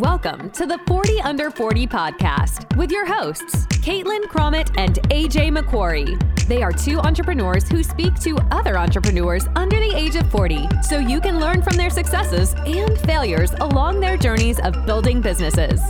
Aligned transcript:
Welcome 0.00 0.48
to 0.52 0.64
the 0.64 0.80
40 0.86 1.20
Under 1.20 1.50
40 1.50 1.86
podcast 1.86 2.74
with 2.78 2.90
your 2.90 3.04
hosts, 3.04 3.66
Caitlin 3.84 4.22
Cromit 4.22 4.70
and 4.78 4.94
AJ 5.10 5.54
McQuarrie. 5.54 6.18
They 6.46 6.62
are 6.62 6.72
two 6.72 6.98
entrepreneurs 7.00 7.68
who 7.68 7.82
speak 7.82 8.18
to 8.20 8.38
other 8.50 8.78
entrepreneurs 8.78 9.46
under 9.56 9.76
the 9.78 9.94
age 9.94 10.16
of 10.16 10.30
40 10.30 10.66
so 10.80 10.98
you 11.00 11.20
can 11.20 11.38
learn 11.38 11.60
from 11.60 11.76
their 11.76 11.90
successes 11.90 12.54
and 12.64 12.98
failures 13.00 13.52
along 13.60 14.00
their 14.00 14.16
journeys 14.16 14.58
of 14.60 14.86
building 14.86 15.20
businesses. 15.20 15.82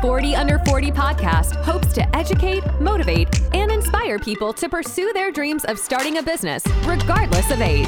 40 0.00 0.34
Under 0.34 0.58
40 0.58 0.90
podcast 0.90 1.54
hopes 1.62 1.92
to 1.92 2.16
educate, 2.16 2.64
motivate, 2.80 3.28
and 3.54 3.70
inspire 3.70 4.18
people 4.18 4.52
to 4.54 4.68
pursue 4.68 5.12
their 5.12 5.30
dreams 5.30 5.64
of 5.66 5.78
starting 5.78 6.18
a 6.18 6.22
business, 6.22 6.66
regardless 6.84 7.52
of 7.52 7.60
age. 7.60 7.86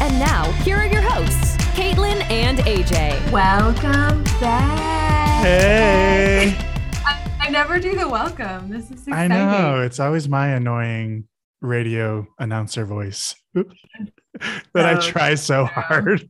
And 0.00 0.18
now, 0.18 0.50
here 0.64 0.78
are 0.78 0.86
your 0.86 1.02
hosts, 1.02 1.56
Caitlin 1.76 2.28
and 2.28 2.58
AJ. 2.58 3.30
Welcome 3.30 4.24
back. 4.40 5.01
Hey. 5.42 6.56
I, 7.04 7.30
I 7.40 7.50
never 7.50 7.80
do 7.80 7.96
the 7.96 8.08
welcome. 8.08 8.70
This 8.70 8.84
is 8.92 9.08
exciting. 9.08 9.12
I 9.12 9.26
know. 9.26 9.80
It's 9.80 9.98
always 9.98 10.28
my 10.28 10.50
annoying 10.50 11.24
radio 11.60 12.28
announcer 12.38 12.86
voice 12.86 13.34
that 13.52 13.66
I 14.76 14.94
Oh, 14.94 15.00
try 15.00 15.34
so 15.34 15.64
hard. 15.64 16.24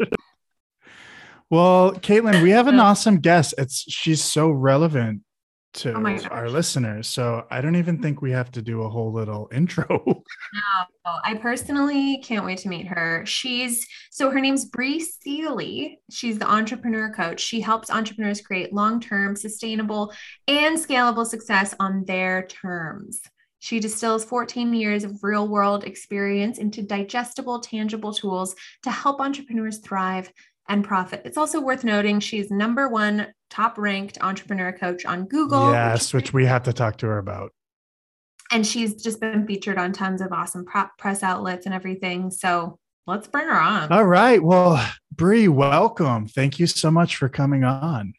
well, 1.51 1.93
Caitlin, 1.93 2.43
we 2.43 2.53
have 2.53 2.69
an 2.69 2.81
awesome 2.81 3.19
guest. 3.21 3.53
It's 3.59 3.85
she's 3.87 4.25
so 4.25 4.51
relevant 4.51 5.21
to 5.75 5.95
Oh 5.95 6.29
our 6.31 6.49
listeners. 6.49 7.09
So 7.09 7.47
I 7.51 7.61
don't 7.61 7.77
even 7.77 8.01
think 8.01 8.21
we 8.21 8.31
have 8.33 8.51
to 8.53 8.63
do 8.63 8.83
a 8.83 8.89
whole 8.89 9.13
little 9.13 9.49
intro. 9.53 9.87
No, 9.89 11.13
I 11.25 11.35
personally 11.35 12.19
can't 12.23 12.45
wait 12.45 12.59
to 12.59 12.69
meet 12.69 12.87
her. 12.89 13.25
She's 13.27 13.87
so 14.11 14.31
her 14.31 14.41
name's 14.41 14.67
Bree 14.67 15.01
Seeley. 15.01 16.01
She's 16.11 16.39
the 16.39 16.51
entrepreneur 16.51 17.13
coach. 17.13 17.41
She 17.41 17.61
helps 17.61 17.91
entrepreneurs 17.91 18.41
create 18.41 18.73
long-term, 18.73 19.37
sustainable, 19.37 20.13
and 20.47 20.79
scalable 20.79 21.27
success 21.27 21.75
on 21.81 22.05
their 22.05 22.47
terms. 22.47 23.21
She 23.63 23.79
distills 23.79 24.25
14 24.25 24.75
years 24.75 25.05
of 25.05 25.23
real-world 25.23 25.85
experience 25.85 26.59
into 26.59 26.83
digestible, 26.83 27.61
tangible 27.61 28.13
tools 28.13 28.57
to 28.83 28.91
help 28.91 29.21
entrepreneurs 29.21 29.79
thrive 29.79 30.33
and 30.69 30.85
profit. 30.85 31.23
It's 31.25 31.37
also 31.37 31.61
worth 31.61 31.85
noting 31.85 32.21
she's 32.21 32.51
number 32.51 32.89
one 32.89 33.29
top-ranked 33.51 34.19
entrepreneur 34.21 34.73
coach 34.73 35.05
on 35.05 35.25
Google. 35.27 35.71
yes, 35.73 36.07
is 36.07 36.15
which 36.15 36.33
we 36.33 36.47
have 36.47 36.63
to 36.65 36.73
talk 36.73 36.97
to 36.99 37.07
her 37.07 37.19
about. 37.19 37.53
and 38.51 38.67
she's 38.67 39.03
just 39.03 39.19
been 39.21 39.47
featured 39.47 39.79
on 39.79 39.93
tons 39.93 40.21
of 40.21 40.33
awesome 40.33 40.65
pro- 40.65 40.89
press 40.99 41.23
outlets 41.23 41.65
and 41.67 41.75
everything. 41.75 42.31
So 42.31 42.79
let's 43.07 43.27
bring 43.27 43.47
her 43.47 43.61
on. 43.61 43.91
All 43.91 44.05
right. 44.05 44.43
Well, 44.43 44.85
Bree, 45.11 45.49
welcome. 45.49 46.27
Thank 46.27 46.59
you 46.59 46.67
so 46.67 46.91
much 46.91 47.17
for 47.17 47.29
coming 47.29 47.65
on. 47.65 48.13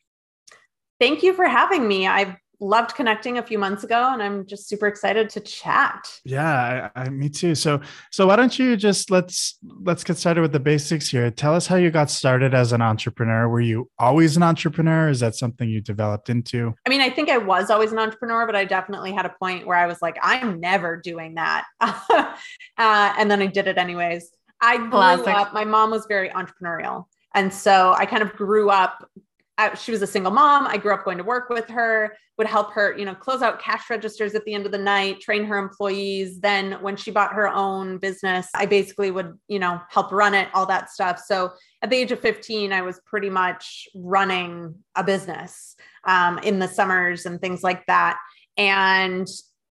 Thank 0.99 1.21
you 1.23 1.33
for 1.33 1.45
having 1.45 1.87
me. 1.87 2.07
I've 2.07 2.35
loved 2.63 2.95
connecting 2.95 3.37
a 3.37 3.43
few 3.43 3.59
months 3.59 3.83
ago 3.83 4.11
and 4.13 4.23
I'm 4.23 4.45
just 4.45 4.67
super 4.67 4.87
excited 4.87 5.29
to 5.31 5.39
chat. 5.41 6.07
Yeah, 6.23 6.89
I, 6.95 7.01
I, 7.01 7.09
me 7.09 7.29
too. 7.29 7.55
So, 7.55 7.81
so 8.11 8.27
why 8.27 8.35
don't 8.35 8.57
you 8.57 8.77
just 8.77 9.11
let's 9.11 9.59
let's 9.81 10.03
get 10.03 10.17
started 10.17 10.41
with 10.41 10.53
the 10.53 10.59
basics 10.59 11.09
here. 11.09 11.29
Tell 11.29 11.53
us 11.53 11.67
how 11.67 11.75
you 11.75 11.91
got 11.91 12.09
started 12.09 12.53
as 12.53 12.71
an 12.71 12.81
entrepreneur. 12.81 13.47
Were 13.49 13.61
you 13.61 13.89
always 13.99 14.37
an 14.37 14.43
entrepreneur? 14.43 15.09
Is 15.09 15.19
that 15.19 15.35
something 15.35 15.69
you 15.69 15.81
developed 15.81 16.29
into? 16.29 16.73
I 16.85 16.89
mean, 16.89 17.01
I 17.01 17.09
think 17.09 17.29
I 17.29 17.37
was 17.37 17.69
always 17.69 17.91
an 17.91 17.99
entrepreneur, 17.99 18.45
but 18.45 18.55
I 18.55 18.65
definitely 18.65 19.11
had 19.11 19.25
a 19.25 19.35
point 19.39 19.67
where 19.67 19.77
I 19.77 19.85
was 19.85 20.01
like, 20.01 20.17
I'm 20.21 20.59
never 20.59 20.97
doing 20.97 21.35
that. 21.35 21.65
uh, 21.81 22.33
and 22.77 23.29
then 23.29 23.41
I 23.41 23.47
did 23.47 23.67
it 23.67 23.77
anyways. 23.77 24.29
I 24.61 24.77
grew 24.77 24.89
Classic. 24.91 25.27
up, 25.27 25.53
my 25.53 25.65
mom 25.65 25.91
was 25.91 26.05
very 26.07 26.29
entrepreneurial. 26.29 27.05
And 27.35 27.53
so 27.53 27.93
I 27.97 28.05
kind 28.05 28.23
of 28.23 28.33
grew 28.33 28.69
up. 28.69 29.09
I, 29.57 29.75
she 29.75 29.91
was 29.91 30.01
a 30.01 30.07
single 30.07 30.31
mom. 30.31 30.65
I 30.65 30.77
grew 30.77 30.93
up 30.93 31.05
going 31.05 31.19
to 31.19 31.23
work 31.23 31.49
with 31.49 31.69
her, 31.69 32.15
would 32.37 32.47
help 32.47 32.73
her, 32.73 32.97
you 32.97 33.05
know, 33.05 33.13
close 33.13 33.41
out 33.41 33.61
cash 33.61 33.89
registers 33.89 34.33
at 34.33 34.43
the 34.45 34.53
end 34.53 34.65
of 34.65 34.71
the 34.71 34.77
night, 34.79 35.21
train 35.21 35.45
her 35.45 35.57
employees. 35.57 36.39
Then 36.39 36.73
when 36.81 36.95
she 36.95 37.11
bought 37.11 37.33
her 37.33 37.47
own 37.47 37.99
business, 37.99 38.47
I 38.55 38.65
basically 38.65 39.11
would, 39.11 39.37
you 39.47 39.59
know, 39.59 39.79
help 39.89 40.11
run 40.11 40.33
it, 40.33 40.47
all 40.53 40.65
that 40.65 40.89
stuff. 40.89 41.21
So 41.25 41.51
at 41.83 41.91
the 41.91 41.97
age 41.97 42.11
of 42.11 42.19
15, 42.19 42.73
I 42.73 42.81
was 42.81 42.99
pretty 43.05 43.29
much 43.29 43.87
running 43.93 44.73
a 44.95 45.03
business 45.03 45.75
um, 46.05 46.39
in 46.39 46.57
the 46.57 46.67
summers 46.67 47.25
and 47.25 47.39
things 47.39 47.61
like 47.61 47.85
that. 47.85 48.17
And 48.57 49.27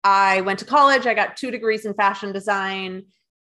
I 0.05 0.43
went 0.43 0.61
to 0.61 0.65
college. 0.65 1.07
I 1.07 1.15
got 1.15 1.37
two 1.37 1.51
degrees 1.51 1.85
in 1.85 1.93
fashion 1.93 2.33
design, 2.33 3.07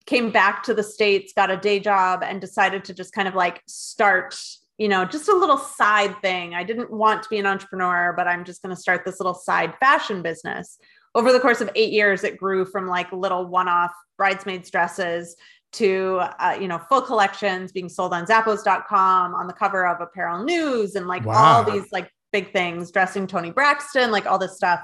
came 0.05 0.31
back 0.31 0.63
to 0.63 0.73
the 0.73 0.83
States, 0.83 1.33
got 1.35 1.51
a 1.51 1.57
day 1.57 1.79
job, 1.79 2.23
and 2.23 2.39
decided 2.39 2.85
to 2.85 2.94
just 2.94 3.13
kind 3.13 3.28
of 3.28 3.35
like 3.35 3.61
start, 3.67 4.39
you 4.77 4.89
know, 4.89 5.05
just 5.05 5.29
a 5.29 5.35
little 5.35 5.57
side 5.57 6.21
thing. 6.21 6.53
I 6.53 6.63
didn't 6.63 6.91
want 6.91 7.23
to 7.23 7.29
be 7.29 7.37
an 7.37 7.45
entrepreneur, 7.45 8.13
but 8.15 8.27
I'm 8.27 8.43
just 8.43 8.61
going 8.61 8.75
to 8.75 8.81
start 8.81 9.05
this 9.05 9.19
little 9.19 9.33
side 9.33 9.73
fashion 9.79 10.21
business. 10.21 10.77
Over 11.13 11.31
the 11.31 11.39
course 11.39 11.61
of 11.61 11.69
eight 11.75 11.93
years, 11.93 12.25
it 12.25 12.37
grew 12.37 12.65
from 12.65 12.87
like 12.87 13.11
little 13.13 13.45
one 13.45 13.69
off 13.69 13.91
bridesmaids 14.17 14.69
dresses 14.69 15.35
to 15.75 16.21
uh, 16.39 16.57
you 16.59 16.67
know 16.67 16.79
full 16.89 17.01
collections 17.01 17.71
being 17.71 17.89
sold 17.89 18.13
on 18.13 18.25
zappos.com 18.25 19.35
on 19.35 19.47
the 19.47 19.53
cover 19.53 19.85
of 19.85 19.99
apparel 20.01 20.43
news 20.43 20.95
and 20.95 21.07
like 21.07 21.25
all 21.27 21.63
these 21.63 21.91
like 21.91 22.09
big 22.31 22.51
things 22.53 22.91
dressing 22.91 23.27
Toni 23.27 23.51
Braxton 23.51 24.09
like 24.09 24.25
all 24.25 24.37
this 24.37 24.55
stuff 24.55 24.81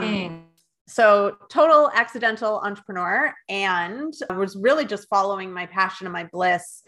Dang. 0.00 0.46
so 0.88 1.36
total 1.48 1.90
accidental 1.94 2.60
entrepreneur 2.64 3.32
and 3.48 4.12
I 4.28 4.32
was 4.34 4.56
really 4.56 4.84
just 4.84 5.08
following 5.08 5.52
my 5.52 5.66
passion 5.66 6.06
and 6.06 6.12
my 6.12 6.24
bliss 6.32 6.82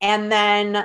and 0.00 0.32
then 0.32 0.84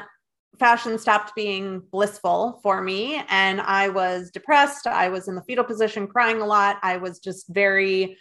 fashion 0.60 1.00
stopped 1.00 1.34
being 1.36 1.82
blissful 1.92 2.60
for 2.62 2.82
me 2.82 3.24
and 3.30 3.62
i 3.62 3.90
was 3.90 4.30
depressed. 4.32 4.86
I 4.86 5.10
was 5.10 5.28
in 5.28 5.36
the 5.36 5.42
fetal 5.44 5.64
position 5.64 6.08
crying 6.08 6.42
a 6.42 6.46
lot. 6.46 6.78
I 6.84 6.98
was 6.98 7.20
just 7.20 7.48
very 7.50 8.18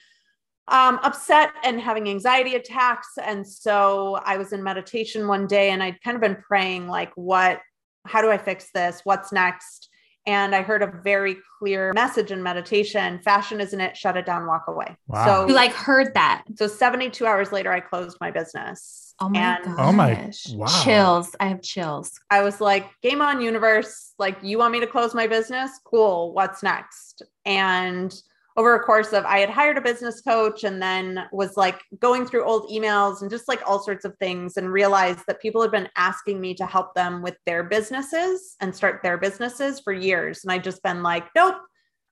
um, 0.68 1.00
upset 1.02 1.50
and 1.64 1.80
having 1.80 2.08
anxiety 2.08 2.54
attacks. 2.54 3.08
And 3.22 3.46
so 3.46 4.20
i 4.24 4.36
was 4.36 4.52
in 4.52 4.62
meditation 4.62 5.26
one 5.26 5.46
day 5.46 5.70
and 5.70 5.82
i'd 5.82 6.02
kind 6.02 6.14
of 6.14 6.20
been 6.20 6.36
praying 6.36 6.88
like 6.88 7.12
what 7.16 7.60
how 8.06 8.22
do 8.22 8.30
i 8.30 8.38
fix 8.38 8.70
this? 8.72 9.02
What's 9.04 9.32
next 9.32 9.89
and 10.26 10.54
I 10.54 10.62
heard 10.62 10.82
a 10.82 10.92
very 11.02 11.36
clear 11.58 11.92
message 11.94 12.30
in 12.30 12.42
meditation 12.42 13.20
fashion 13.20 13.60
isn't 13.60 13.80
it, 13.80 13.96
shut 13.96 14.16
it 14.16 14.26
down, 14.26 14.46
walk 14.46 14.64
away. 14.68 14.96
Wow. 15.08 15.24
So, 15.24 15.48
you 15.48 15.54
like 15.54 15.72
heard 15.72 16.14
that. 16.14 16.44
so 16.56 16.66
72 16.66 17.26
hours 17.26 17.52
later, 17.52 17.72
I 17.72 17.80
closed 17.80 18.16
my 18.20 18.30
business. 18.30 19.14
Oh 19.20 19.28
my 19.28 19.38
and 19.38 19.64
god. 19.64 19.76
Oh 19.78 19.92
my- 19.92 20.30
wow. 20.54 20.66
Chills. 20.82 21.36
I 21.40 21.48
have 21.48 21.62
chills. 21.62 22.18
I 22.30 22.42
was 22.42 22.60
like, 22.60 22.88
game 23.02 23.20
on, 23.20 23.40
universe. 23.40 24.14
Like, 24.18 24.38
you 24.42 24.58
want 24.58 24.72
me 24.72 24.80
to 24.80 24.86
close 24.86 25.14
my 25.14 25.26
business? 25.26 25.78
Cool. 25.84 26.32
What's 26.32 26.62
next? 26.62 27.22
And 27.44 28.14
over 28.60 28.74
a 28.74 28.80
course 28.80 29.14
of, 29.14 29.24
I 29.24 29.38
had 29.38 29.48
hired 29.48 29.78
a 29.78 29.80
business 29.80 30.20
coach 30.20 30.64
and 30.64 30.82
then 30.82 31.24
was 31.32 31.56
like 31.56 31.80
going 31.98 32.26
through 32.26 32.44
old 32.44 32.68
emails 32.70 33.22
and 33.22 33.30
just 33.30 33.48
like 33.48 33.62
all 33.66 33.82
sorts 33.82 34.04
of 34.04 34.14
things 34.18 34.58
and 34.58 34.70
realized 34.70 35.20
that 35.26 35.40
people 35.40 35.62
had 35.62 35.70
been 35.70 35.88
asking 35.96 36.38
me 36.38 36.52
to 36.56 36.66
help 36.66 36.92
them 36.94 37.22
with 37.22 37.38
their 37.46 37.64
businesses 37.64 38.56
and 38.60 38.76
start 38.76 39.00
their 39.02 39.16
businesses 39.16 39.80
for 39.80 39.94
years. 39.94 40.44
And 40.44 40.52
I 40.52 40.58
just 40.58 40.82
been 40.82 41.02
like, 41.02 41.24
nope, 41.34 41.56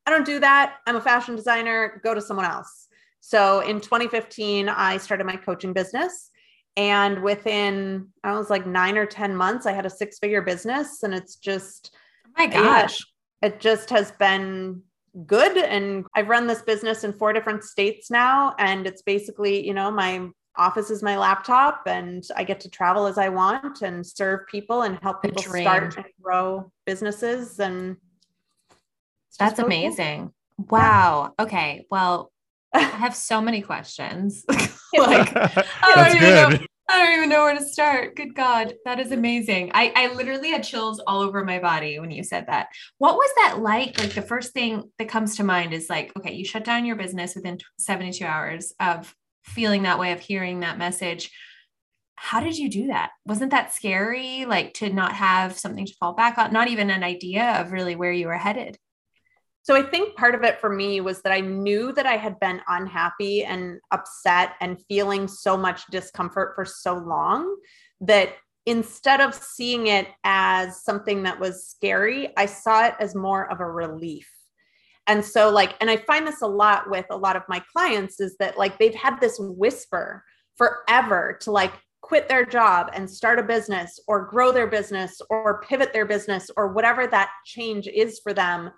I 0.06 0.10
don't 0.10 0.24
do 0.24 0.40
that. 0.40 0.76
I'm 0.86 0.96
a 0.96 1.02
fashion 1.02 1.36
designer. 1.36 2.00
Go 2.02 2.14
to 2.14 2.22
someone 2.22 2.46
else. 2.46 2.88
So 3.20 3.60
in 3.60 3.78
2015, 3.82 4.70
I 4.70 4.96
started 4.96 5.24
my 5.26 5.36
coaching 5.36 5.74
business. 5.74 6.30
And 6.78 7.22
within, 7.22 8.08
I 8.24 8.32
was 8.38 8.48
like 8.48 8.66
nine 8.66 8.96
or 8.96 9.04
10 9.04 9.36
months, 9.36 9.66
I 9.66 9.72
had 9.72 9.84
a 9.84 9.90
six 9.90 10.18
figure 10.18 10.40
business. 10.40 11.02
And 11.02 11.12
it's 11.12 11.36
just, 11.36 11.94
Oh 12.26 12.30
my 12.38 12.46
gosh. 12.46 13.04
it 13.42 13.60
just 13.60 13.90
has 13.90 14.12
been 14.12 14.80
good. 15.26 15.56
And 15.56 16.06
I've 16.14 16.28
run 16.28 16.46
this 16.46 16.62
business 16.62 17.04
in 17.04 17.12
four 17.12 17.32
different 17.32 17.64
states 17.64 18.10
now. 18.10 18.54
And 18.58 18.86
it's 18.86 19.02
basically, 19.02 19.66
you 19.66 19.74
know, 19.74 19.90
my 19.90 20.28
office 20.56 20.90
is 20.90 21.02
my 21.02 21.16
laptop 21.16 21.82
and 21.86 22.26
I 22.36 22.44
get 22.44 22.60
to 22.60 22.70
travel 22.70 23.06
as 23.06 23.16
I 23.16 23.28
want 23.28 23.82
and 23.82 24.04
serve 24.04 24.46
people 24.48 24.82
and 24.82 24.98
help 25.02 25.22
people 25.22 25.42
dream. 25.42 25.62
start 25.62 25.96
and 25.96 26.06
grow 26.20 26.72
businesses. 26.84 27.60
And 27.60 27.96
That's 29.38 29.58
really 29.58 29.70
cool. 29.70 29.78
amazing. 29.78 30.32
Wow. 30.70 31.34
Okay. 31.38 31.86
Well, 31.90 32.32
I 32.74 32.80
have 32.80 33.14
so 33.14 33.40
many 33.40 33.62
questions. 33.62 34.44
like 34.98 35.32
oh, 35.36 35.48
That's 35.94 36.14
don't 36.14 36.16
even 36.16 36.60
know. 36.60 36.66
I 36.90 37.04
don't 37.04 37.18
even 37.18 37.28
know 37.28 37.42
where 37.42 37.58
to 37.58 37.64
start. 37.64 38.16
Good 38.16 38.34
God, 38.34 38.74
that 38.86 38.98
is 38.98 39.12
amazing. 39.12 39.70
I, 39.74 39.92
I 39.94 40.14
literally 40.14 40.50
had 40.50 40.64
chills 40.64 41.00
all 41.06 41.20
over 41.20 41.44
my 41.44 41.58
body 41.58 41.98
when 41.98 42.10
you 42.10 42.24
said 42.24 42.46
that. 42.46 42.68
What 42.96 43.16
was 43.16 43.30
that 43.36 43.58
like? 43.60 43.98
Like 43.98 44.14
the 44.14 44.22
first 44.22 44.54
thing 44.54 44.90
that 44.98 45.08
comes 45.08 45.36
to 45.36 45.44
mind 45.44 45.74
is 45.74 45.90
like, 45.90 46.12
okay, 46.16 46.32
you 46.32 46.46
shut 46.46 46.64
down 46.64 46.86
your 46.86 46.96
business 46.96 47.34
within 47.34 47.58
72 47.78 48.24
hours 48.24 48.72
of 48.80 49.14
feeling 49.44 49.82
that 49.82 49.98
way, 49.98 50.12
of 50.12 50.20
hearing 50.20 50.60
that 50.60 50.78
message. 50.78 51.30
How 52.14 52.40
did 52.40 52.56
you 52.56 52.70
do 52.70 52.86
that? 52.86 53.10
Wasn't 53.26 53.50
that 53.50 53.74
scary? 53.74 54.46
Like 54.46 54.72
to 54.74 54.90
not 54.90 55.12
have 55.12 55.58
something 55.58 55.84
to 55.84 55.94
fall 56.00 56.14
back 56.14 56.38
on, 56.38 56.54
not 56.54 56.68
even 56.68 56.88
an 56.88 57.04
idea 57.04 57.60
of 57.60 57.70
really 57.70 57.96
where 57.96 58.12
you 58.12 58.28
were 58.28 58.38
headed. 58.38 58.78
So 59.62 59.76
I 59.76 59.82
think 59.82 60.16
part 60.16 60.34
of 60.34 60.44
it 60.44 60.60
for 60.60 60.70
me 60.70 61.00
was 61.00 61.20
that 61.22 61.32
I 61.32 61.40
knew 61.40 61.92
that 61.92 62.06
I 62.06 62.16
had 62.16 62.40
been 62.40 62.60
unhappy 62.68 63.44
and 63.44 63.80
upset 63.90 64.54
and 64.60 64.82
feeling 64.88 65.28
so 65.28 65.56
much 65.56 65.86
discomfort 65.90 66.52
for 66.54 66.64
so 66.64 66.94
long 66.94 67.54
that 68.00 68.34
instead 68.64 69.20
of 69.20 69.34
seeing 69.34 69.88
it 69.88 70.08
as 70.24 70.82
something 70.84 71.22
that 71.24 71.40
was 71.40 71.66
scary, 71.66 72.32
I 72.36 72.46
saw 72.46 72.86
it 72.86 72.94
as 73.00 73.14
more 73.14 73.50
of 73.50 73.60
a 73.60 73.66
relief. 73.66 74.30
And 75.06 75.24
so, 75.24 75.48
like, 75.48 75.74
and 75.80 75.90
I 75.90 75.96
find 75.96 76.26
this 76.26 76.42
a 76.42 76.46
lot 76.46 76.90
with 76.90 77.06
a 77.10 77.16
lot 77.16 77.34
of 77.34 77.42
my 77.48 77.62
clients 77.74 78.20
is 78.20 78.36
that 78.38 78.58
like 78.58 78.78
they've 78.78 78.94
had 78.94 79.20
this 79.20 79.38
whisper 79.40 80.22
forever 80.56 81.38
to 81.40 81.50
like 81.50 81.72
quit 82.02 82.28
their 82.28 82.44
job 82.44 82.90
and 82.92 83.10
start 83.10 83.38
a 83.38 83.42
business 83.42 83.98
or 84.06 84.26
grow 84.26 84.52
their 84.52 84.66
business 84.66 85.20
or 85.30 85.62
pivot 85.62 85.92
their 85.92 86.04
business 86.04 86.50
or 86.56 86.72
whatever 86.72 87.06
that 87.06 87.30
change 87.46 87.88
is 87.88 88.20
for 88.22 88.34
them. 88.34 88.70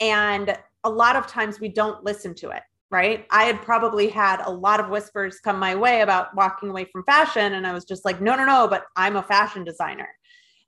And 0.00 0.56
a 0.84 0.90
lot 0.90 1.16
of 1.16 1.26
times 1.26 1.60
we 1.60 1.68
don't 1.68 2.04
listen 2.04 2.34
to 2.36 2.50
it 2.50 2.62
right? 2.90 3.26
I 3.30 3.44
had 3.44 3.62
probably 3.62 4.08
had 4.08 4.40
a 4.44 4.50
lot 4.50 4.78
of 4.80 4.88
whispers 4.88 5.40
come 5.40 5.58
my 5.58 5.74
way 5.74 6.02
about 6.02 6.34
walking 6.36 6.68
away 6.68 6.84
from 6.84 7.04
fashion. 7.04 7.54
And 7.54 7.66
I 7.66 7.72
was 7.72 7.84
just 7.84 8.04
like, 8.04 8.20
no, 8.20 8.36
no, 8.36 8.44
no, 8.44 8.68
but 8.68 8.84
I'm 8.94 9.16
a 9.16 9.22
fashion 9.22 9.64
designer. 9.64 10.08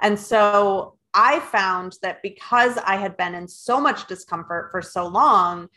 And 0.03 0.19
so 0.19 0.97
I 1.15 1.41
found 1.41 1.97
that 2.03 2.23
because 2.23 2.77
I 2.79 2.97
had 2.97 3.17
been 3.17 3.35
in 3.35 3.47
so 3.47 3.81
much 3.81 4.09
discomfort 4.09 4.71
for 4.73 4.83
so 4.83 5.07
long, 5.07 5.69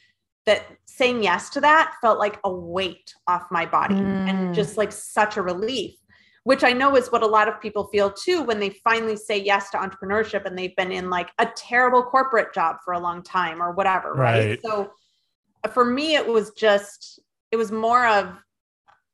that 0.46 0.66
saying 0.86 1.24
yes 1.24 1.52
to 1.52 1.62
that 1.62 1.94
felt 2.02 2.18
like 2.18 2.40
a 2.44 2.52
weight 2.52 3.14
off 3.28 3.46
my 3.52 3.66
body 3.66 3.96
mm. 3.96 4.30
and 4.30 4.56
just 4.56 4.76
like 4.76 4.92
such 4.92 5.38
a 5.38 5.42
relief 5.42 5.94
which 6.44 6.64
I 6.64 6.74
know 6.74 6.96
is 6.96 7.12
what 7.12 7.24
a 7.24 7.28
lot 7.28 7.48
of 7.48 7.62
people 7.62 7.88
feel 7.88 8.12
too 8.12 8.42
when 8.42 8.60
they 8.60 8.72
finally 8.84 9.16
say 9.16 9.40
yes 9.40 9.70
to 9.72 9.78
entrepreneurship 9.78 10.46
and 10.46 10.58
they've 10.58 10.76
been 10.76 10.92
in 10.92 11.10
like 11.10 11.30
a 11.38 11.48
terrible 11.56 12.02
corporate 12.04 12.54
job 12.54 12.78
for 12.84 12.94
a 12.94 13.00
long 13.00 13.22
time 13.22 13.62
or 13.62 13.72
whatever. 13.72 14.14
Right. 14.14 14.50
right? 14.50 14.60
So 14.64 14.92
for 15.72 15.86
me, 15.86 16.16
it 16.16 16.26
was 16.26 16.52
just, 16.52 17.20
it 17.52 17.58
was 17.58 17.72
more 17.72 18.08
of 18.08 18.34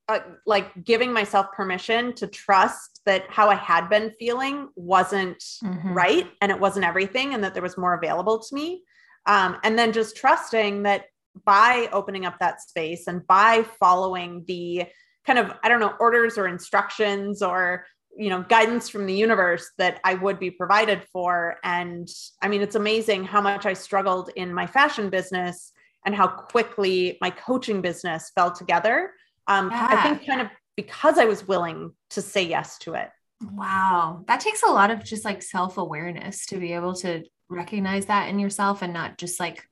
uh, 0.07 0.19
like 0.45 0.85
giving 0.85 1.12
myself 1.12 1.51
permission 1.51 2.13
to 2.13 2.27
trust 2.27 3.01
that 3.06 3.25
how 3.29 3.50
I 3.50 3.56
had 3.56 3.89
been 3.89 4.13
feeling 4.18 4.69
wasn't 4.77 5.44
mm-hmm. 5.62 5.94
right 5.94 6.31
and 6.39 6.50
it 6.50 6.57
wasn't 6.57 6.85
everything 6.85 7.33
and 7.33 7.44
that 7.44 7.53
there 7.53 7.63
was 7.63 7.77
more 7.77 7.94
available 7.94 8.39
to 8.39 8.56
me. 8.56 8.83
Um, 9.25 9.57
and 9.63 9.77
then 9.77 9.91
just 9.91 10.15
trusting 10.15 10.83
that 10.83 11.06
by 11.45 11.89
opening 11.91 12.25
up 12.25 12.39
that 12.39 12.62
space 12.62 13.07
and 13.07 13.27
by 13.27 13.65
following 13.81 14.45
the 14.47 14.85
kind 15.27 15.38
of, 15.38 15.53
I 15.63 15.69
don't 15.69 15.79
know, 15.79 15.94
orders 16.00 16.38
or 16.38 16.47
instructions 16.47 17.44
or 17.44 17.85
you 18.19 18.31
know 18.31 18.41
guidance 18.50 18.89
from 18.89 19.06
the 19.06 19.13
universe 19.13 19.69
that 19.77 20.00
i 20.03 20.15
would 20.15 20.39
be 20.39 20.50
provided 20.50 21.03
for 21.13 21.57
and 21.63 22.09
i 22.41 22.47
mean 22.47 22.63
it's 22.63 22.74
amazing 22.74 23.24
how 23.24 23.39
much 23.39 23.68
i 23.68 23.74
struggled 23.74 24.31
in 24.35 24.51
my 24.51 24.65
fashion 24.65 25.12
business 25.12 25.71
and 26.07 26.15
how 26.15 26.25
quickly 26.25 27.18
my 27.19 27.29
coaching 27.29 27.81
business 27.81 28.31
fell 28.33 28.50
together. 28.50 29.12
Um, 29.47 29.69
yeah. 29.69 29.88
I 29.91 30.01
think 30.03 30.25
kind 30.25 30.39
of 30.39 30.47
because 30.77 31.18
I 31.18 31.25
was 31.25 31.45
willing 31.45 31.91
to 32.12 32.21
say 32.21 32.44
yes 32.44 32.77
to 32.79 32.94
it. 32.94 33.09
Wow. 33.41 34.24
That 34.27 34.39
takes 34.39 34.63
a 34.63 34.71
lot 34.71 34.89
of 34.89 35.03
just 35.03 35.25
like 35.25 35.44
self 35.44 35.77
awareness 35.77 36.45
to 36.47 36.57
be 36.57 36.71
able 36.74 36.94
to 36.95 37.24
recognize 37.50 38.06
that 38.06 38.29
in 38.29 38.39
yourself 38.39 38.81
and 38.81 38.94
not 38.94 39.18
just 39.18 39.38
like 39.38 39.68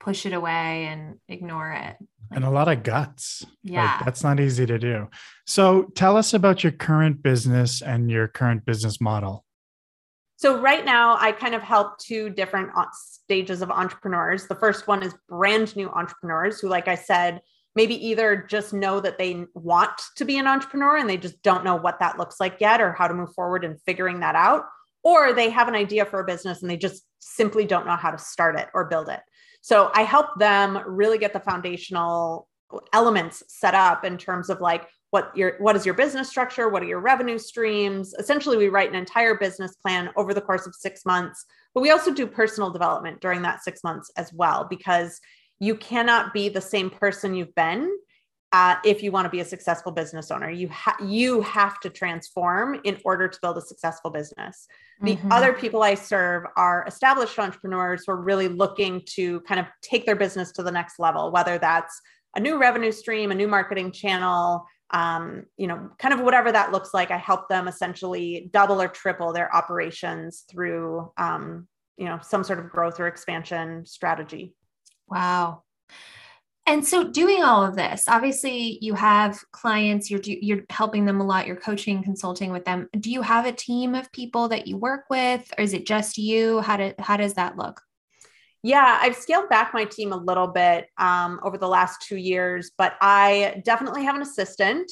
push 0.00 0.26
it 0.26 0.32
away 0.32 0.86
and 0.86 1.18
ignore 1.28 1.70
it. 1.70 1.96
and 2.30 2.44
a 2.44 2.50
lot 2.50 2.68
of 2.68 2.82
guts. 2.82 3.44
Yeah. 3.62 3.96
Like, 3.96 4.04
that's 4.04 4.22
not 4.22 4.40
easy 4.40 4.66
to 4.66 4.78
do. 4.78 5.08
So 5.46 5.84
tell 5.94 6.16
us 6.16 6.34
about 6.34 6.62
your 6.62 6.72
current 6.72 7.22
business 7.22 7.80
and 7.82 8.10
your 8.10 8.28
current 8.28 8.64
business 8.64 9.00
model. 9.00 9.44
So 10.36 10.60
right 10.60 10.84
now, 10.84 11.16
I 11.18 11.32
kind 11.32 11.54
of 11.54 11.62
help 11.62 11.98
two 11.98 12.28
different 12.28 12.70
uh, 12.76 12.86
stages 12.92 13.62
of 13.62 13.70
entrepreneurs. 13.70 14.46
The 14.46 14.56
first 14.56 14.86
one 14.88 15.02
is 15.02 15.14
brand 15.28 15.74
new 15.76 15.88
entrepreneurs 15.88 16.60
who, 16.60 16.68
like 16.68 16.88
I 16.88 16.96
said, 16.96 17.40
maybe 17.76 17.94
either 18.08 18.44
just 18.48 18.72
know 18.74 19.00
that 19.00 19.16
they 19.16 19.44
want 19.54 19.92
to 20.16 20.24
be 20.24 20.38
an 20.38 20.46
entrepreneur 20.46 20.96
and 20.96 21.08
they 21.08 21.16
just 21.16 21.40
don't 21.42 21.64
know 21.64 21.76
what 21.76 21.98
that 22.00 22.18
looks 22.18 22.40
like 22.40 22.60
yet 22.60 22.80
or 22.80 22.92
how 22.92 23.08
to 23.08 23.14
move 23.14 23.32
forward 23.34 23.64
in 23.64 23.78
figuring 23.86 24.20
that 24.20 24.34
out, 24.34 24.64
or 25.02 25.32
they 25.32 25.50
have 25.50 25.68
an 25.68 25.74
idea 25.74 26.04
for 26.04 26.20
a 26.20 26.24
business 26.24 26.62
and 26.62 26.70
they 26.70 26.76
just 26.76 27.04
simply 27.20 27.64
don't 27.64 27.86
know 27.86 27.96
how 27.96 28.10
to 28.10 28.18
start 28.18 28.58
it 28.58 28.68
or 28.74 28.84
build 28.84 29.08
it. 29.08 29.20
So 29.64 29.90
I 29.94 30.02
help 30.02 30.38
them 30.38 30.78
really 30.86 31.16
get 31.16 31.32
the 31.32 31.40
foundational 31.40 32.48
elements 32.92 33.42
set 33.48 33.74
up 33.74 34.04
in 34.04 34.18
terms 34.18 34.50
of 34.50 34.60
like 34.60 34.86
what 35.08 35.34
your 35.34 35.54
what 35.58 35.74
is 35.74 35.86
your 35.86 35.94
business 35.94 36.28
structure? 36.28 36.68
What 36.68 36.82
are 36.82 36.86
your 36.86 37.00
revenue 37.00 37.38
streams? 37.38 38.12
Essentially 38.18 38.58
we 38.58 38.68
write 38.68 38.90
an 38.90 38.94
entire 38.94 39.36
business 39.36 39.74
plan 39.76 40.10
over 40.18 40.34
the 40.34 40.42
course 40.42 40.66
of 40.66 40.74
6 40.74 41.06
months 41.06 41.46
but 41.74 41.80
we 41.80 41.90
also 41.90 42.12
do 42.12 42.26
personal 42.26 42.70
development 42.70 43.22
during 43.22 43.40
that 43.40 43.64
6 43.64 43.82
months 43.82 44.10
as 44.18 44.30
well 44.34 44.66
because 44.68 45.18
you 45.60 45.76
cannot 45.76 46.34
be 46.34 46.50
the 46.50 46.60
same 46.60 46.90
person 46.90 47.34
you've 47.34 47.54
been 47.54 47.90
uh, 48.54 48.76
if 48.84 49.02
you 49.02 49.10
want 49.10 49.24
to 49.24 49.30
be 49.30 49.40
a 49.40 49.44
successful 49.44 49.90
business 49.90 50.30
owner 50.30 50.48
you 50.48 50.68
ha- 50.68 50.96
you 51.04 51.40
have 51.40 51.80
to 51.80 51.90
transform 51.90 52.80
in 52.84 52.96
order 53.04 53.26
to 53.26 53.36
build 53.42 53.58
a 53.58 53.60
successful 53.60 54.10
business 54.10 54.68
the 55.02 55.16
mm-hmm. 55.16 55.32
other 55.32 55.52
people 55.52 55.82
i 55.82 55.94
serve 55.94 56.44
are 56.56 56.84
established 56.86 57.36
entrepreneurs 57.38 58.04
who 58.06 58.12
are 58.12 58.22
really 58.22 58.46
looking 58.46 59.02
to 59.06 59.40
kind 59.40 59.58
of 59.58 59.66
take 59.82 60.06
their 60.06 60.14
business 60.14 60.52
to 60.52 60.62
the 60.62 60.70
next 60.70 61.00
level 61.00 61.32
whether 61.32 61.58
that's 61.58 62.00
a 62.36 62.40
new 62.40 62.56
revenue 62.56 62.92
stream 62.92 63.32
a 63.32 63.34
new 63.34 63.48
marketing 63.48 63.90
channel 63.90 64.64
um, 64.90 65.46
you 65.56 65.66
know, 65.66 65.90
kind 65.98 66.14
of 66.14 66.20
whatever 66.20 66.52
that 66.52 66.70
looks 66.70 66.94
like. 66.94 67.10
I 67.10 67.16
help 67.16 67.48
them 67.48 67.66
essentially 67.66 68.48
double 68.52 68.80
or 68.80 68.86
triple 68.86 69.32
their 69.32 69.52
operations 69.52 70.44
through, 70.48 71.10
um, 71.16 71.66
you 71.96 72.04
know, 72.04 72.20
some 72.22 72.44
sort 72.44 72.60
of 72.60 72.70
growth 72.70 73.00
or 73.00 73.08
expansion 73.08 73.86
strategy. 73.86 74.54
Wow. 75.08 75.64
And 76.66 76.86
so, 76.86 77.04
doing 77.04 77.42
all 77.42 77.62
of 77.62 77.76
this, 77.76 78.04
obviously, 78.08 78.78
you 78.80 78.94
have 78.94 79.38
clients. 79.52 80.10
You're 80.10 80.22
you're 80.24 80.64
helping 80.70 81.04
them 81.04 81.20
a 81.20 81.24
lot. 81.24 81.46
You're 81.46 81.56
coaching, 81.56 82.02
consulting 82.02 82.52
with 82.52 82.64
them. 82.64 82.88
Do 82.98 83.10
you 83.10 83.20
have 83.20 83.44
a 83.44 83.52
team 83.52 83.94
of 83.94 84.10
people 84.12 84.48
that 84.48 84.66
you 84.66 84.78
work 84.78 85.04
with, 85.10 85.52
or 85.58 85.62
is 85.62 85.74
it 85.74 85.86
just 85.86 86.16
you? 86.16 86.60
How 86.60 86.78
do 86.78 86.94
how 86.98 87.18
does 87.18 87.34
that 87.34 87.58
look? 87.58 87.82
Yeah, 88.62 88.98
I've 89.02 89.16
scaled 89.16 89.50
back 89.50 89.74
my 89.74 89.84
team 89.84 90.12
a 90.14 90.16
little 90.16 90.46
bit 90.46 90.86
um, 90.96 91.38
over 91.42 91.58
the 91.58 91.68
last 91.68 92.00
two 92.00 92.16
years, 92.16 92.70
but 92.78 92.94
I 93.02 93.60
definitely 93.62 94.04
have 94.04 94.16
an 94.16 94.22
assistant 94.22 94.90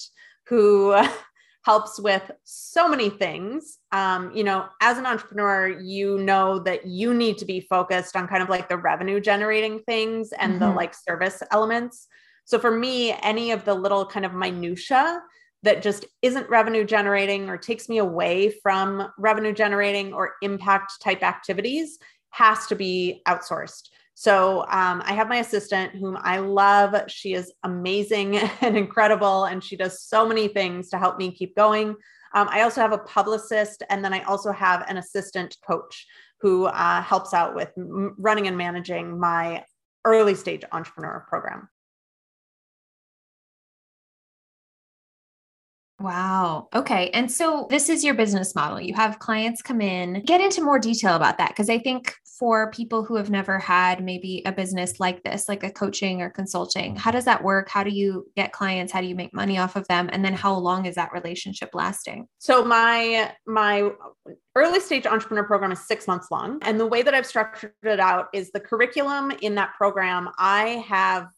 who 0.48 0.94
helps 1.64 2.00
with 2.00 2.30
so 2.44 2.88
many 2.88 3.08
things. 3.08 3.78
Um, 3.92 4.32
you 4.34 4.42
know, 4.42 4.66
as 4.80 4.98
an 4.98 5.06
entrepreneur, 5.06 5.68
you 5.68 6.18
know 6.18 6.58
that 6.60 6.86
you 6.86 7.14
need 7.14 7.38
to 7.38 7.44
be 7.44 7.60
focused 7.60 8.16
on 8.16 8.26
kind 8.26 8.42
of 8.42 8.48
like 8.48 8.68
the 8.68 8.76
revenue 8.76 9.20
generating 9.20 9.80
things 9.80 10.32
and 10.32 10.54
mm-hmm. 10.54 10.64
the 10.64 10.70
like 10.70 10.94
service 10.94 11.42
elements. 11.50 12.08
So 12.44 12.58
for 12.58 12.70
me, 12.70 13.12
any 13.22 13.52
of 13.52 13.64
the 13.64 13.74
little 13.74 14.04
kind 14.04 14.26
of 14.26 14.34
minutia 14.34 15.20
that 15.62 15.82
just 15.82 16.04
isn't 16.22 16.50
revenue 16.50 16.84
generating 16.84 17.48
or 17.48 17.56
takes 17.56 17.88
me 17.88 17.98
away 17.98 18.52
from 18.62 19.08
revenue 19.16 19.52
generating 19.52 20.12
or 20.12 20.32
impact 20.42 21.00
type 21.00 21.22
activities 21.22 21.98
has 22.30 22.66
to 22.66 22.74
be 22.74 23.22
outsourced. 23.28 23.88
So 24.14 24.60
um, 24.62 25.02
I 25.04 25.14
have 25.14 25.28
my 25.28 25.38
assistant 25.38 25.94
whom 25.94 26.18
I 26.20 26.38
love. 26.38 26.94
She 27.08 27.34
is 27.34 27.52
amazing 27.64 28.36
and 28.60 28.76
incredible, 28.76 29.44
and 29.44 29.62
she 29.62 29.76
does 29.76 30.02
so 30.02 30.26
many 30.26 30.48
things 30.48 30.90
to 30.90 30.98
help 30.98 31.18
me 31.18 31.32
keep 31.32 31.56
going. 31.56 31.96
Um, 32.34 32.48
I 32.50 32.62
also 32.62 32.80
have 32.80 32.92
a 32.92 32.98
publicist, 32.98 33.82
and 33.90 34.04
then 34.04 34.12
I 34.12 34.22
also 34.22 34.52
have 34.52 34.84
an 34.88 34.96
assistant 34.96 35.56
coach 35.66 36.06
who 36.40 36.66
uh, 36.66 37.02
helps 37.02 37.34
out 37.34 37.54
with 37.54 37.70
m- 37.76 38.14
running 38.18 38.48
and 38.48 38.56
managing 38.56 39.18
my 39.18 39.64
early 40.04 40.34
stage 40.34 40.62
entrepreneur 40.72 41.24
program. 41.28 41.68
Wow. 46.00 46.68
Okay. 46.74 47.10
And 47.10 47.30
so 47.30 47.68
this 47.70 47.88
is 47.88 48.02
your 48.02 48.14
business 48.14 48.56
model. 48.56 48.80
You 48.80 48.94
have 48.94 49.20
clients 49.20 49.62
come 49.62 49.80
in. 49.80 50.22
Get 50.24 50.40
into 50.40 50.60
more 50.60 50.80
detail 50.80 51.14
about 51.14 51.38
that 51.38 51.50
because 51.50 51.70
I 51.70 51.78
think 51.78 52.12
for 52.42 52.72
people 52.72 53.04
who 53.04 53.14
have 53.14 53.30
never 53.30 53.56
had 53.56 54.02
maybe 54.02 54.42
a 54.46 54.50
business 54.50 54.98
like 54.98 55.22
this, 55.22 55.48
like 55.48 55.62
a 55.62 55.70
coaching 55.70 56.20
or 56.22 56.28
consulting, 56.28 56.96
how 56.96 57.12
does 57.12 57.24
that 57.24 57.44
work? 57.44 57.68
How 57.68 57.84
do 57.84 57.90
you 57.90 58.26
get 58.34 58.50
clients? 58.50 58.92
How 58.92 59.00
do 59.00 59.06
you 59.06 59.14
make 59.14 59.32
money 59.32 59.58
off 59.58 59.76
of 59.76 59.86
them? 59.86 60.10
And 60.12 60.24
then 60.24 60.32
how 60.32 60.52
long 60.54 60.86
is 60.86 60.96
that 60.96 61.12
relationship 61.12 61.70
lasting? 61.72 62.26
So 62.38 62.64
my 62.64 63.30
my 63.46 63.92
early 64.56 64.80
stage 64.80 65.06
entrepreneur 65.06 65.44
program 65.44 65.70
is 65.70 65.86
6 65.86 66.08
months 66.08 66.32
long, 66.32 66.58
and 66.62 66.80
the 66.80 66.86
way 66.86 67.02
that 67.02 67.14
I've 67.14 67.26
structured 67.26 67.74
it 67.84 68.00
out 68.00 68.26
is 68.34 68.50
the 68.50 68.58
curriculum 68.58 69.30
in 69.40 69.54
that 69.54 69.74
program 69.76 70.28
I 70.36 70.84
have 70.88 71.28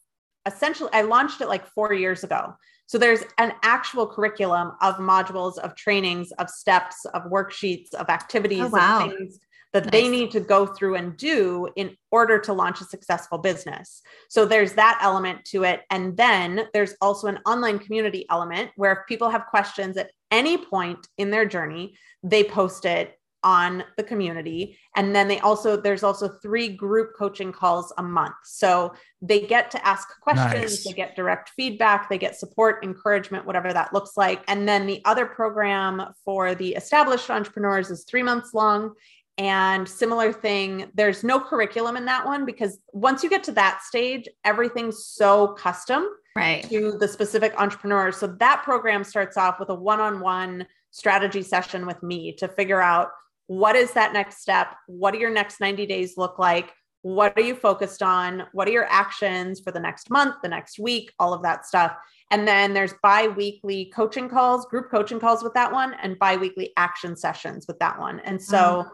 essentially 0.47 0.89
I 0.91 1.03
launched 1.03 1.39
it 1.39 1.49
like 1.49 1.67
4 1.67 1.93
years 1.93 2.23
ago. 2.23 2.55
So 2.87 2.97
there's 2.97 3.23
an 3.37 3.53
actual 3.61 4.07
curriculum 4.07 4.71
of 4.81 4.95
modules, 4.95 5.59
of 5.59 5.75
trainings, 5.75 6.31
of 6.39 6.49
steps, 6.49 7.05
of 7.13 7.23
worksheets, 7.25 7.93
of 7.93 8.09
activities, 8.09 8.61
oh, 8.61 8.69
wow. 8.69 9.05
of 9.05 9.11
things 9.11 9.39
that 9.75 9.83
nice. 9.83 9.91
they 9.91 10.07
need 10.07 10.31
to 10.31 10.39
go 10.39 10.65
through 10.65 10.95
and 10.95 11.17
do 11.17 11.67
in 11.75 11.97
order 12.09 12.39
to 12.39 12.53
launch 12.53 12.79
a 12.79 12.85
successful 12.85 13.37
business. 13.37 14.01
So 14.29 14.45
there's 14.45 14.71
that 14.73 14.97
element 15.01 15.43
to 15.47 15.65
it. 15.65 15.81
And 15.89 16.15
then 16.15 16.69
there's 16.73 16.93
also 17.01 17.27
an 17.27 17.39
online 17.45 17.79
community 17.79 18.25
element 18.29 18.71
where 18.77 18.93
if 18.93 18.99
people 19.05 19.29
have 19.29 19.47
questions 19.47 19.97
at 19.97 20.11
any 20.31 20.57
point 20.57 21.05
in 21.17 21.29
their 21.29 21.45
journey, 21.45 21.97
they 22.23 22.45
post 22.45 22.85
it 22.85 23.19
on 23.43 23.83
the 23.95 24.03
community 24.03 24.75
and 24.95 25.15
then 25.15 25.27
they 25.27 25.39
also 25.41 25.77
there's 25.77 26.01
also 26.01 26.27
three 26.27 26.67
group 26.67 27.11
coaching 27.15 27.51
calls 27.51 27.93
a 27.99 28.01
month 28.01 28.33
so 28.43 28.91
they 29.21 29.39
get 29.39 29.69
to 29.69 29.87
ask 29.87 30.19
questions 30.19 30.71
nice. 30.71 30.83
they 30.83 30.91
get 30.91 31.15
direct 31.15 31.49
feedback 31.49 32.09
they 32.09 32.17
get 32.17 32.35
support 32.35 32.83
encouragement 32.83 33.45
whatever 33.45 33.71
that 33.71 33.93
looks 33.93 34.17
like 34.17 34.43
and 34.47 34.67
then 34.67 34.87
the 34.87 34.99
other 35.05 35.27
program 35.27 36.01
for 36.25 36.55
the 36.55 36.73
established 36.73 37.29
entrepreneurs 37.29 37.91
is 37.91 38.03
3 38.05 38.23
months 38.23 38.51
long 38.55 38.95
and 39.37 39.87
similar 39.87 40.31
thing 40.31 40.89
there's 40.93 41.23
no 41.23 41.39
curriculum 41.39 41.97
in 41.97 42.05
that 42.05 42.25
one 42.25 42.45
because 42.45 42.79
once 42.93 43.21
you 43.21 43.29
get 43.29 43.43
to 43.43 43.51
that 43.51 43.81
stage 43.83 44.29
everything's 44.45 45.05
so 45.05 45.49
custom 45.49 46.07
right 46.37 46.63
to 46.69 46.97
the 46.99 47.07
specific 47.07 47.53
entrepreneur 47.59 48.13
so 48.13 48.27
that 48.27 48.63
program 48.63 49.03
starts 49.03 49.35
off 49.35 49.59
with 49.59 49.69
a 49.69 49.75
one-on-one 49.75 50.65
strategy 50.91 51.41
session 51.41 51.85
with 51.85 52.01
me 52.01 52.31
to 52.31 52.47
figure 52.47 52.81
out 52.81 53.09
what 53.47 53.75
is 53.75 53.91
that 53.93 54.13
next 54.13 54.41
step? 54.41 54.75
What 54.87 55.11
do 55.11 55.19
your 55.19 55.29
next 55.29 55.59
90 55.59 55.85
days 55.85 56.17
look 56.17 56.39
like? 56.39 56.73
What 57.01 57.37
are 57.37 57.41
you 57.41 57.55
focused 57.55 58.01
on? 58.01 58.43
What 58.53 58.67
are 58.67 58.71
your 58.71 58.87
actions 58.89 59.59
for 59.59 59.71
the 59.71 59.79
next 59.79 60.09
month, 60.09 60.35
the 60.41 60.49
next 60.49 60.79
week, 60.79 61.11
all 61.19 61.33
of 61.33 61.43
that 61.43 61.65
stuff. 61.65 61.95
And 62.31 62.47
then 62.47 62.73
there's 62.73 62.93
bi 63.03 63.27
weekly 63.27 63.91
coaching 63.93 64.27
calls, 64.27 64.65
group 64.65 64.89
coaching 64.89 65.19
calls 65.19 65.43
with 65.43 65.53
that 65.53 65.71
one, 65.71 65.93
and 66.01 66.17
bi 66.17 66.37
weekly 66.37 66.73
action 66.77 67.15
sessions 67.15 67.67
with 67.67 67.77
that 67.79 67.99
one. 67.99 68.19
And 68.21 68.41
so, 68.41 68.57
mm. 68.57 68.89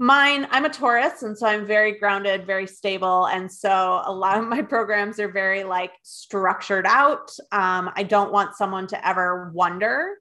Mine, 0.00 0.48
I'm 0.50 0.64
a 0.64 0.70
Taurus, 0.70 1.22
and 1.22 1.38
so 1.38 1.46
I'm 1.46 1.66
very 1.66 1.98
grounded, 1.98 2.46
very 2.46 2.66
stable. 2.66 3.26
And 3.26 3.52
so, 3.52 4.02
a 4.04 4.12
lot 4.12 4.38
of 4.38 4.48
my 4.48 4.62
programs 4.62 5.20
are 5.20 5.30
very 5.30 5.62
like 5.62 5.92
structured 6.02 6.86
out. 6.86 7.30
Um, 7.52 7.90
I 7.94 8.02
don't 8.02 8.32
want 8.32 8.56
someone 8.56 8.88
to 8.88 9.06
ever 9.06 9.52
wonder 9.54 10.16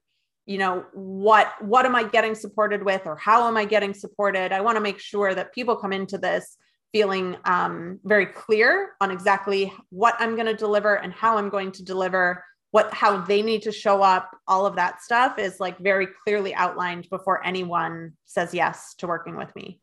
you 0.45 0.57
know 0.57 0.83
what 0.93 1.53
what 1.61 1.85
am 1.85 1.95
i 1.95 2.01
getting 2.01 2.33
supported 2.33 2.81
with 2.83 3.03
or 3.05 3.15
how 3.17 3.47
am 3.47 3.55
i 3.55 3.63
getting 3.63 3.93
supported 3.93 4.51
i 4.51 4.59
want 4.59 4.75
to 4.75 4.81
make 4.81 4.97
sure 4.97 5.35
that 5.35 5.53
people 5.53 5.75
come 5.75 5.93
into 5.93 6.17
this 6.17 6.57
feeling 6.91 7.37
um, 7.45 7.99
very 8.03 8.25
clear 8.25 8.93
on 8.99 9.11
exactly 9.11 9.71
what 9.89 10.15
i'm 10.17 10.33
going 10.33 10.47
to 10.47 10.55
deliver 10.55 10.95
and 10.95 11.13
how 11.13 11.37
i'm 11.37 11.49
going 11.49 11.71
to 11.71 11.83
deliver 11.83 12.43
what 12.71 12.93
how 12.93 13.19
they 13.21 13.41
need 13.41 13.63
to 13.63 13.71
show 13.71 14.01
up 14.01 14.35
all 14.47 14.65
of 14.65 14.75
that 14.75 15.01
stuff 15.01 15.39
is 15.39 15.59
like 15.59 15.77
very 15.79 16.07
clearly 16.23 16.53
outlined 16.53 17.09
before 17.09 17.43
anyone 17.45 18.13
says 18.25 18.53
yes 18.53 18.93
to 18.95 19.07
working 19.07 19.35
with 19.35 19.53
me 19.55 19.79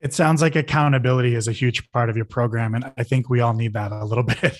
it 0.00 0.12
sounds 0.12 0.42
like 0.42 0.56
accountability 0.56 1.34
is 1.34 1.48
a 1.48 1.52
huge 1.52 1.90
part 1.92 2.10
of 2.10 2.16
your 2.16 2.26
program 2.26 2.74
and 2.74 2.90
i 2.98 3.02
think 3.02 3.28
we 3.28 3.40
all 3.40 3.54
need 3.54 3.72
that 3.72 3.92
a 3.92 4.04
little 4.04 4.24
bit 4.42 4.58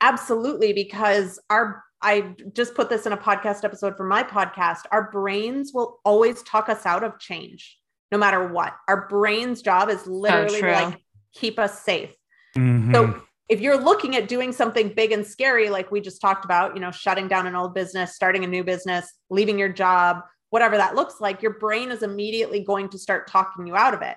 absolutely 0.00 0.72
because 0.72 1.38
our 1.50 1.82
I 2.00 2.34
just 2.52 2.74
put 2.74 2.88
this 2.88 3.06
in 3.06 3.12
a 3.12 3.16
podcast 3.16 3.64
episode 3.64 3.96
for 3.96 4.04
my 4.04 4.22
podcast. 4.22 4.82
Our 4.92 5.10
brains 5.10 5.72
will 5.74 5.98
always 6.04 6.42
talk 6.42 6.68
us 6.68 6.86
out 6.86 7.02
of 7.02 7.18
change, 7.18 7.76
no 8.12 8.18
matter 8.18 8.46
what. 8.46 8.74
Our 8.86 9.08
brain's 9.08 9.62
job 9.62 9.88
is 9.88 10.06
literally 10.06 10.62
like 10.62 11.02
keep 11.34 11.58
us 11.58 11.82
safe. 11.82 12.14
Mm-hmm. 12.56 12.94
So 12.94 13.22
if 13.48 13.60
you're 13.60 13.82
looking 13.82 14.14
at 14.16 14.28
doing 14.28 14.52
something 14.52 14.92
big 14.94 15.12
and 15.12 15.26
scary, 15.26 15.70
like 15.70 15.90
we 15.90 16.00
just 16.00 16.20
talked 16.20 16.44
about, 16.44 16.74
you 16.74 16.80
know, 16.80 16.90
shutting 16.90 17.28
down 17.28 17.46
an 17.46 17.56
old 17.56 17.74
business, 17.74 18.14
starting 18.14 18.44
a 18.44 18.48
new 18.48 18.62
business, 18.62 19.10
leaving 19.30 19.58
your 19.58 19.70
job, 19.70 20.20
whatever 20.50 20.76
that 20.76 20.94
looks 20.94 21.20
like, 21.20 21.42
your 21.42 21.58
brain 21.58 21.90
is 21.90 22.02
immediately 22.02 22.62
going 22.62 22.88
to 22.90 22.98
start 22.98 23.30
talking 23.30 23.66
you 23.66 23.74
out 23.74 23.94
of 23.94 24.02
it. 24.02 24.16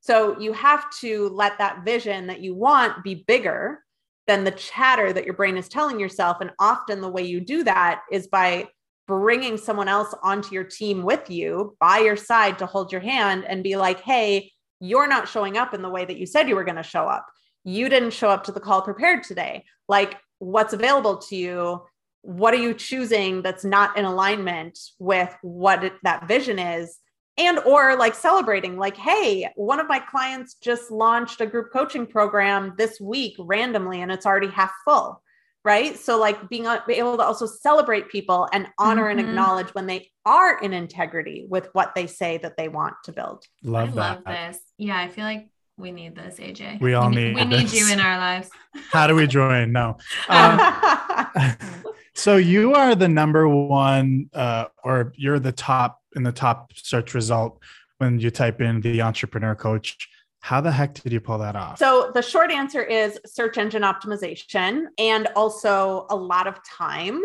So 0.00 0.38
you 0.40 0.52
have 0.54 0.90
to 1.00 1.28
let 1.28 1.58
that 1.58 1.84
vision 1.84 2.26
that 2.26 2.40
you 2.40 2.54
want 2.54 3.04
be 3.04 3.24
bigger 3.26 3.80
than 4.26 4.44
the 4.44 4.50
chatter 4.52 5.12
that 5.12 5.24
your 5.24 5.34
brain 5.34 5.56
is 5.56 5.68
telling 5.68 6.00
yourself. 6.00 6.38
And 6.40 6.50
often 6.58 7.00
the 7.00 7.08
way 7.08 7.22
you 7.22 7.40
do 7.40 7.64
that 7.64 8.02
is 8.10 8.26
by 8.26 8.68
bringing 9.06 9.58
someone 9.58 9.88
else 9.88 10.14
onto 10.22 10.54
your 10.54 10.64
team 10.64 11.02
with 11.02 11.28
you 11.28 11.76
by 11.78 11.98
your 11.98 12.16
side 12.16 12.58
to 12.58 12.66
hold 12.66 12.92
your 12.92 13.00
hand 13.00 13.44
and 13.46 13.62
be 13.62 13.76
like, 13.76 14.00
hey, 14.00 14.50
you're 14.80 15.08
not 15.08 15.28
showing 15.28 15.56
up 15.56 15.74
in 15.74 15.82
the 15.82 15.90
way 15.90 16.04
that 16.04 16.16
you 16.16 16.26
said 16.26 16.48
you 16.48 16.54
were 16.54 16.64
going 16.64 16.76
to 16.76 16.82
show 16.82 17.04
up. 17.04 17.26
You 17.64 17.88
didn't 17.88 18.12
show 18.12 18.28
up 18.28 18.44
to 18.44 18.52
the 18.52 18.60
call 18.60 18.82
prepared 18.82 19.24
today. 19.24 19.64
Like, 19.88 20.16
what's 20.38 20.72
available 20.72 21.18
to 21.18 21.36
you? 21.36 21.82
What 22.22 22.54
are 22.54 22.58
you 22.58 22.74
choosing 22.74 23.42
that's 23.42 23.64
not 23.64 23.96
in 23.96 24.04
alignment 24.04 24.78
with 24.98 25.34
what 25.42 25.84
it, 25.84 25.94
that 26.02 26.28
vision 26.28 26.58
is? 26.58 26.98
and 27.38 27.58
or 27.60 27.96
like 27.96 28.14
celebrating 28.14 28.76
like 28.76 28.96
hey 28.96 29.48
one 29.56 29.80
of 29.80 29.88
my 29.88 29.98
clients 29.98 30.54
just 30.54 30.90
launched 30.90 31.40
a 31.40 31.46
group 31.46 31.72
coaching 31.72 32.06
program 32.06 32.74
this 32.76 33.00
week 33.00 33.34
randomly 33.38 34.02
and 34.02 34.12
it's 34.12 34.26
already 34.26 34.48
half 34.48 34.72
full 34.84 35.22
right 35.64 35.98
so 35.98 36.18
like 36.18 36.48
being 36.48 36.66
able 36.66 37.16
to 37.16 37.22
also 37.22 37.46
celebrate 37.46 38.10
people 38.10 38.48
and 38.52 38.66
honor 38.78 39.04
mm-hmm. 39.04 39.18
and 39.18 39.28
acknowledge 39.28 39.68
when 39.70 39.86
they 39.86 40.10
are 40.26 40.58
in 40.60 40.72
integrity 40.72 41.46
with 41.48 41.68
what 41.72 41.94
they 41.94 42.06
say 42.06 42.38
that 42.38 42.56
they 42.56 42.68
want 42.68 42.94
to 43.04 43.12
build 43.12 43.44
love 43.62 43.90
I 43.90 43.92
that 43.92 44.26
love 44.26 44.36
this 44.36 44.60
yeah 44.76 44.98
i 44.98 45.08
feel 45.08 45.24
like 45.24 45.48
we 45.82 45.92
need 45.92 46.14
this 46.16 46.38
aj 46.38 46.80
we 46.80 46.94
all 46.94 47.10
we 47.10 47.16
need, 47.16 47.34
we 47.34 47.44
need 47.44 47.72
you 47.72 47.92
in 47.92 48.00
our 48.00 48.16
lives 48.16 48.48
how 48.92 49.06
do 49.06 49.14
we 49.14 49.26
join 49.26 49.72
no 49.72 49.96
um, 50.28 50.58
so 52.14 52.36
you 52.36 52.74
are 52.74 52.94
the 52.94 53.08
number 53.08 53.46
one 53.48 54.30
uh, 54.32 54.66
or 54.82 55.12
you're 55.16 55.38
the 55.38 55.52
top 55.52 56.00
in 56.16 56.22
the 56.22 56.32
top 56.32 56.72
search 56.74 57.14
result 57.14 57.58
when 58.02 58.18
you 58.18 58.30
type 58.30 58.60
in 58.60 58.80
the 58.80 59.00
entrepreneur 59.00 59.54
coach. 59.54 60.08
How 60.40 60.60
the 60.60 60.72
heck 60.72 60.94
did 60.94 61.12
you 61.12 61.20
pull 61.20 61.38
that 61.38 61.54
off? 61.54 61.78
So, 61.78 62.10
the 62.12 62.20
short 62.20 62.50
answer 62.50 62.82
is 62.82 63.16
search 63.24 63.58
engine 63.58 63.82
optimization 63.82 64.86
and 64.98 65.28
also 65.36 66.06
a 66.10 66.16
lot 66.16 66.48
of 66.48 66.58
time. 66.64 67.22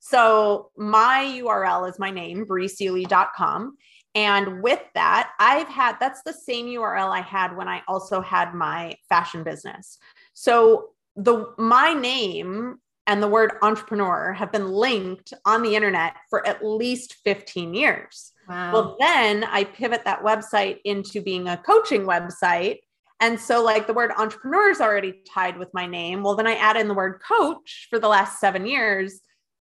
so, 0.00 0.70
my 0.76 1.40
URL 1.40 1.88
is 1.88 1.96
my 2.00 2.10
name, 2.10 2.44
breeseely.com. 2.44 3.76
And 4.14 4.62
with 4.62 4.80
that, 4.94 5.32
I've 5.38 5.68
had 5.68 5.96
that's 5.98 6.22
the 6.22 6.32
same 6.32 6.66
URL 6.66 7.10
I 7.10 7.20
had 7.20 7.56
when 7.56 7.68
I 7.68 7.82
also 7.88 8.20
had 8.20 8.54
my 8.54 8.94
fashion 9.08 9.42
business. 9.42 9.98
So, 10.34 10.90
the 11.16 11.54
my 11.58 11.94
name 11.94 12.78
and 13.06 13.22
the 13.22 13.28
word 13.28 13.52
entrepreneur 13.62 14.32
have 14.32 14.50
been 14.50 14.68
linked 14.68 15.32
on 15.44 15.62
the 15.62 15.76
internet 15.76 16.16
for 16.30 16.46
at 16.46 16.64
least 16.64 17.16
15 17.24 17.74
years. 17.74 18.32
Wow. 18.48 18.72
Well, 18.72 18.96
then 18.98 19.44
I 19.44 19.64
pivot 19.64 20.04
that 20.04 20.22
website 20.22 20.78
into 20.84 21.20
being 21.20 21.48
a 21.48 21.56
coaching 21.56 22.02
website. 22.02 22.78
And 23.20 23.38
so, 23.38 23.62
like, 23.62 23.86
the 23.86 23.94
word 23.94 24.10
entrepreneur 24.16 24.70
is 24.70 24.80
already 24.80 25.22
tied 25.32 25.58
with 25.58 25.72
my 25.72 25.86
name. 25.86 26.22
Well, 26.22 26.34
then 26.34 26.46
I 26.46 26.54
add 26.54 26.76
in 26.76 26.88
the 26.88 26.94
word 26.94 27.20
coach 27.26 27.86
for 27.90 27.98
the 27.98 28.08
last 28.08 28.40
seven 28.40 28.66
years. 28.66 29.20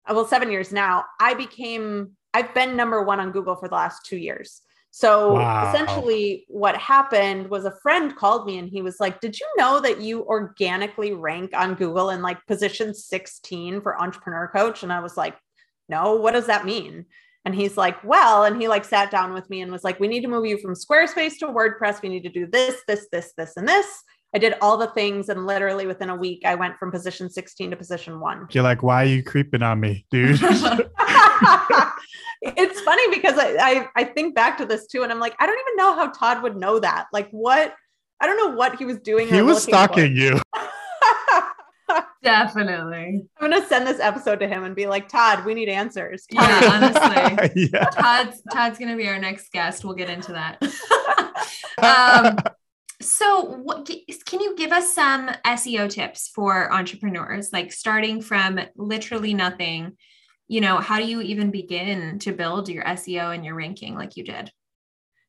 Uh, 0.07 0.13
well, 0.13 0.25
seven 0.25 0.51
years 0.51 0.71
now. 0.71 1.05
I 1.19 1.35
became, 1.35 2.11
I've 2.35 2.53
been 2.53 2.75
number 2.75 3.01
one 3.01 3.21
on 3.21 3.31
Google 3.31 3.55
for 3.55 3.69
the 3.69 3.75
last 3.75 4.05
two 4.05 4.17
years. 4.17 4.61
So 4.91 5.35
wow. 5.35 5.69
essentially, 5.69 6.45
what 6.49 6.75
happened 6.75 7.49
was 7.49 7.63
a 7.63 7.77
friend 7.81 8.13
called 8.13 8.45
me 8.45 8.57
and 8.57 8.67
he 8.67 8.81
was 8.81 8.99
like, 8.99 9.21
Did 9.21 9.39
you 9.39 9.47
know 9.57 9.79
that 9.79 10.01
you 10.01 10.25
organically 10.25 11.13
rank 11.13 11.51
on 11.55 11.75
Google 11.75 12.09
in 12.09 12.21
like 12.21 12.45
position 12.45 12.93
16 12.93 13.79
for 13.79 14.01
entrepreneur 14.01 14.49
coach? 14.53 14.83
And 14.83 14.91
I 14.91 14.99
was 14.99 15.15
like, 15.15 15.37
No, 15.87 16.15
what 16.15 16.33
does 16.33 16.47
that 16.47 16.65
mean? 16.65 17.05
And 17.45 17.55
he's 17.55 17.77
like, 17.77 18.03
Well, 18.03 18.43
and 18.43 18.61
he 18.61 18.67
like 18.67 18.83
sat 18.83 19.11
down 19.11 19.33
with 19.33 19.49
me 19.49 19.61
and 19.61 19.71
was 19.71 19.85
like, 19.85 20.01
We 20.01 20.09
need 20.09 20.21
to 20.21 20.27
move 20.27 20.45
you 20.45 20.57
from 20.57 20.75
Squarespace 20.75 21.37
to 21.39 21.47
WordPress. 21.47 22.01
We 22.01 22.09
need 22.09 22.23
to 22.23 22.29
do 22.29 22.47
this, 22.47 22.81
this, 22.85 23.07
this, 23.13 23.31
this, 23.37 23.55
and 23.55 23.65
this. 23.65 23.87
I 24.33 24.39
did 24.39 24.55
all 24.61 24.75
the 24.75 24.87
things, 24.87 25.29
and 25.29 25.45
literally 25.45 25.87
within 25.87 26.09
a 26.09 26.15
week, 26.15 26.41
I 26.45 26.55
went 26.55 26.77
from 26.77 26.91
position 26.91 27.29
16 27.29 27.71
to 27.71 27.77
position 27.77 28.19
one. 28.19 28.47
You're 28.51 28.65
like, 28.65 28.83
why 28.83 29.03
are 29.03 29.07
you 29.07 29.23
creeping 29.23 29.61
on 29.61 29.79
me, 29.79 30.05
dude? 30.11 30.41
it's 32.41 32.81
funny 32.81 33.15
because 33.15 33.37
I, 33.37 33.55
I, 33.59 33.87
I 33.95 34.03
think 34.03 34.35
back 34.35 34.57
to 34.59 34.65
this 34.65 34.87
too, 34.87 35.03
and 35.03 35.11
I'm 35.11 35.19
like, 35.19 35.35
I 35.39 35.45
don't 35.45 35.59
even 35.59 35.77
know 35.77 35.95
how 35.95 36.11
Todd 36.11 36.43
would 36.43 36.55
know 36.55 36.79
that. 36.79 37.07
Like, 37.11 37.29
what? 37.31 37.73
I 38.21 38.27
don't 38.27 38.37
know 38.37 38.55
what 38.55 38.75
he 38.77 38.85
was 38.85 38.99
doing. 38.99 39.27
He 39.27 39.41
was 39.41 39.63
stalking 39.63 40.15
for. 40.15 40.19
you. 40.19 40.41
Definitely. 42.23 43.25
I'm 43.39 43.51
gonna 43.51 43.65
send 43.67 43.85
this 43.85 43.99
episode 43.99 44.39
to 44.39 44.47
him 44.47 44.63
and 44.63 44.75
be 44.75 44.87
like, 44.87 45.07
Todd, 45.07 45.45
we 45.45 45.53
need 45.53 45.69
answers. 45.69 46.25
Todd. 46.33 46.63
Yeah, 46.63 46.69
honestly. 46.71 47.69
yeah. 47.73 47.85
Todd's 47.85 48.41
Todd's 48.51 48.79
gonna 48.79 48.97
be 48.97 49.07
our 49.07 49.19
next 49.19 49.51
guest. 49.51 49.85
We'll 49.85 49.93
get 49.93 50.09
into 50.09 50.33
that. 50.33 50.61
um, 51.77 52.37
so, 53.01 53.41
what 53.41 53.85
can 54.25 54.39
you 54.39 54.55
give 54.55 54.71
us 54.71 54.93
some 54.93 55.29
SEO 55.45 55.89
tips 55.89 56.29
for 56.33 56.73
entrepreneurs, 56.73 57.53
like 57.53 57.71
starting 57.71 58.21
from 58.21 58.59
literally 58.75 59.33
nothing? 59.33 59.97
You 60.47 60.61
know, 60.61 60.77
how 60.77 60.99
do 60.99 61.05
you 61.05 61.21
even 61.21 61.49
begin 61.49 62.19
to 62.19 62.31
build 62.31 62.69
your 62.69 62.83
SEO 62.83 63.33
and 63.33 63.43
your 63.43 63.55
ranking 63.55 63.95
like 63.95 64.15
you 64.15 64.23
did? 64.23 64.51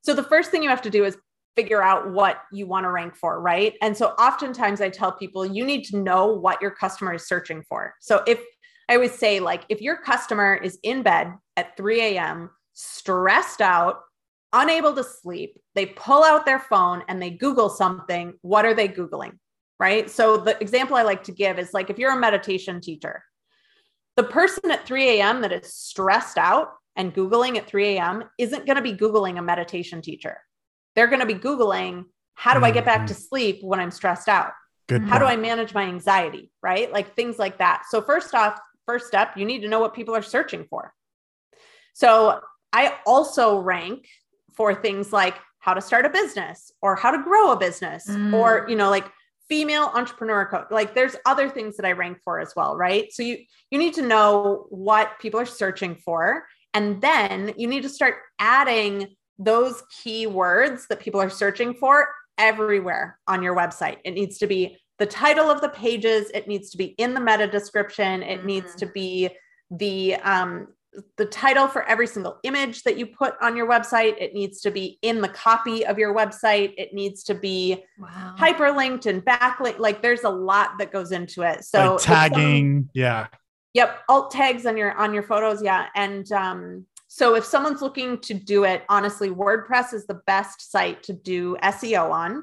So, 0.02 0.14
the 0.14 0.22
first 0.22 0.50
thing 0.50 0.62
you 0.62 0.68
have 0.68 0.82
to 0.82 0.90
do 0.90 1.04
is 1.04 1.16
figure 1.56 1.82
out 1.82 2.10
what 2.12 2.42
you 2.52 2.66
want 2.66 2.84
to 2.84 2.90
rank 2.90 3.16
for, 3.16 3.40
right? 3.40 3.74
And 3.80 3.96
so, 3.96 4.08
oftentimes 4.10 4.80
I 4.80 4.90
tell 4.90 5.12
people 5.12 5.46
you 5.46 5.64
need 5.64 5.84
to 5.86 5.98
know 5.98 6.26
what 6.26 6.60
your 6.60 6.70
customer 6.70 7.14
is 7.14 7.26
searching 7.26 7.62
for. 7.68 7.94
So, 8.00 8.22
if 8.26 8.40
I 8.88 8.94
always 8.94 9.18
say, 9.18 9.40
like, 9.40 9.64
if 9.68 9.80
your 9.80 9.96
customer 9.96 10.54
is 10.54 10.78
in 10.82 11.02
bed 11.02 11.32
at 11.56 11.76
3 11.76 12.00
a.m., 12.02 12.50
stressed 12.74 13.60
out, 13.60 14.00
unable 14.52 14.94
to 14.94 15.02
sleep, 15.02 15.58
they 15.74 15.86
pull 15.86 16.22
out 16.22 16.46
their 16.46 16.60
phone 16.60 17.02
and 17.08 17.20
they 17.20 17.30
Google 17.30 17.70
something. 17.70 18.34
What 18.42 18.64
are 18.64 18.74
they 18.74 18.88
Googling? 18.88 19.38
Right. 19.80 20.08
So, 20.08 20.36
the 20.36 20.60
example 20.60 20.96
I 20.96 21.02
like 21.02 21.24
to 21.24 21.32
give 21.32 21.58
is 21.58 21.74
like 21.74 21.90
if 21.90 21.98
you're 21.98 22.12
a 22.12 22.20
meditation 22.20 22.80
teacher, 22.80 23.22
the 24.16 24.24
person 24.24 24.70
at 24.70 24.86
3 24.86 25.20
a.m. 25.20 25.42
that 25.42 25.52
is 25.52 25.72
stressed 25.72 26.38
out 26.38 26.68
and 26.96 27.14
Googling 27.14 27.56
at 27.56 27.66
3 27.66 27.96
a.m. 27.96 28.24
isn't 28.38 28.64
going 28.66 28.76
to 28.76 28.82
be 28.82 28.94
Googling 28.94 29.38
a 29.38 29.42
meditation 29.42 30.00
teacher. 30.00 30.38
They're 30.94 31.08
going 31.08 31.20
to 31.20 31.26
be 31.26 31.34
Googling, 31.34 32.04
how 32.34 32.58
do 32.58 32.64
I 32.64 32.70
get 32.70 32.84
back 32.84 33.06
to 33.08 33.14
Mm-hmm. 33.14 33.22
sleep 33.22 33.58
when 33.62 33.80
I'm 33.80 33.90
stressed 33.90 34.28
out? 34.28 34.52
Good. 34.88 35.02
How 35.02 35.18
do 35.18 35.26
I 35.26 35.36
manage 35.36 35.74
my 35.74 35.82
anxiety? 35.82 36.50
Right? 36.62 36.90
Like 36.92 37.14
things 37.14 37.38
like 37.38 37.58
that. 37.58 37.84
So, 37.90 38.00
first 38.02 38.34
off, 38.34 38.58
first 38.86 39.06
step, 39.06 39.36
you 39.36 39.44
need 39.44 39.60
to 39.60 39.68
know 39.68 39.80
what 39.80 39.94
people 39.94 40.14
are 40.14 40.22
searching 40.22 40.66
for. 40.70 40.94
So, 41.94 42.40
I 42.72 42.94
also 43.06 43.58
rank 43.60 44.06
for 44.54 44.74
things 44.74 45.12
like 45.12 45.34
how 45.58 45.74
to 45.74 45.80
start 45.80 46.04
a 46.06 46.10
business 46.10 46.70
or 46.82 46.94
how 46.96 47.10
to 47.10 47.22
grow 47.22 47.52
a 47.52 47.56
business 47.58 48.06
Mm. 48.08 48.32
or, 48.34 48.66
you 48.68 48.76
know, 48.76 48.90
like 48.90 49.10
female 49.48 49.90
entrepreneur 49.94 50.46
coach. 50.46 50.66
Like 50.70 50.94
there's 50.94 51.16
other 51.24 51.48
things 51.48 51.76
that 51.76 51.86
I 51.86 51.92
rank 51.92 52.18
for 52.24 52.40
as 52.40 52.52
well, 52.56 52.76
right? 52.76 53.12
So 53.12 53.22
you 53.22 53.38
you 53.70 53.78
need 53.78 53.94
to 53.94 54.02
know 54.02 54.66
what 54.70 55.18
people 55.20 55.40
are 55.40 55.46
searching 55.46 55.96
for 55.96 56.46
and 56.74 57.00
then 57.00 57.54
you 57.56 57.68
need 57.68 57.82
to 57.82 57.88
start 57.88 58.16
adding 58.38 59.16
those 59.38 59.82
keywords 60.02 60.86
that 60.88 61.00
people 61.00 61.20
are 61.20 61.30
searching 61.30 61.74
for 61.74 62.08
everywhere 62.38 63.18
on 63.26 63.42
your 63.42 63.56
website. 63.56 63.98
It 64.04 64.12
needs 64.12 64.38
to 64.38 64.46
be 64.46 64.78
the 64.98 65.06
title 65.06 65.50
of 65.50 65.60
the 65.60 65.68
pages, 65.68 66.30
it 66.32 66.48
needs 66.48 66.70
to 66.70 66.78
be 66.78 66.86
in 66.98 67.14
the 67.14 67.20
meta 67.20 67.46
description, 67.46 68.22
it 68.22 68.44
needs 68.44 68.74
Mhm. 68.74 68.78
to 68.78 68.86
be 68.86 69.30
the 69.70 70.14
um 70.16 70.68
the 71.16 71.26
title 71.26 71.68
for 71.68 71.82
every 71.84 72.06
single 72.06 72.38
image 72.42 72.82
that 72.84 72.96
you 72.96 73.06
put 73.06 73.34
on 73.42 73.56
your 73.56 73.68
website. 73.68 74.14
It 74.18 74.32
needs 74.34 74.60
to 74.62 74.70
be 74.70 74.98
in 75.02 75.20
the 75.20 75.28
copy 75.28 75.84
of 75.86 75.98
your 75.98 76.14
website. 76.14 76.72
It 76.78 76.94
needs 76.94 77.22
to 77.24 77.34
be 77.34 77.84
Wow. 77.98 78.34
hyperlinked 78.38 79.06
and 79.06 79.24
backlink. 79.24 79.78
Like 79.78 80.00
there's 80.00 80.24
a 80.24 80.30
lot 80.30 80.78
that 80.78 80.92
goes 80.92 81.12
into 81.12 81.42
it. 81.42 81.64
So 81.64 81.78
like 81.78 81.94
if 81.96 82.00
someone- 82.02 82.30
tagging. 82.30 82.90
yeah. 82.94 83.26
Yep, 83.74 83.98
alt 84.08 84.30
tags 84.30 84.64
on 84.64 84.76
your 84.78 84.92
on 84.94 85.12
your 85.12 85.22
photos, 85.22 85.62
yeah. 85.62 85.88
And 85.94 86.32
um, 86.32 86.86
so 87.08 87.34
if 87.34 87.44
someone's 87.44 87.82
looking 87.82 88.18
to 88.20 88.32
do 88.32 88.64
it, 88.64 88.84
honestly, 88.88 89.28
WordPress 89.28 89.92
is 89.92 90.06
the 90.06 90.20
best 90.26 90.70
site 90.72 91.02
to 91.02 91.12
do 91.12 91.58
SEO 91.62 92.10
on. 92.10 92.42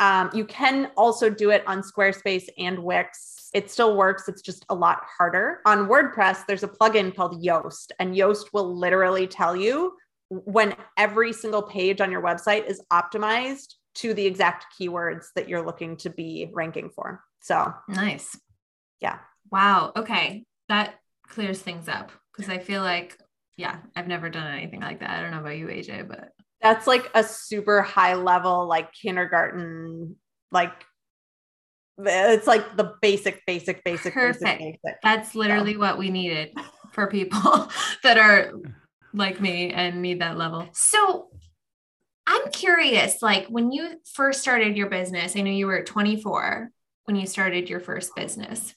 Um, 0.00 0.30
you 0.32 0.44
can 0.44 0.90
also 0.96 1.28
do 1.28 1.50
it 1.50 1.64
on 1.66 1.82
Squarespace 1.82 2.48
and 2.56 2.78
Wix. 2.78 3.50
It 3.54 3.70
still 3.70 3.96
works. 3.96 4.28
It's 4.28 4.42
just 4.42 4.64
a 4.68 4.74
lot 4.74 5.02
harder. 5.16 5.60
On 5.66 5.88
WordPress, 5.88 6.46
there's 6.46 6.62
a 6.62 6.68
plugin 6.68 7.14
called 7.14 7.42
Yoast, 7.42 7.90
and 7.98 8.14
Yoast 8.14 8.52
will 8.52 8.76
literally 8.76 9.26
tell 9.26 9.56
you 9.56 9.96
when 10.28 10.74
every 10.96 11.32
single 11.32 11.62
page 11.62 12.00
on 12.00 12.10
your 12.10 12.22
website 12.22 12.66
is 12.66 12.82
optimized 12.92 13.74
to 13.94 14.14
the 14.14 14.26
exact 14.26 14.66
keywords 14.78 15.26
that 15.34 15.48
you're 15.48 15.64
looking 15.64 15.96
to 15.96 16.10
be 16.10 16.50
ranking 16.52 16.90
for. 16.90 17.24
So 17.40 17.72
Nice. 17.88 18.38
Yeah. 19.00 19.18
Wow. 19.50 19.92
Okay. 19.96 20.44
That 20.68 20.96
clears 21.26 21.60
things 21.60 21.88
up 21.88 22.12
because 22.32 22.50
I 22.50 22.58
feel 22.58 22.82
like, 22.82 23.18
yeah, 23.56 23.78
I've 23.96 24.06
never 24.06 24.28
done 24.28 24.46
anything 24.46 24.80
like 24.80 25.00
that. 25.00 25.10
I 25.10 25.22
don't 25.22 25.30
know 25.30 25.40
about 25.40 25.56
you, 25.56 25.66
AJ, 25.66 26.06
but 26.06 26.32
that's 26.60 26.86
like 26.86 27.08
a 27.14 27.22
super 27.22 27.82
high 27.82 28.14
level 28.14 28.66
like 28.66 28.92
kindergarten 28.92 30.16
like 30.50 30.84
it's 32.00 32.46
like 32.46 32.76
the 32.76 32.94
basic 33.02 33.44
basic 33.46 33.82
basic 33.84 34.14
Perfect. 34.14 34.40
basic 34.40 34.58
basic 34.58 34.98
that's 35.02 35.34
literally 35.34 35.76
what 35.76 35.98
we 35.98 36.10
needed 36.10 36.52
for 36.92 37.06
people 37.06 37.70
that 38.02 38.18
are 38.18 38.52
like 39.14 39.40
me 39.40 39.70
and 39.70 40.02
need 40.02 40.20
that 40.20 40.38
level. 40.38 40.68
So 40.72 41.28
I'm 42.26 42.50
curious, 42.50 43.22
like 43.22 43.46
when 43.48 43.72
you 43.72 44.00
first 44.12 44.40
started 44.40 44.76
your 44.76 44.88
business, 44.88 45.36
I 45.36 45.40
know 45.40 45.50
you 45.50 45.66
were 45.66 45.82
24 45.82 46.70
when 47.04 47.16
you 47.16 47.26
started 47.26 47.70
your 47.70 47.80
first 47.80 48.14
business. 48.14 48.74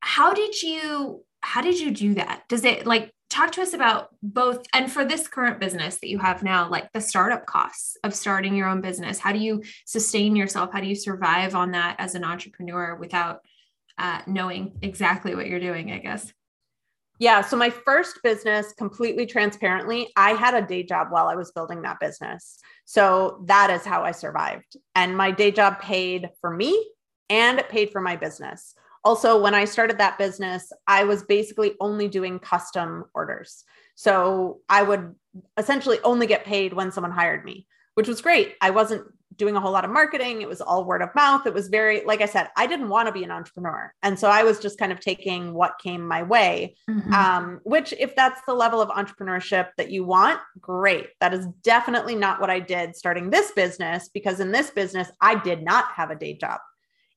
How 0.00 0.32
did 0.32 0.62
you 0.62 1.24
how 1.40 1.60
did 1.60 1.78
you 1.78 1.90
do 1.90 2.14
that? 2.14 2.44
Does 2.48 2.64
it 2.64 2.86
like 2.86 3.12
talk 3.36 3.52
to 3.52 3.62
us 3.62 3.74
about 3.74 4.08
both 4.22 4.64
and 4.72 4.90
for 4.90 5.04
this 5.04 5.28
current 5.28 5.60
business 5.60 5.98
that 5.98 6.08
you 6.08 6.18
have 6.18 6.42
now, 6.42 6.68
like 6.68 6.92
the 6.92 7.00
startup 7.00 7.46
costs 7.46 7.96
of 8.02 8.14
starting 8.14 8.54
your 8.54 8.68
own 8.68 8.80
business? 8.80 9.18
How 9.18 9.32
do 9.32 9.38
you 9.38 9.62
sustain 9.84 10.36
yourself? 10.36 10.72
How 10.72 10.80
do 10.80 10.86
you 10.86 10.94
survive 10.94 11.54
on 11.54 11.72
that 11.72 11.96
as 11.98 12.14
an 12.14 12.24
entrepreneur 12.24 12.96
without 12.96 13.40
uh, 13.98 14.20
knowing 14.26 14.78
exactly 14.82 15.34
what 15.34 15.46
you're 15.46 15.60
doing, 15.60 15.90
I 15.90 15.98
guess. 15.98 16.32
Yeah. 17.18 17.40
So 17.40 17.56
my 17.56 17.70
first 17.70 18.18
business, 18.22 18.74
completely 18.76 19.24
transparently, 19.24 20.12
I 20.16 20.32
had 20.32 20.54
a 20.54 20.66
day 20.66 20.82
job 20.82 21.08
while 21.10 21.28
I 21.28 21.34
was 21.34 21.50
building 21.50 21.82
that 21.82 21.98
business. 21.98 22.58
So 22.84 23.42
that 23.46 23.70
is 23.70 23.86
how 23.86 24.02
I 24.02 24.10
survived. 24.10 24.76
And 24.94 25.16
my 25.16 25.30
day 25.30 25.50
job 25.50 25.80
paid 25.80 26.28
for 26.42 26.50
me 26.50 26.90
and 27.30 27.58
it 27.58 27.70
paid 27.70 27.90
for 27.90 28.02
my 28.02 28.16
business. 28.16 28.74
Also, 29.06 29.40
when 29.40 29.54
I 29.54 29.64
started 29.66 29.98
that 29.98 30.18
business, 30.18 30.72
I 30.88 31.04
was 31.04 31.22
basically 31.22 31.74
only 31.78 32.08
doing 32.08 32.40
custom 32.40 33.04
orders. 33.14 33.62
So 33.94 34.58
I 34.68 34.82
would 34.82 35.14
essentially 35.56 35.98
only 36.02 36.26
get 36.26 36.44
paid 36.44 36.72
when 36.72 36.90
someone 36.90 37.12
hired 37.12 37.44
me, 37.44 37.68
which 37.94 38.08
was 38.08 38.20
great. 38.20 38.56
I 38.60 38.70
wasn't 38.70 39.04
doing 39.36 39.54
a 39.54 39.60
whole 39.60 39.70
lot 39.70 39.84
of 39.84 39.92
marketing. 39.92 40.42
It 40.42 40.48
was 40.48 40.60
all 40.60 40.84
word 40.84 41.02
of 41.02 41.14
mouth. 41.14 41.46
It 41.46 41.54
was 41.54 41.68
very, 41.68 42.02
like 42.04 42.20
I 42.20 42.26
said, 42.26 42.48
I 42.56 42.66
didn't 42.66 42.88
want 42.88 43.06
to 43.06 43.12
be 43.12 43.22
an 43.22 43.30
entrepreneur. 43.30 43.92
And 44.02 44.18
so 44.18 44.28
I 44.28 44.42
was 44.42 44.58
just 44.58 44.78
kind 44.78 44.90
of 44.90 44.98
taking 44.98 45.52
what 45.54 45.78
came 45.80 46.04
my 46.06 46.22
way 46.24 46.74
Mhm. 46.88 47.12
um, 47.12 47.60
which 47.62 47.92
if 48.00 48.16
that's 48.16 48.40
the 48.46 48.54
level 48.54 48.80
of 48.80 48.88
entrepreneurship 48.88 49.68
that 49.76 49.90
you 49.90 50.04
want 50.04 50.40
great 50.60 51.10
that 51.20 51.32
is 51.32 51.46
definitely 51.62 52.16
not 52.16 52.40
what 52.40 52.50
i 52.50 52.58
did 52.58 52.96
starting 52.96 53.30
this 53.30 53.52
business 53.52 54.08
because 54.08 54.40
in 54.40 54.50
this 54.52 54.70
business 54.70 55.08
i 55.20 55.34
did 55.34 55.62
not 55.62 55.86
have 55.92 56.10
a 56.10 56.14
day 56.16 56.34
job 56.34 56.58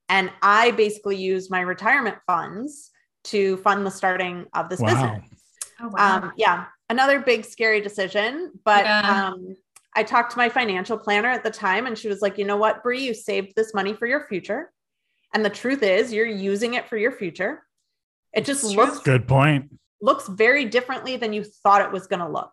and 0.10 0.32
i 0.42 0.72
basically 0.72 1.16
used 1.16 1.50
my 1.52 1.62
retirement 1.62 2.18
funds 2.28 2.92
to 3.24 3.58
fund 3.58 3.86
the 3.86 3.92
starting 3.92 4.46
of 4.54 4.70
this 4.70 4.80
Wow. 4.80 4.88
business 4.88 5.40
oh, 5.82 5.88
wow. 5.90 6.18
um, 6.18 6.32
yeah 6.36 6.66
another 6.90 7.20
big 7.20 7.46
scary 7.46 7.82
decision 7.82 8.52
but 8.66 8.86
Yeah. 8.86 9.28
um, 9.32 9.56
i 9.96 10.04
talked 10.04 10.32
to 10.32 10.38
my 10.38 10.50
financial 10.50 10.98
planner 10.98 11.30
at 11.30 11.44
the 11.44 11.52
time 11.52 11.86
and 11.88 11.98
she 11.98 12.08
was 12.10 12.22
like 12.22 12.38
you 12.38 12.46
know 12.46 12.58
what 12.58 12.84
Bree 12.84 13.04
you 13.06 13.14
saved 13.14 13.54
this 13.56 13.74
money 13.74 13.94
for 13.94 14.08
your 14.08 14.26
future 14.28 14.72
and 15.34 15.46
the 15.46 15.50
truth 15.50 15.84
is 15.84 16.12
you're 16.12 16.26
using 16.26 16.74
it 16.74 16.88
for 16.90 16.98
your 16.98 17.12
future 17.12 17.64
it 18.34 18.46
just 18.46 18.64
It's 18.64 18.74
looks 18.76 19.00
Good 19.00 19.28
point. 19.28 19.72
looks 20.02 20.28
very 20.28 20.66
differently 20.66 21.18
than 21.18 21.34
you 21.34 21.44
thought 21.44 21.82
it 21.82 21.92
was 21.92 22.06
going 22.06 22.20
to 22.20 22.30
look. 22.30 22.52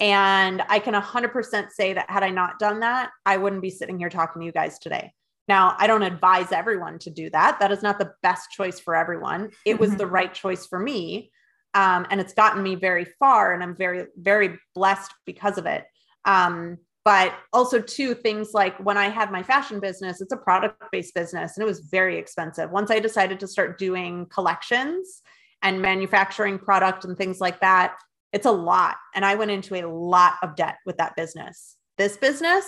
And 0.00 0.62
I 0.68 0.80
can 0.80 0.94
100% 0.94 1.70
say 1.70 1.92
that 1.94 2.10
had 2.10 2.22
I 2.24 2.30
not 2.30 2.58
done 2.58 2.80
that, 2.80 3.10
I 3.24 3.36
wouldn't 3.36 3.62
be 3.62 3.70
sitting 3.70 3.98
here 4.00 4.10
talking 4.10 4.40
to 4.40 4.46
you 4.46 4.50
guys 4.52 4.78
today. 4.80 5.12
Now, 5.48 5.76
I 5.78 5.86
don't 5.86 6.02
advise 6.02 6.52
everyone 6.52 6.98
to 7.00 7.10
do 7.10 7.30
that. 7.30 7.60
That 7.60 7.72
is 7.72 7.82
not 7.82 7.98
the 7.98 8.12
best 8.22 8.50
choice 8.50 8.80
for 8.80 8.94
everyone. 8.94 9.50
It 9.64 9.78
was 9.78 9.90
Mhm. 9.90 9.98
the 9.98 10.06
right 10.06 10.32
choice 10.32 10.66
for 10.66 10.78
me. 10.78 11.30
Um, 11.74 12.06
and 12.10 12.20
it's 12.20 12.32
gotten 12.32 12.62
me 12.62 12.74
very 12.74 13.04
far, 13.18 13.52
and 13.52 13.62
I'm 13.62 13.76
very, 13.76 14.06
very 14.16 14.58
blessed 14.74 15.12
because 15.26 15.58
of 15.58 15.66
it. 15.66 15.84
Um, 16.24 16.78
but 17.04 17.34
also, 17.52 17.80
two 17.80 18.14
things 18.14 18.52
like 18.54 18.76
when 18.78 18.96
I 18.96 19.08
had 19.08 19.30
my 19.30 19.42
fashion 19.42 19.78
business, 19.78 20.20
it's 20.20 20.32
a 20.32 20.36
product 20.36 20.82
based 20.90 21.14
business 21.14 21.56
and 21.56 21.62
it 21.62 21.66
was 21.66 21.80
very 21.80 22.16
expensive. 22.16 22.70
Once 22.70 22.90
I 22.90 22.98
decided 22.98 23.38
to 23.40 23.46
start 23.46 23.78
doing 23.78 24.26
collections, 24.26 25.22
and 25.62 25.80
manufacturing 25.80 26.58
product 26.58 27.04
and 27.04 27.16
things 27.16 27.40
like 27.40 27.60
that, 27.60 27.96
it's 28.32 28.46
a 28.46 28.50
lot. 28.52 28.96
And 29.14 29.24
I 29.24 29.34
went 29.34 29.50
into 29.50 29.74
a 29.74 29.86
lot 29.86 30.34
of 30.42 30.54
debt 30.54 30.76
with 30.84 30.98
that 30.98 31.16
business. 31.16 31.76
This 31.98 32.16
business, 32.16 32.64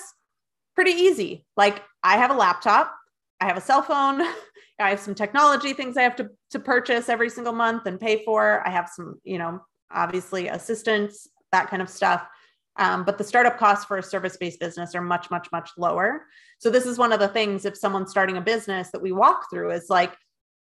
pretty 0.78 0.92
easy. 0.92 1.44
Like 1.56 1.82
I 2.04 2.18
have 2.18 2.30
a 2.30 2.34
laptop, 2.34 2.94
I 3.40 3.46
have 3.46 3.56
a 3.56 3.60
cell 3.60 3.82
phone, 3.82 4.20
I 4.78 4.90
have 4.90 5.00
some 5.00 5.16
technology 5.16 5.72
things 5.72 5.96
I 5.96 6.02
have 6.02 6.14
to, 6.14 6.28
to 6.52 6.60
purchase 6.60 7.08
every 7.08 7.30
single 7.30 7.52
month 7.52 7.86
and 7.86 7.98
pay 7.98 8.24
for. 8.24 8.62
I 8.64 8.70
have 8.70 8.88
some, 8.88 9.16
you 9.24 9.38
know, 9.38 9.60
obviously 9.90 10.46
assistance, 10.46 11.26
that 11.50 11.68
kind 11.68 11.82
of 11.82 11.88
stuff. 11.88 12.24
Um, 12.76 13.04
but 13.04 13.18
the 13.18 13.24
startup 13.24 13.58
costs 13.58 13.86
for 13.86 13.98
a 13.98 14.02
service 14.04 14.36
based 14.36 14.60
business 14.60 14.94
are 14.94 15.02
much, 15.02 15.32
much, 15.32 15.48
much 15.50 15.70
lower. 15.76 16.26
So, 16.60 16.70
this 16.70 16.86
is 16.86 16.96
one 16.96 17.12
of 17.12 17.18
the 17.18 17.26
things 17.26 17.64
if 17.64 17.76
someone's 17.76 18.12
starting 18.12 18.36
a 18.36 18.40
business 18.40 18.92
that 18.92 19.02
we 19.02 19.10
walk 19.10 19.50
through 19.50 19.72
is 19.72 19.90
like, 19.90 20.14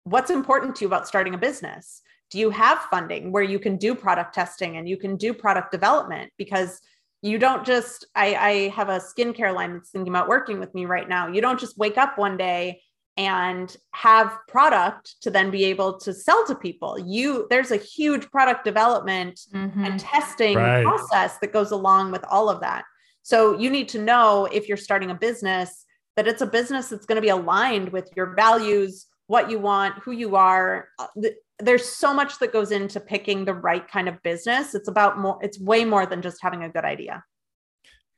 what's 0.04 0.30
important 0.30 0.76
to 0.76 0.84
you 0.84 0.86
about 0.86 1.06
starting 1.06 1.34
a 1.34 1.38
business? 1.38 2.00
do 2.30 2.38
you 2.38 2.50
have 2.50 2.78
funding 2.90 3.30
where 3.30 3.42
you 3.42 3.58
can 3.58 3.76
do 3.76 3.94
product 3.94 4.34
testing 4.34 4.76
and 4.76 4.88
you 4.88 4.96
can 4.96 5.16
do 5.16 5.32
product 5.32 5.70
development 5.70 6.32
because 6.36 6.80
you 7.26 7.38
don't 7.38 7.64
just 7.66 8.06
I, 8.14 8.34
I 8.34 8.52
have 8.68 8.88
a 8.88 8.98
skincare 9.00 9.54
line 9.54 9.72
that's 9.74 9.90
thinking 9.90 10.12
about 10.12 10.28
working 10.28 10.58
with 10.60 10.72
me 10.74 10.84
right 10.86 11.08
now 11.08 11.26
you 11.28 11.40
don't 11.40 11.58
just 11.60 11.76
wake 11.76 11.98
up 11.98 12.16
one 12.18 12.36
day 12.36 12.80
and 13.18 13.74
have 13.92 14.36
product 14.46 15.16
to 15.22 15.30
then 15.30 15.50
be 15.50 15.64
able 15.64 15.98
to 16.00 16.12
sell 16.12 16.44
to 16.46 16.54
people 16.54 16.98
you 16.98 17.46
there's 17.50 17.70
a 17.72 17.76
huge 17.76 18.30
product 18.30 18.64
development 18.64 19.40
Mhm. 19.52 19.86
and 19.86 19.98
testing 20.00 20.56
Right. 20.56 20.84
process 20.84 21.38
that 21.38 21.52
goes 21.52 21.70
along 21.72 22.12
with 22.12 22.24
all 22.28 22.48
of 22.48 22.60
that 22.60 22.84
so 23.22 23.58
you 23.58 23.70
need 23.70 23.88
to 23.90 24.00
know 24.10 24.46
if 24.52 24.68
you're 24.68 24.76
starting 24.76 25.10
a 25.10 25.14
business 25.14 25.84
that 26.16 26.28
it's 26.28 26.42
a 26.42 26.46
business 26.46 26.88
that's 26.88 27.06
going 27.06 27.16
to 27.16 27.22
be 27.22 27.28
aligned 27.40 27.88
with 27.90 28.08
your 28.16 28.34
values 28.34 29.06
what 29.26 29.50
you 29.50 29.58
want 29.58 29.94
who 30.04 30.12
you 30.12 30.36
are 30.36 30.88
Uh, 30.98 31.06
th- 31.20 31.36
there's 31.58 31.88
so 31.88 32.12
much 32.12 32.38
that 32.38 32.52
goes 32.52 32.70
into 32.70 33.00
picking 33.00 33.44
the 33.44 33.54
right 33.54 33.88
kind 33.88 34.08
of 34.08 34.22
business 34.22 34.74
it's 34.74 34.88
about 34.88 35.18
more 35.18 35.38
it's 35.42 35.58
way 35.60 35.84
more 35.84 36.06
than 36.06 36.20
just 36.20 36.38
having 36.42 36.62
a 36.64 36.68
good 36.68 36.84
idea 36.84 37.22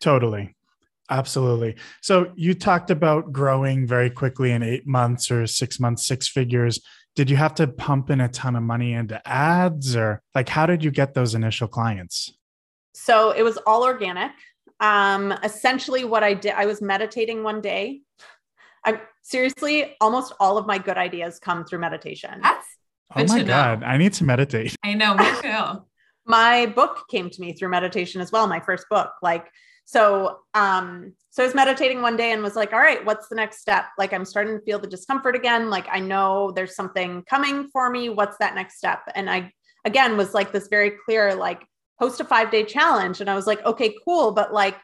Totally. 0.01 0.55
Absolutely. 1.11 1.77
So 2.03 2.33
you 2.37 2.55
talked 2.55 2.90
about 2.90 3.33
growing 3.33 3.87
very 3.87 4.11
quickly 4.11 4.53
in 4.53 4.62
eight 4.62 4.87
months 4.87 5.31
or 5.31 5.46
six 5.46 5.81
months, 5.81 6.07
six 6.07 6.29
figures. 6.29 6.81
did 7.16 7.31
you 7.31 7.37
have 7.37 7.55
to 7.55 7.66
pump 7.66 8.11
in 8.11 8.20
a 8.20 8.29
ton 8.29 8.55
of 8.55 8.62
money 8.62 8.92
into 8.92 9.20
ads 9.27 9.96
or 9.96 10.22
like 10.35 10.48
how 10.48 10.66
did 10.66 10.85
you 10.85 10.90
get 10.90 11.14
those 11.14 11.35
initial 11.35 11.66
clients? 11.66 12.33
So 12.94 13.31
it 13.31 13.42
was 13.42 13.57
all 13.66 13.85
organic. 13.85 14.33
Um, 14.81 15.33
essentially, 15.42 16.05
what 16.05 16.22
I 16.22 16.35
did, 16.35 16.53
I 16.53 16.66
was 16.66 16.81
meditating 16.81 17.42
one 17.42 17.61
day. 17.61 18.03
I'm 18.85 19.01
seriously, 19.22 19.96
almost 20.01 20.33
all 20.38 20.59
of 20.59 20.66
my 20.66 20.79
good 20.79 20.96
ideas 20.96 21.40
come 21.40 21.64
through 21.64 21.81
meditation. 21.81 22.38
That's 22.40 22.66
oh 23.16 23.25
my 23.27 23.42
God, 23.42 23.83
I 23.83 23.97
need 23.97 24.12
to 24.14 24.25
meditate. 24.25 24.77
I 24.85 24.94
know, 24.94 25.14
me 25.14 25.25
too. 25.42 25.83
my 26.27 26.66
book 26.66 27.05
came 27.11 27.31
to 27.31 27.40
me 27.40 27.53
through 27.53 27.71
meditation 27.71 28.21
as 28.21 28.33
well, 28.33 28.47
my 28.47 28.61
first 28.61 28.87
book. 28.90 29.12
Like, 29.23 29.49
so 29.85 30.40
um, 30.55 31.14
so 31.31 31.42
I 31.42 31.47
was 31.47 31.55
meditating 31.55 32.03
one 32.03 32.16
day 32.16 32.33
and 32.33 32.42
was 32.42 32.57
like, 32.57 32.73
all 32.73 32.79
right, 32.79 33.05
what's 33.05 33.29
the 33.29 33.37
next 33.37 33.61
step? 33.61 33.87
Like 33.97 34.12
I'm 34.12 34.25
starting 34.25 34.59
to 34.59 34.64
feel 34.64 34.79
the 34.79 34.87
discomfort 34.87 35.35
again. 35.35 35.71
Like 35.71 35.87
I 35.90 36.01
know 36.01 36.51
there's 36.51 36.75
something 36.75 37.23
coming 37.31 37.68
for 37.73 37.88
me. 37.88 38.09
What's 38.09 38.37
that 38.38 38.55
next 38.55 38.77
step? 38.77 39.01
And 39.14 39.31
I 39.31 39.53
again 39.87 40.16
was 40.16 40.35
like 40.35 40.53
this 40.53 40.68
very 40.68 40.92
clear, 41.07 41.35
like 41.35 41.64
host 41.99 42.21
a 42.21 42.25
five 42.25 42.51
day 42.51 42.64
challenge. 42.64 43.21
And 43.21 43.31
I 43.31 43.35
was 43.35 43.47
like, 43.47 43.64
okay, 43.64 43.94
cool. 44.05 44.33
But 44.33 44.53
like, 44.53 44.77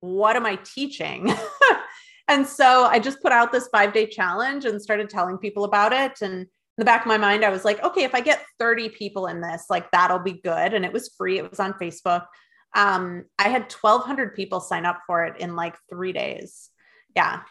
what 0.00 0.36
am 0.36 0.46
I 0.46 0.56
teaching? 0.56 1.32
and 2.28 2.46
so 2.46 2.84
I 2.84 2.98
just 2.98 3.22
put 3.22 3.32
out 3.32 3.52
this 3.52 3.68
five 3.68 3.92
day 3.92 4.06
challenge 4.06 4.64
and 4.64 4.80
started 4.80 5.08
telling 5.08 5.38
people 5.38 5.64
about 5.64 5.92
it. 5.92 6.20
And 6.22 6.34
in 6.34 6.46
the 6.80 6.84
back 6.84 7.02
of 7.02 7.06
my 7.06 7.18
mind, 7.18 7.44
I 7.44 7.50
was 7.50 7.64
like, 7.64 7.82
okay, 7.84 8.04
if 8.04 8.14
I 8.14 8.20
get 8.20 8.44
30 8.58 8.88
people 8.88 9.26
in 9.26 9.40
this, 9.40 9.66
like 9.70 9.90
that'll 9.90 10.18
be 10.18 10.32
good. 10.32 10.74
And 10.74 10.84
it 10.84 10.92
was 10.92 11.14
free, 11.16 11.38
it 11.38 11.48
was 11.48 11.60
on 11.60 11.74
Facebook. 11.74 12.26
Um, 12.74 13.24
I 13.38 13.48
had 13.48 13.72
1,200 13.72 14.34
people 14.34 14.60
sign 14.60 14.86
up 14.86 15.00
for 15.06 15.24
it 15.24 15.40
in 15.40 15.56
like 15.56 15.76
three 15.88 16.12
days. 16.12 16.70
Yeah. 17.14 17.42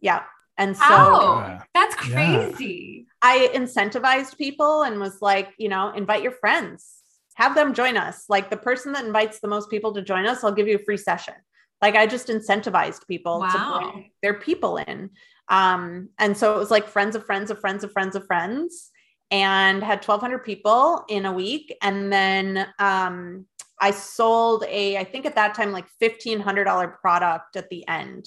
Yeah. 0.00 0.22
And 0.58 0.76
so 0.76 0.84
oh, 0.88 1.58
that's 1.74 1.94
crazy. 1.96 3.06
I 3.20 3.50
incentivized 3.54 4.38
people 4.38 4.82
and 4.82 5.00
was 5.00 5.20
like, 5.20 5.52
you 5.58 5.68
know, 5.68 5.92
invite 5.92 6.22
your 6.22 6.32
friends, 6.32 7.02
have 7.34 7.54
them 7.54 7.74
join 7.74 7.96
us. 7.96 8.24
Like 8.28 8.48
the 8.48 8.56
person 8.56 8.92
that 8.92 9.04
invites 9.04 9.40
the 9.40 9.48
most 9.48 9.68
people 9.68 9.92
to 9.94 10.02
join 10.02 10.26
us, 10.26 10.42
I'll 10.42 10.52
give 10.52 10.68
you 10.68 10.76
a 10.76 10.84
free 10.84 10.96
session. 10.96 11.34
Like 11.82 11.94
I 11.94 12.06
just 12.06 12.28
incentivized 12.28 13.06
people 13.06 13.40
wow. 13.40 13.48
to 13.48 13.90
bring 13.90 14.10
their 14.22 14.34
people 14.34 14.78
in. 14.78 15.10
Um, 15.48 16.10
and 16.18 16.36
so 16.36 16.54
it 16.54 16.58
was 16.58 16.70
like 16.70 16.88
friends 16.88 17.16
of 17.16 17.24
friends 17.24 17.50
of 17.50 17.60
friends 17.60 17.84
of 17.84 17.92
friends 17.92 18.16
of 18.16 18.26
friends 18.26 18.90
and 19.30 19.82
had 19.82 20.04
1200 20.04 20.44
people 20.44 21.04
in 21.08 21.26
a 21.26 21.32
week. 21.32 21.74
And 21.82 22.12
then 22.12 22.66
um, 22.78 23.46
I 23.80 23.90
sold 23.90 24.64
a, 24.68 24.98
I 24.98 25.04
think 25.04 25.26
at 25.26 25.34
that 25.34 25.54
time, 25.54 25.72
like 25.72 25.86
$1,500 26.02 26.98
product 27.00 27.56
at 27.56 27.68
the 27.70 27.86
end. 27.88 28.26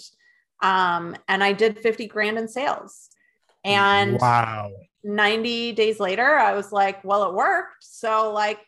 Um, 0.62 1.16
and 1.28 1.44
I 1.44 1.54
did 1.54 1.80
50 1.80 2.08
grand 2.08 2.38
in 2.38 2.48
sales. 2.48 3.10
And 3.64 4.20
wow. 4.20 4.72
90 5.04 5.74
days 5.74 6.00
later, 6.00 6.38
I 6.38 6.54
was 6.54 6.72
like, 6.72 7.04
well, 7.04 7.30
it 7.30 7.34
worked. 7.34 7.78
So, 7.82 8.32
like, 8.34 8.60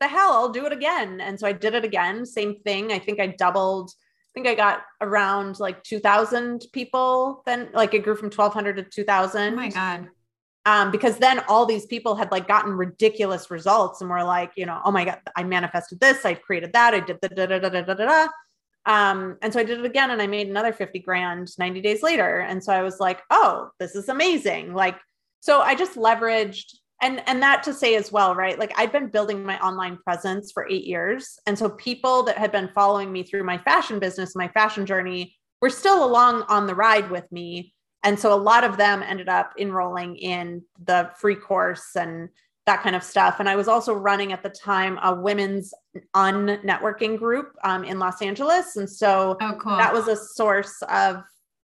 the 0.00 0.08
hell, 0.08 0.32
I'll 0.32 0.50
do 0.50 0.66
it 0.66 0.72
again. 0.72 1.20
And 1.20 1.38
so 1.38 1.46
I 1.46 1.52
did 1.52 1.74
it 1.74 1.84
again. 1.84 2.24
Same 2.24 2.60
thing. 2.60 2.92
I 2.92 2.98
think 2.98 3.20
I 3.20 3.28
doubled. 3.28 3.92
I 4.30 4.32
think 4.34 4.46
I 4.46 4.54
got 4.54 4.82
around 5.00 5.58
like 5.58 5.82
2000 5.82 6.66
people 6.72 7.42
then 7.46 7.68
like 7.72 7.94
it 7.94 8.04
grew 8.04 8.14
from 8.14 8.26
1200 8.26 8.76
to 8.76 8.82
2000. 8.84 9.52
Oh 9.52 9.56
my 9.56 9.68
God 9.68 10.08
um, 10.66 10.90
because 10.90 11.18
then 11.18 11.40
all 11.48 11.64
these 11.64 11.86
people 11.86 12.14
had 12.14 12.30
like 12.30 12.46
gotten 12.46 12.72
ridiculous 12.72 13.50
results 13.50 14.00
and 14.00 14.10
were 14.10 14.22
like, 14.22 14.52
you 14.56 14.66
know, 14.66 14.80
oh 14.84 14.90
my 14.90 15.04
God, 15.04 15.18
I 15.34 15.42
manifested 15.42 16.00
this, 16.00 16.24
I 16.24 16.34
created 16.34 16.72
that, 16.74 16.94
I 16.94 17.00
did 17.00 17.18
the 17.22 17.28
da 17.28 17.46
da 17.46 17.58
da 17.58 17.68
da 17.68 17.82
da 17.82 17.94
da. 17.94 18.04
da. 18.06 18.28
Um, 18.86 19.36
and 19.42 19.52
so 19.52 19.60
I 19.60 19.64
did 19.64 19.78
it 19.78 19.84
again 19.84 20.10
and 20.10 20.20
I 20.20 20.26
made 20.26 20.48
another 20.48 20.72
50 20.72 21.00
grand 21.00 21.50
90 21.58 21.80
days 21.80 22.02
later. 22.02 22.40
And 22.40 22.62
so 22.62 22.72
I 22.72 22.82
was 22.82 22.98
like, 22.98 23.20
oh, 23.30 23.70
this 23.78 23.94
is 23.94 24.08
amazing. 24.08 24.74
Like, 24.74 24.96
so 25.40 25.60
I 25.60 25.74
just 25.74 25.96
leveraged 25.96 26.76
and 27.02 27.22
and 27.26 27.42
that 27.42 27.62
to 27.64 27.74
say 27.74 27.94
as 27.94 28.12
well, 28.12 28.34
right? 28.34 28.58
Like 28.58 28.72
I'd 28.76 28.92
been 28.92 29.08
building 29.08 29.44
my 29.44 29.58
online 29.60 29.96
presence 29.98 30.52
for 30.52 30.68
eight 30.68 30.84
years. 30.84 31.38
And 31.46 31.58
so 31.58 31.70
people 31.70 32.22
that 32.24 32.38
had 32.38 32.52
been 32.52 32.68
following 32.74 33.12
me 33.12 33.22
through 33.22 33.44
my 33.44 33.58
fashion 33.58 33.98
business, 33.98 34.36
my 34.36 34.48
fashion 34.48 34.86
journey, 34.86 35.36
were 35.60 35.70
still 35.70 36.04
along 36.04 36.42
on 36.48 36.66
the 36.66 36.74
ride 36.74 37.10
with 37.10 37.30
me 37.32 37.74
and 38.02 38.18
so 38.18 38.32
a 38.32 38.36
lot 38.36 38.64
of 38.64 38.76
them 38.76 39.02
ended 39.02 39.28
up 39.28 39.52
enrolling 39.58 40.16
in 40.16 40.62
the 40.84 41.10
free 41.16 41.36
course 41.36 41.96
and 41.96 42.28
that 42.66 42.82
kind 42.82 42.96
of 42.96 43.02
stuff. 43.02 43.40
And 43.40 43.48
I 43.48 43.56
was 43.56 43.68
also 43.68 43.92
running 43.92 44.32
at 44.32 44.42
the 44.42 44.50
time 44.50 44.98
a 45.02 45.14
women's 45.14 45.74
un 46.14 46.60
networking 46.64 47.18
group 47.18 47.52
um, 47.64 47.84
in 47.84 47.98
Los 47.98 48.22
Angeles. 48.22 48.76
And 48.76 48.88
so 48.88 49.36
oh, 49.40 49.58
cool. 49.60 49.76
that 49.76 49.92
was 49.92 50.08
a 50.08 50.16
source 50.16 50.82
of, 50.88 51.22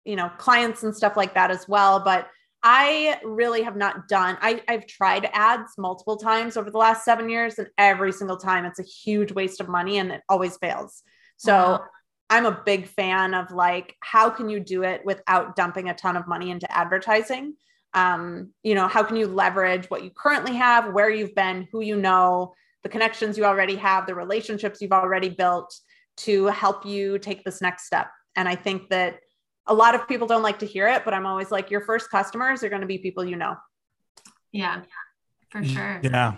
you 0.04 0.16
know, 0.16 0.30
clients 0.38 0.82
and 0.82 0.94
stuff 0.94 1.16
like 1.16 1.34
that 1.34 1.50
as 1.50 1.68
well. 1.68 2.00
But 2.00 2.28
I 2.62 3.20
really 3.24 3.62
have 3.62 3.76
not 3.76 4.08
done, 4.08 4.36
I, 4.40 4.62
I've 4.68 4.86
tried 4.86 5.30
ads 5.32 5.74
multiple 5.78 6.16
times 6.16 6.56
over 6.56 6.70
the 6.70 6.78
last 6.78 7.04
seven 7.04 7.28
years, 7.28 7.58
and 7.58 7.68
every 7.78 8.12
single 8.12 8.36
time 8.36 8.64
it's 8.64 8.80
a 8.80 8.82
huge 8.82 9.32
waste 9.32 9.60
of 9.60 9.68
money 9.68 9.98
and 9.98 10.10
it 10.10 10.22
always 10.28 10.56
fails. 10.56 11.02
So 11.36 11.52
wow. 11.52 11.84
I'm 12.30 12.46
a 12.46 12.62
big 12.66 12.88
fan 12.88 13.32
of 13.32 13.52
like, 13.52 13.96
how 14.00 14.28
can 14.28 14.48
you 14.48 14.58
do 14.58 14.82
it 14.82 15.02
without 15.04 15.54
dumping 15.54 15.88
a 15.88 15.94
ton 15.94 16.16
of 16.16 16.26
money 16.26 16.50
into 16.50 16.70
advertising? 16.70 17.54
Um, 17.94 18.52
you 18.64 18.74
know, 18.74 18.88
how 18.88 19.04
can 19.04 19.16
you 19.16 19.28
leverage 19.28 19.88
what 19.88 20.02
you 20.02 20.10
currently 20.10 20.56
have, 20.56 20.92
where 20.92 21.10
you've 21.10 21.34
been, 21.34 21.68
who 21.70 21.80
you 21.80 21.96
know, 21.96 22.54
the 22.82 22.88
connections 22.88 23.38
you 23.38 23.44
already 23.44 23.76
have, 23.76 24.06
the 24.06 24.14
relationships 24.14 24.80
you've 24.80 24.92
already 24.92 25.28
built 25.28 25.74
to 26.18 26.46
help 26.46 26.84
you 26.84 27.18
take 27.18 27.44
this 27.44 27.62
next 27.62 27.86
step? 27.86 28.08
And 28.36 28.48
I 28.48 28.56
think 28.56 28.90
that 28.90 29.20
a 29.68 29.74
lot 29.74 29.94
of 29.94 30.08
people 30.08 30.26
don't 30.26 30.42
like 30.42 30.58
to 30.60 30.66
hear 30.66 30.88
it, 30.88 31.04
but 31.04 31.14
I'm 31.14 31.26
always 31.26 31.50
like, 31.50 31.70
your 31.70 31.82
first 31.82 32.10
customers 32.10 32.64
are 32.64 32.68
going 32.68 32.80
to 32.80 32.86
be 32.86 32.98
people 32.98 33.24
you 33.24 33.36
know. 33.36 33.54
Yeah, 34.50 34.82
for 35.50 35.62
sure. 35.62 36.00
Yeah. 36.02 36.34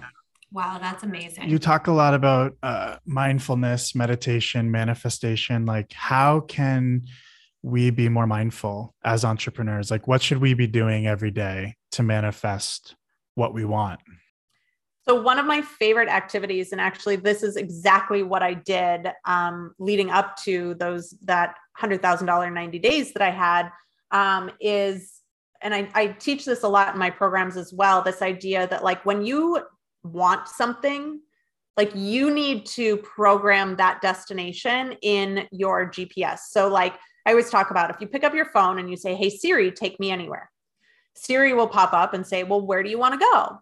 Wow, 0.52 0.78
that's 0.80 1.04
amazing. 1.04 1.48
You 1.48 1.60
talk 1.60 1.86
a 1.86 1.92
lot 1.92 2.12
about 2.12 2.56
uh, 2.62 2.96
mindfulness, 3.06 3.94
meditation, 3.94 4.70
manifestation. 4.70 5.64
Like, 5.64 5.92
how 5.92 6.40
can 6.40 7.02
we 7.62 7.90
be 7.90 8.08
more 8.08 8.26
mindful 8.26 8.94
as 9.04 9.24
entrepreneurs? 9.24 9.92
Like, 9.92 10.08
what 10.08 10.22
should 10.22 10.38
we 10.38 10.54
be 10.54 10.66
doing 10.66 11.06
every 11.06 11.30
day 11.30 11.76
to 11.92 12.02
manifest 12.02 12.96
what 13.36 13.54
we 13.54 13.64
want? 13.64 14.00
So, 15.02 15.20
one 15.20 15.38
of 15.38 15.46
my 15.46 15.62
favorite 15.62 16.08
activities, 16.08 16.72
and 16.72 16.80
actually, 16.80 17.16
this 17.16 17.42
is 17.42 17.56
exactly 17.56 18.22
what 18.22 18.42
I 18.42 18.54
did 18.54 19.08
um, 19.24 19.74
leading 19.78 20.10
up 20.10 20.36
to 20.44 20.74
those 20.74 21.14
that 21.22 21.54
hundred 21.74 22.02
thousand 22.02 22.26
dollar 22.26 22.50
ninety 22.50 22.78
days 22.78 23.12
that 23.14 23.22
I 23.22 23.30
had, 23.30 23.70
um, 24.10 24.50
is 24.60 25.20
and 25.62 25.74
I, 25.74 25.88
I, 25.94 26.06
teach 26.08 26.44
this 26.44 26.62
a 26.62 26.68
lot 26.68 26.94
in 26.94 26.98
my 26.98 27.10
programs 27.10 27.56
as 27.56 27.72
well 27.72 28.00
this 28.02 28.22
idea 28.22 28.66
that 28.68 28.82
like 28.82 29.04
when 29.04 29.24
you 29.24 29.60
want 30.02 30.48
something, 30.48 31.20
like 31.76 31.92
you 31.94 32.32
need 32.32 32.66
to 32.66 32.96
program 32.98 33.76
that 33.76 34.00
destination 34.00 34.96
in 35.02 35.46
your 35.50 35.90
GPS. 35.90 36.40
So, 36.50 36.68
like 36.68 36.94
I 37.26 37.30
always 37.30 37.50
talk 37.50 37.70
about, 37.70 37.90
if 37.90 38.00
you 38.00 38.06
pick 38.06 38.24
up 38.24 38.34
your 38.34 38.46
phone 38.46 38.78
and 38.78 38.90
you 38.90 38.96
say, 38.96 39.14
Hey, 39.14 39.30
Siri, 39.30 39.70
take 39.70 39.98
me 39.98 40.10
anywhere, 40.10 40.50
Siri 41.14 41.54
will 41.54 41.68
pop 41.68 41.94
up 41.94 42.12
and 42.12 42.26
say, 42.26 42.44
Well, 42.44 42.60
where 42.60 42.82
do 42.82 42.90
you 42.90 42.98
want 42.98 43.18
to 43.18 43.26
go? 43.32 43.60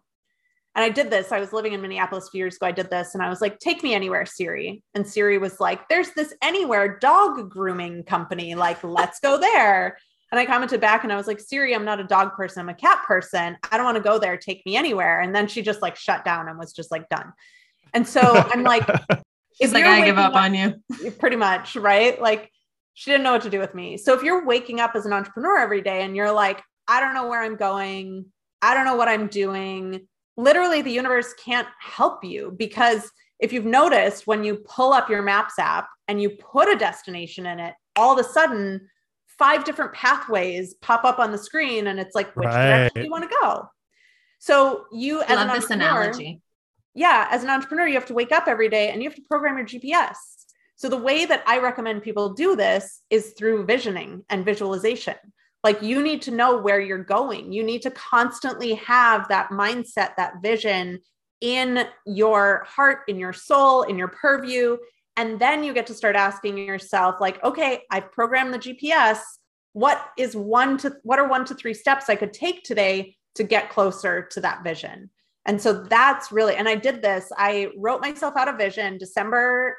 And 0.79 0.85
I 0.85 0.89
did 0.89 1.09
this. 1.09 1.33
I 1.33 1.41
was 1.41 1.51
living 1.51 1.73
in 1.73 1.81
Minneapolis 1.81 2.29
a 2.29 2.31
few 2.31 2.37
years 2.37 2.55
ago. 2.55 2.67
I 2.67 2.71
did 2.71 2.89
this 2.89 3.13
and 3.13 3.21
I 3.21 3.27
was 3.27 3.41
like, 3.41 3.59
Take 3.59 3.83
me 3.83 3.93
anywhere, 3.93 4.25
Siri. 4.25 4.81
And 4.95 5.05
Siri 5.05 5.37
was 5.37 5.59
like, 5.59 5.89
There's 5.89 6.11
this 6.11 6.33
anywhere 6.41 6.97
dog 6.99 7.49
grooming 7.49 8.03
company. 8.03 8.55
Like, 8.55 8.81
let's 8.81 9.19
go 9.19 9.37
there. 9.37 9.97
And 10.31 10.39
I 10.39 10.45
commented 10.45 10.79
back 10.79 11.03
and 11.03 11.11
I 11.11 11.17
was 11.17 11.27
like, 11.27 11.41
Siri, 11.41 11.75
I'm 11.75 11.83
not 11.83 11.99
a 11.99 12.05
dog 12.05 12.31
person. 12.31 12.61
I'm 12.61 12.69
a 12.69 12.73
cat 12.73 13.03
person. 13.05 13.57
I 13.69 13.75
don't 13.75 13.83
want 13.83 13.97
to 13.97 14.03
go 14.03 14.19
there. 14.19 14.37
Take 14.37 14.65
me 14.65 14.77
anywhere. 14.77 15.19
And 15.19 15.35
then 15.35 15.49
she 15.49 15.61
just 15.61 15.81
like 15.81 15.97
shut 15.97 16.23
down 16.23 16.47
and 16.47 16.57
was 16.57 16.71
just 16.71 16.91
like 16.91 17.09
done. 17.09 17.33
And 17.93 18.07
so 18.07 18.21
I'm 18.21 18.63
like, 18.63 18.87
She's 19.61 19.73
like, 19.73 19.83
I 19.83 20.05
give 20.05 20.17
up, 20.17 20.33
up 20.33 20.41
on 20.41 20.53
you. 20.53 20.81
Pretty 21.19 21.35
much, 21.35 21.75
right? 21.75 22.21
Like 22.21 22.49
she 22.93 23.11
didn't 23.11 23.25
know 23.25 23.33
what 23.33 23.41
to 23.41 23.49
do 23.49 23.59
with 23.59 23.75
me. 23.75 23.97
So 23.97 24.13
if 24.13 24.23
you're 24.23 24.45
waking 24.45 24.79
up 24.79 24.91
as 24.95 25.05
an 25.05 25.11
entrepreneur 25.11 25.57
every 25.57 25.81
day 25.81 26.03
and 26.03 26.15
you're 26.15 26.31
like, 26.31 26.63
I 26.87 27.01
don't 27.01 27.13
know 27.13 27.27
where 27.27 27.43
I'm 27.43 27.57
going, 27.57 28.27
I 28.61 28.73
don't 28.73 28.85
know 28.85 28.95
what 28.95 29.09
I'm 29.09 29.27
doing, 29.27 30.07
literally 30.39 30.81
the 30.81 30.91
universe 30.91 31.33
can't 31.33 31.67
help 31.79 32.23
you 32.23 32.55
because 32.57 33.11
if 33.39 33.51
you've 33.51 33.65
noticed 33.65 34.25
when 34.25 34.43
you 34.43 34.55
pull 34.55 34.93
up 34.93 35.09
your 35.09 35.21
maps 35.21 35.59
app 35.59 35.87
and 36.07 36.21
you 36.21 36.29
put 36.29 36.69
a 36.69 36.77
destination 36.77 37.45
in 37.45 37.59
it, 37.59 37.73
all 37.95 38.17
of 38.17 38.25
a 38.25 38.29
sudden 38.29 38.89
five 39.27 39.63
different 39.65 39.93
pathways 39.93 40.73
pop 40.75 41.03
up 41.03 41.19
on 41.19 41.31
the 41.31 41.37
screen 41.37 41.87
and 41.87 41.99
it's 41.99 42.15
like 42.15 42.33
which 42.35 42.45
right. 42.45 42.67
direction 42.67 43.01
do 43.01 43.05
you 43.05 43.11
want 43.11 43.29
to 43.29 43.35
go? 43.41 43.69
So 44.39 44.85
you 44.91 45.21
as 45.23 45.35
love 45.35 45.55
this 45.55 45.69
analogy. 45.69 46.41
Yeah 46.93 47.27
as 47.29 47.43
an 47.43 47.49
entrepreneur 47.49 47.87
you 47.87 47.93
have 47.95 48.05
to 48.07 48.13
wake 48.13 48.31
up 48.31 48.47
every 48.47 48.69
day 48.69 48.89
and 48.89 49.01
you 49.01 49.09
have 49.09 49.15
to 49.15 49.21
program 49.21 49.57
your 49.57 49.67
gps 49.67 50.15
so 50.75 50.89
the 50.89 50.97
way 50.97 51.23
that 51.23 51.43
i 51.45 51.59
recommend 51.59 52.01
people 52.01 52.33
do 52.33 52.55
this 52.55 53.03
is 53.09 53.33
through 53.37 53.63
visioning 53.65 54.25
and 54.29 54.43
visualization 54.43 55.15
like 55.63 55.81
you 55.81 56.01
need 56.01 56.21
to 56.21 56.31
know 56.31 56.57
where 56.57 56.79
you're 56.79 57.03
going 57.03 57.51
you 57.51 57.63
need 57.63 57.81
to 57.81 57.91
constantly 57.91 58.75
have 58.75 59.27
that 59.27 59.49
mindset 59.49 60.15
that 60.15 60.33
vision 60.41 60.99
in 61.41 61.85
your 62.05 62.65
heart 62.67 62.99
in 63.07 63.17
your 63.17 63.33
soul 63.33 63.83
in 63.83 63.97
your 63.97 64.09
purview 64.09 64.77
and 65.19 65.37
then 65.37 65.65
you 65.65 65.73
get 65.73 65.85
to 65.87 65.93
start 65.93 66.15
asking 66.15 66.57
yourself, 66.57 67.15
like, 67.19 67.43
okay, 67.43 67.81
I've 67.91 68.09
programmed 68.13 68.53
the 68.53 68.59
GPS. 68.59 69.19
What 69.73 70.01
is 70.17 70.33
one 70.33 70.77
to 70.77 70.95
what 71.03 71.19
are 71.19 71.27
one 71.27 71.43
to 71.43 71.55
three 71.55 71.73
steps 71.73 72.09
I 72.09 72.15
could 72.15 72.31
take 72.31 72.63
today 72.63 73.17
to 73.35 73.43
get 73.43 73.69
closer 73.69 74.29
to 74.31 74.39
that 74.39 74.63
vision. 74.63 75.09
And 75.45 75.61
so 75.61 75.73
that's 75.73 76.31
really, 76.31 76.55
and 76.55 76.69
I 76.69 76.75
did 76.75 77.01
this. 77.01 77.33
I 77.37 77.67
wrote 77.77 77.99
myself 77.99 78.37
out 78.37 78.47
a 78.47 78.55
vision 78.55 78.97
December, 78.97 79.75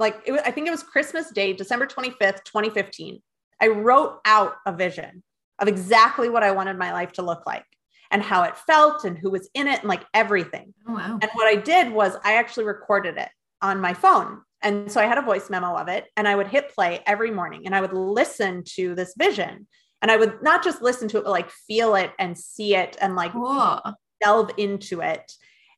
like 0.00 0.20
it 0.26 0.32
was, 0.32 0.40
I 0.44 0.50
think 0.50 0.66
it 0.66 0.72
was 0.72 0.82
Christmas 0.82 1.30
Day, 1.30 1.52
December 1.52 1.86
25th, 1.86 2.42
2015. 2.42 3.22
I 3.62 3.68
wrote 3.68 4.18
out 4.24 4.56
a 4.66 4.72
vision 4.72 5.22
of 5.60 5.68
exactly 5.68 6.28
what 6.28 6.42
I 6.42 6.50
wanted 6.50 6.76
my 6.76 6.92
life 6.92 7.12
to 7.12 7.22
look 7.22 7.46
like 7.46 7.64
and 8.10 8.22
how 8.22 8.42
it 8.42 8.56
felt 8.56 9.04
and 9.04 9.16
who 9.16 9.30
was 9.30 9.48
in 9.54 9.68
it 9.68 9.80
and 9.80 9.88
like 9.88 10.04
everything. 10.12 10.74
Oh, 10.86 10.94
wow. 10.94 11.18
And 11.22 11.30
what 11.34 11.46
I 11.46 11.54
did 11.54 11.92
was 11.92 12.16
I 12.24 12.34
actually 12.34 12.64
recorded 12.64 13.16
it 13.16 13.28
on 13.62 13.80
my 13.80 13.94
phone. 13.94 14.40
And 14.60 14.90
so 14.90 15.00
I 15.00 15.06
had 15.06 15.18
a 15.18 15.22
voice 15.22 15.48
memo 15.48 15.76
of 15.76 15.88
it 15.88 16.06
and 16.16 16.26
I 16.26 16.34
would 16.34 16.48
hit 16.48 16.74
play 16.74 17.00
every 17.06 17.30
morning 17.30 17.62
and 17.64 17.74
I 17.74 17.80
would 17.80 17.92
listen 17.92 18.64
to 18.74 18.94
this 18.94 19.14
vision. 19.16 19.66
And 20.02 20.10
I 20.10 20.16
would 20.16 20.42
not 20.42 20.64
just 20.64 20.82
listen 20.82 21.06
to 21.08 21.18
it, 21.18 21.24
but 21.24 21.30
like 21.30 21.50
feel 21.50 21.94
it 21.94 22.10
and 22.18 22.36
see 22.36 22.74
it 22.74 22.96
and 23.00 23.14
like 23.14 23.32
Cool. 23.32 23.80
delve 24.20 24.50
into 24.56 25.00
it. 25.00 25.32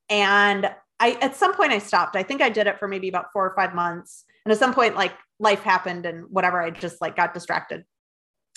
And 0.09 0.71
I, 0.99 1.19
at 1.21 1.37
some 1.37 1.55
point, 1.55 1.73
I 1.73 1.79
stopped. 1.79 2.17
I 2.17 2.23
think 2.23 2.41
I 2.41 2.49
did 2.49 2.67
it 2.67 2.79
for 2.79 2.89
maybe 2.89 3.09
about 3.09 3.33
four 3.33 3.45
or 3.45 3.55
five 3.55 3.75
months. 3.75 4.25
And 4.47 4.53
at 4.53 4.59
some 4.59 4.73
point, 4.73 4.97
like 4.97 5.13
life 5.39 5.61
happened 5.61 6.07
and 6.07 6.25
whatever, 6.31 6.61
I 6.61 6.71
just 6.71 7.01
like 7.01 7.17
got 7.17 7.35
distracted. 7.35 7.85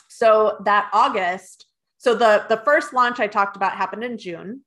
So 0.10 0.58
that 0.66 0.90
August, 0.94 1.66
so 1.98 2.16
the 2.16 2.46
the 2.50 2.62
first 2.64 2.94
launch 2.94 3.20
I 3.20 3.28
talked 3.28 3.56
about 3.56 3.74
happened 3.74 4.04
in 4.04 4.18
June. 4.18 4.62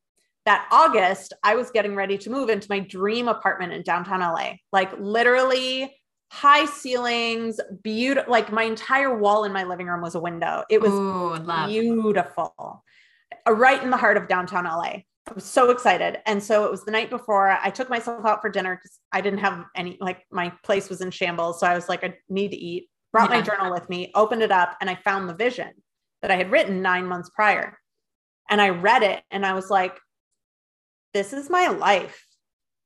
That 0.47 0.67
August, 0.73 1.35
I 1.45 1.55
was 1.55 1.71
getting 1.71 1.95
ready 1.95 2.17
to 2.19 2.31
move 2.31 2.49
into 2.49 2.67
my 2.71 2.81
dream 2.81 3.29
apartment 3.29 3.73
in 3.73 3.83
downtown 3.83 4.21
LA. 4.21 4.55
Like 4.73 4.91
literally 4.99 5.95
high 6.31 6.65
ceilings, 6.65 7.61
beautiful. 7.83 8.31
Like 8.31 8.51
my 8.51 8.63
entire 8.63 9.19
wall 9.19 9.45
in 9.45 9.53
my 9.53 9.65
living 9.65 9.87
room 9.87 10.01
was 10.01 10.15
a 10.15 10.21
window. 10.21 10.65
It 10.71 10.81
was 10.81 10.93
Ooh, 10.93 11.67
beautiful, 11.67 12.85
Uh, 13.47 13.53
right 13.53 13.83
in 13.83 13.91
the 13.91 13.97
heart 13.97 14.17
of 14.17 14.29
downtown 14.29 14.65
LA. 14.65 15.03
I 15.29 15.33
was 15.33 15.45
so 15.45 15.71
excited. 15.71 16.19
And 16.27 16.43
so 16.43 16.65
it 16.65 16.71
was 16.71 16.85
the 16.85 16.91
night 16.91 17.11
before 17.11 17.51
I 17.51 17.71
took 17.71 17.89
myself 17.89 18.25
out 18.25 18.41
for 18.41 18.51
dinner 18.51 18.77
because 18.77 18.99
I 19.13 19.21
didn't 19.21 19.41
have 19.41 19.65
any, 19.77 19.97
like 20.01 20.25
my 20.31 20.53
place 20.65 20.89
was 20.89 21.01
in 21.01 21.11
shambles. 21.11 21.61
So 21.61 21.67
I 21.67 21.75
was 21.75 21.89
like, 21.89 22.03
I 22.03 22.15
need 22.29 22.51
to 22.51 22.57
eat. 22.57 22.89
Brought 23.13 23.31
my 23.31 23.41
journal 23.41 23.73
with 23.73 23.89
me, 23.91 24.13
opened 24.15 24.43
it 24.43 24.53
up, 24.53 24.77
and 24.81 24.89
I 24.89 24.95
found 24.95 25.29
the 25.29 25.35
vision 25.35 25.71
that 26.23 26.31
I 26.31 26.37
had 26.37 26.53
written 26.53 26.81
nine 26.81 27.07
months 27.07 27.29
prior. 27.35 27.77
And 28.49 28.61
I 28.61 28.69
read 28.69 29.03
it 29.03 29.23
and 29.31 29.45
I 29.45 29.55
was 29.55 29.69
like, 29.69 29.99
this 31.13 31.33
is 31.33 31.51
my 31.51 31.69
life. 31.69 32.25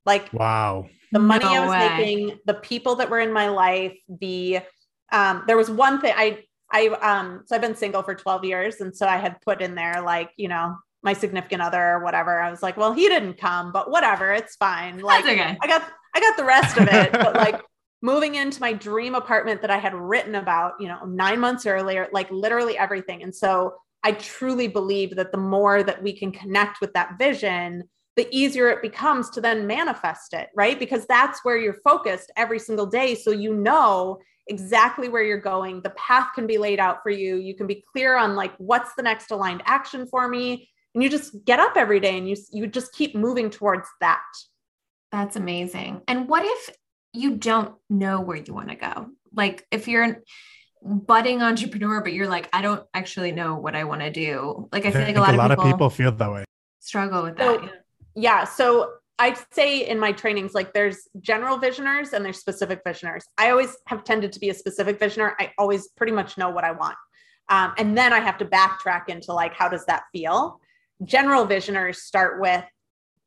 Like 0.05 0.31
Wow. 0.33 0.87
the 1.11 1.19
money 1.19 1.45
I 1.45 1.59
was 1.59 1.69
way. 1.69 1.97
making, 1.97 2.39
the 2.45 2.55
people 2.55 2.95
that 2.95 3.09
were 3.09 3.19
in 3.19 3.33
my 3.33 3.49
life, 3.49 3.97
the 4.07 4.59
um 5.11 5.43
there 5.45 5.57
was 5.57 5.69
one 5.69 6.01
thing 6.01 6.13
I 6.15 6.43
I 6.71 6.87
um 6.87 7.43
so 7.45 7.55
I've 7.55 7.61
been 7.61 7.75
single 7.75 8.01
for 8.01 8.15
12 8.15 8.43
years 8.45 8.81
and 8.81 8.95
so 8.95 9.07
I 9.07 9.17
had 9.17 9.39
put 9.41 9.61
in 9.61 9.75
there 9.75 10.01
like, 10.01 10.31
you 10.37 10.47
know, 10.47 10.75
my 11.05 11.13
significant 11.13 11.61
other 11.61 11.81
or 11.81 12.03
whatever. 12.03 12.41
I 12.41 12.49
was 12.49 12.61
like, 12.61 12.75
well, 12.75 12.91
he 12.91 13.07
didn't 13.07 13.35
come, 13.35 13.71
but 13.71 13.89
whatever, 13.89 14.33
it's 14.33 14.55
fine. 14.55 14.99
Like 14.99 15.23
okay. 15.23 15.55
I 15.61 15.67
got 15.67 15.87
I 16.13 16.19
got 16.19 16.35
the 16.35 16.43
rest 16.43 16.77
of 16.77 16.87
it, 16.91 17.11
but 17.13 17.35
like 17.35 17.61
moving 18.01 18.35
into 18.35 18.59
my 18.59 18.73
dream 18.73 19.15
apartment 19.15 19.61
that 19.61 19.71
I 19.71 19.77
had 19.77 19.93
written 19.93 20.35
about, 20.35 20.73
you 20.79 20.87
know, 20.87 21.05
9 21.05 21.39
months 21.39 21.65
earlier, 21.65 22.09
like 22.11 22.29
literally 22.31 22.77
everything. 22.77 23.23
And 23.23 23.33
so 23.33 23.75
I 24.03 24.13
truly 24.13 24.67
believe 24.67 25.15
that 25.15 25.31
the 25.31 25.37
more 25.37 25.83
that 25.83 26.01
we 26.01 26.13
can 26.13 26.31
connect 26.31 26.81
with 26.81 26.93
that 26.93 27.17
vision, 27.17 27.83
the 28.15 28.27
easier 28.31 28.69
it 28.69 28.81
becomes 28.81 29.29
to 29.31 29.41
then 29.41 29.67
manifest 29.67 30.33
it, 30.33 30.49
right? 30.55 30.79
Because 30.79 31.05
that's 31.05 31.43
where 31.43 31.57
you're 31.57 31.81
focused 31.83 32.31
every 32.35 32.59
single 32.59 32.85
day 32.85 33.15
so 33.15 33.31
you 33.31 33.53
know 33.53 34.19
exactly 34.47 35.09
where 35.09 35.23
you're 35.23 35.37
going. 35.37 35.81
The 35.81 35.89
path 35.91 36.29
can 36.35 36.47
be 36.47 36.57
laid 36.57 36.79
out 36.79 37.03
for 37.03 37.09
you. 37.09 37.37
You 37.37 37.55
can 37.55 37.67
be 37.67 37.83
clear 37.91 38.15
on 38.15 38.35
like 38.35 38.53
what's 38.57 38.93
the 38.95 39.03
next 39.03 39.31
aligned 39.31 39.63
action 39.65 40.07
for 40.07 40.27
me 40.27 40.69
and 40.95 41.03
you 41.03 41.09
just 41.09 41.45
get 41.45 41.59
up 41.59 41.73
every 41.75 41.99
day 41.99 42.17
and 42.17 42.27
you 42.27 42.35
you 42.51 42.65
just 42.65 42.93
keep 42.93 43.15
moving 43.15 43.49
towards 43.49 43.87
that. 44.01 44.23
That's 45.11 45.35
amazing. 45.35 46.01
And 46.07 46.27
what 46.27 46.43
if 46.43 46.75
you 47.13 47.35
don't 47.35 47.75
know 47.89 48.21
where 48.21 48.37
you 48.37 48.53
want 48.53 48.69
to 48.69 48.75
go? 48.75 49.07
Like 49.33 49.65
if 49.71 49.87
you're 49.87 50.03
a 50.03 50.15
budding 50.81 51.41
entrepreneur, 51.41 52.01
but 52.01 52.13
you're 52.13 52.27
like, 52.27 52.49
I 52.53 52.61
don't 52.61 52.83
actually 52.93 53.31
know 53.31 53.55
what 53.55 53.75
I 53.75 53.83
want 53.83 54.01
to 54.01 54.09
do. 54.11 54.69
Like 54.71 54.85
I 54.85 54.91
feel 54.91 55.01
like 55.01 55.17
a 55.17 55.37
lot, 55.37 55.51
of, 55.51 55.63
people 55.63 55.89
feel 55.89 56.11
that 56.11 56.31
way. 56.31 56.45
struggle 56.79 57.23
with 57.23 57.37
So- 57.37 57.57
that. 57.57 57.71
Yeah. 58.15 58.45
So 58.45 58.93
I'd 59.19 59.37
say 59.53 59.87
in 59.87 59.99
my 59.99 60.11
trainings, 60.11 60.53
like 60.53 60.73
there's 60.73 61.07
general 61.21 61.57
visioners 61.57 62.13
and 62.13 62.23
there's 62.23 62.39
specific 62.39 62.81
visioners. 62.85 63.25
I 63.37 63.49
always 63.49 63.75
have 63.87 64.03
tended 64.03 64.31
to 64.33 64.39
be 64.39 64.49
a 64.49 64.53
specific 64.53 64.99
visioner. 64.99 65.33
I 65.39 65.51
always 65.57 65.89
pretty 65.89 66.11
much 66.13 66.37
know 66.37 66.49
what 66.49 66.63
I 66.63 66.71
want. 66.71 66.95
Um, 67.49 67.73
and 67.77 67.97
then 67.97 68.11
I 68.11 68.19
have 68.19 68.37
to 68.39 68.45
backtrack 68.45 69.07
into 69.07 69.31
like, 69.33 69.53
how 69.53 69.69
does 69.69 69.85
that 69.85 70.03
feel? 70.11 70.59
General 71.03 71.45
visioners 71.45 72.01
start 72.01 72.39
with, 72.39 72.63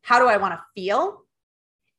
how 0.02 0.18
do 0.18 0.26
I 0.26 0.38
want 0.38 0.54
to 0.54 0.60
feel? 0.74 1.22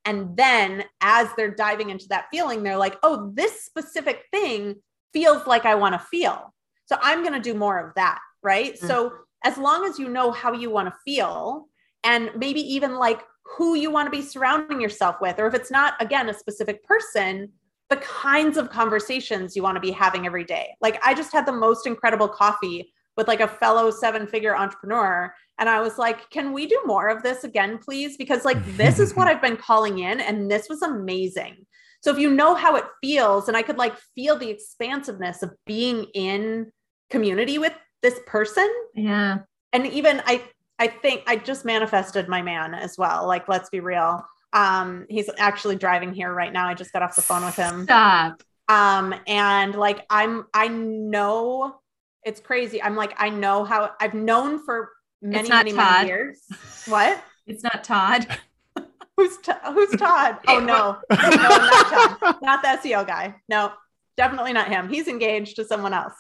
And 0.05 0.35
then 0.35 0.85
as 1.01 1.29
they're 1.37 1.53
diving 1.53 1.89
into 1.89 2.07
that 2.09 2.25
feeling, 2.31 2.63
they're 2.63 2.77
like, 2.77 2.97
oh, 3.03 3.31
this 3.35 3.63
specific 3.63 4.25
thing 4.31 4.75
feels 5.13 5.45
like 5.45 5.65
I 5.65 5.75
want 5.75 5.93
to 5.93 5.99
feel. 5.99 6.53
So 6.85 6.97
I'm 7.01 7.21
going 7.21 7.33
to 7.33 7.39
do 7.39 7.53
more 7.53 7.77
of 7.79 7.93
that. 7.95 8.19
Right. 8.41 8.73
Mm. 8.75 8.87
So 8.87 9.11
as 9.43 9.57
long 9.57 9.85
as 9.85 9.99
you 9.99 10.09
know 10.09 10.31
how 10.31 10.53
you 10.53 10.69
want 10.69 10.87
to 10.87 10.95
feel, 11.05 11.67
and 12.03 12.31
maybe 12.35 12.61
even 12.61 12.95
like 12.95 13.21
who 13.43 13.75
you 13.75 13.91
want 13.91 14.11
to 14.11 14.17
be 14.17 14.25
surrounding 14.25 14.79
yourself 14.79 15.17
with, 15.21 15.39
or 15.39 15.47
if 15.47 15.53
it's 15.53 15.69
not, 15.69 15.93
again, 15.99 16.29
a 16.29 16.33
specific 16.33 16.83
person, 16.85 17.51
the 17.89 17.97
kinds 17.97 18.57
of 18.57 18.69
conversations 18.69 19.55
you 19.55 19.63
want 19.63 19.75
to 19.75 19.81
be 19.81 19.91
having 19.91 20.25
every 20.25 20.43
day. 20.43 20.75
Like, 20.79 20.99
I 21.03 21.13
just 21.13 21.33
had 21.33 21.45
the 21.45 21.51
most 21.51 21.87
incredible 21.87 22.27
coffee 22.27 22.93
with 23.19 23.27
like 23.27 23.41
a 23.41 23.47
fellow 23.47 23.91
seven 23.91 24.25
figure 24.25 24.55
entrepreneur. 24.55 25.31
And 25.59 25.69
I 25.69 25.81
was 25.81 25.97
like, 25.99 26.29
can 26.31 26.53
we 26.53 26.65
do 26.65 26.81
more 26.85 27.09
of 27.09 27.21
this 27.21 27.43
again, 27.43 27.77
please? 27.77 28.15
Because 28.17 28.45
like, 28.45 28.57
this 28.77 28.97
is 28.97 29.13
what 29.15 29.27
I've 29.29 29.41
been 29.41 29.57
calling 29.57 29.99
in, 29.99 30.19
and 30.21 30.49
this 30.49 30.67
was 30.69 30.81
amazing. 30.81 31.65
So, 32.01 32.11
if 32.11 32.17
you 32.17 32.31
know 32.31 32.55
how 32.55 32.77
it 32.77 32.85
feels, 33.03 33.47
and 33.49 33.57
I 33.57 33.61
could 33.61 33.77
like 33.77 33.95
feel 34.15 34.37
the 34.37 34.49
expansiveness 34.49 35.43
of 35.43 35.51
being 35.65 36.05
in 36.13 36.71
community 37.09 37.57
with 37.59 37.73
this 38.01 38.19
person, 38.25 38.67
Yeah. 38.95 39.39
and 39.73 39.85
even 39.85 40.21
i 40.25 40.41
i 40.79 40.87
think 40.87 41.23
i 41.27 41.35
just 41.35 41.65
manifested 41.65 42.29
my 42.29 42.41
man 42.41 42.73
as 42.73 42.97
well 42.97 43.27
like 43.27 43.49
let's 43.49 43.69
be 43.69 43.81
real 43.81 44.23
um 44.53 45.05
he's 45.09 45.29
actually 45.37 45.75
driving 45.75 46.13
here 46.13 46.33
right 46.33 46.53
now 46.53 46.65
i 46.69 46.73
just 46.73 46.93
got 46.93 47.01
off 47.01 47.15
the 47.17 47.21
phone 47.21 47.43
with 47.43 47.57
him 47.57 47.83
Stop. 47.83 48.41
um 48.69 49.13
and 49.27 49.75
like 49.75 50.05
i'm 50.09 50.45
i 50.53 50.69
know 50.69 51.78
it's 52.23 52.39
crazy. 52.39 52.81
I'm 52.81 52.95
like 52.95 53.13
i 53.17 53.29
know 53.29 53.63
how 53.63 53.91
i've 53.99 54.13
known 54.13 54.63
for 54.63 54.89
many 55.21 55.47
not 55.49 55.65
many 55.65 55.73
Todd. 55.73 55.93
many 55.93 56.07
years. 56.09 56.41
What? 56.87 57.23
It's 57.47 57.63
not 57.63 57.83
Todd. 57.83 58.27
who's 59.17 59.37
To- 59.37 59.59
who's 59.73 59.89
todd? 59.97 60.37
Oh 60.47 60.59
no. 60.59 60.97
No 61.09 61.29
not 61.29 62.19
todd. 62.19 62.35
Not 62.43 62.61
the 62.61 62.67
seo 62.87 63.05
guy. 63.05 63.35
No 63.49 63.73
definitely 64.17 64.53
not 64.53 64.67
him. 64.67 64.87
He's 64.89 65.07
engaged 65.07 65.55
to 65.55 65.65
someone 65.65 65.93
else. 65.93 66.13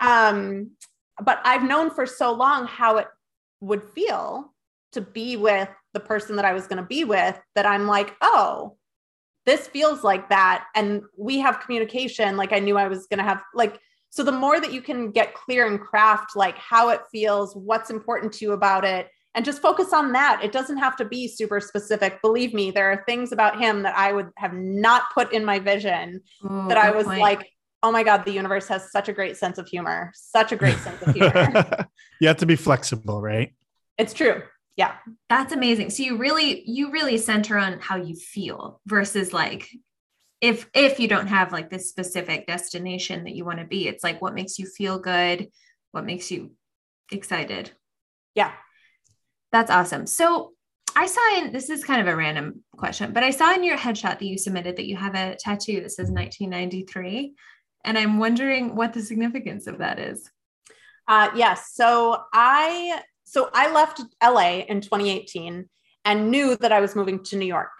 Um 0.00 0.72
but 1.22 1.40
i've 1.44 1.62
known 1.62 1.90
for 1.90 2.04
so 2.06 2.32
long 2.32 2.66
how 2.66 2.96
it 2.98 3.06
would 3.60 3.82
feel 3.82 4.52
to 4.92 5.00
be 5.00 5.36
with 5.36 5.68
the 5.92 6.00
person 6.00 6.36
that 6.36 6.44
i 6.44 6.52
was 6.52 6.66
going 6.66 6.76
to 6.82 6.88
be 6.88 7.04
with 7.04 7.40
that 7.54 7.64
i'm 7.66 7.86
like 7.86 8.14
oh 8.20 8.76
this 9.46 9.68
feels 9.68 10.02
like 10.02 10.30
that. 10.30 10.64
And 10.74 11.02
we 11.18 11.38
have 11.40 11.60
communication. 11.60 12.36
Like 12.38 12.52
i 12.52 12.58
knew 12.58 12.76
i 12.78 12.88
was 12.88 13.06
going 13.06 13.18
to 13.18 13.24
have 13.24 13.42
like 13.54 13.78
so 14.14 14.22
the 14.22 14.32
more 14.32 14.60
that 14.60 14.72
you 14.72 14.80
can 14.80 15.10
get 15.10 15.34
clear 15.34 15.66
and 15.66 15.80
craft 15.80 16.36
like 16.36 16.56
how 16.56 16.88
it 16.88 17.00
feels 17.10 17.54
what's 17.54 17.90
important 17.90 18.32
to 18.32 18.44
you 18.44 18.52
about 18.52 18.84
it 18.84 19.08
and 19.34 19.44
just 19.44 19.60
focus 19.60 19.92
on 19.92 20.12
that 20.12 20.40
it 20.42 20.52
doesn't 20.52 20.78
have 20.78 20.96
to 20.96 21.04
be 21.04 21.26
super 21.26 21.60
specific 21.60 22.22
believe 22.22 22.54
me 22.54 22.70
there 22.70 22.90
are 22.90 23.04
things 23.06 23.32
about 23.32 23.60
him 23.60 23.82
that 23.82 23.96
i 23.96 24.12
would 24.12 24.30
have 24.36 24.52
not 24.54 25.12
put 25.12 25.32
in 25.32 25.44
my 25.44 25.58
vision 25.58 26.20
Ooh, 26.44 26.68
that 26.68 26.78
I 26.78 26.90
was 26.90 27.06
point. 27.06 27.20
like, 27.20 27.50
oh 27.82 27.92
my 27.92 28.02
God, 28.02 28.24
the 28.24 28.32
universe 28.32 28.66
has 28.68 28.90
such 28.90 29.08
a 29.08 29.12
great 29.12 29.36
sense 29.36 29.58
of 29.58 29.68
humor, 29.68 30.10
such 30.14 30.52
a 30.52 30.56
great 30.56 30.78
sense 30.78 31.02
of 31.02 31.14
humor. 31.14 31.86
you 32.20 32.28
have 32.28 32.38
to 32.38 32.46
be 32.46 32.56
flexible, 32.56 33.20
right? 33.20 33.52
it's 33.98 34.12
true. 34.12 34.42
Yeah. 34.76 34.94
That's 35.28 35.52
amazing. 35.52 35.90
So 35.90 36.02
you 36.02 36.16
really 36.16 36.62
you 36.66 36.90
really 36.90 37.16
center 37.18 37.56
on 37.56 37.78
how 37.78 37.96
you 37.96 38.16
feel 38.16 38.80
versus 38.86 39.32
like 39.32 39.68
if 40.44 40.68
if 40.74 41.00
you 41.00 41.08
don't 41.08 41.28
have 41.28 41.52
like 41.52 41.70
this 41.70 41.88
specific 41.88 42.46
destination 42.46 43.24
that 43.24 43.34
you 43.34 43.46
want 43.46 43.60
to 43.60 43.64
be, 43.64 43.88
it's 43.88 44.04
like 44.04 44.20
what 44.20 44.34
makes 44.34 44.58
you 44.58 44.66
feel 44.66 44.98
good, 44.98 45.48
what 45.92 46.04
makes 46.04 46.30
you 46.30 46.52
excited. 47.10 47.70
Yeah. 48.34 48.52
That's 49.52 49.70
awesome. 49.70 50.06
So 50.06 50.52
I 50.94 51.06
saw 51.06 51.38
in 51.38 51.50
this 51.50 51.70
is 51.70 51.82
kind 51.82 52.02
of 52.02 52.08
a 52.08 52.14
random 52.14 52.62
question, 52.76 53.14
but 53.14 53.24
I 53.24 53.30
saw 53.30 53.54
in 53.54 53.64
your 53.64 53.78
headshot 53.78 54.18
that 54.18 54.22
you 54.22 54.36
submitted 54.36 54.76
that 54.76 54.86
you 54.86 54.96
have 54.98 55.14
a 55.14 55.34
tattoo 55.34 55.80
that 55.80 55.92
says 55.92 56.10
1993. 56.10 57.32
And 57.86 57.96
I'm 57.96 58.18
wondering 58.18 58.76
what 58.76 58.92
the 58.92 59.00
significance 59.00 59.66
of 59.66 59.78
that 59.78 59.98
is. 59.98 60.30
Uh, 61.08 61.30
yes. 61.34 61.70
So 61.72 62.22
I 62.34 63.00
so 63.24 63.48
I 63.54 63.72
left 63.72 64.02
LA 64.22 64.64
in 64.68 64.82
2018 64.82 65.70
and 66.04 66.30
knew 66.30 66.54
that 66.58 66.70
I 66.70 66.80
was 66.80 66.94
moving 66.94 67.24
to 67.24 67.36
New 67.36 67.46
York. 67.46 67.70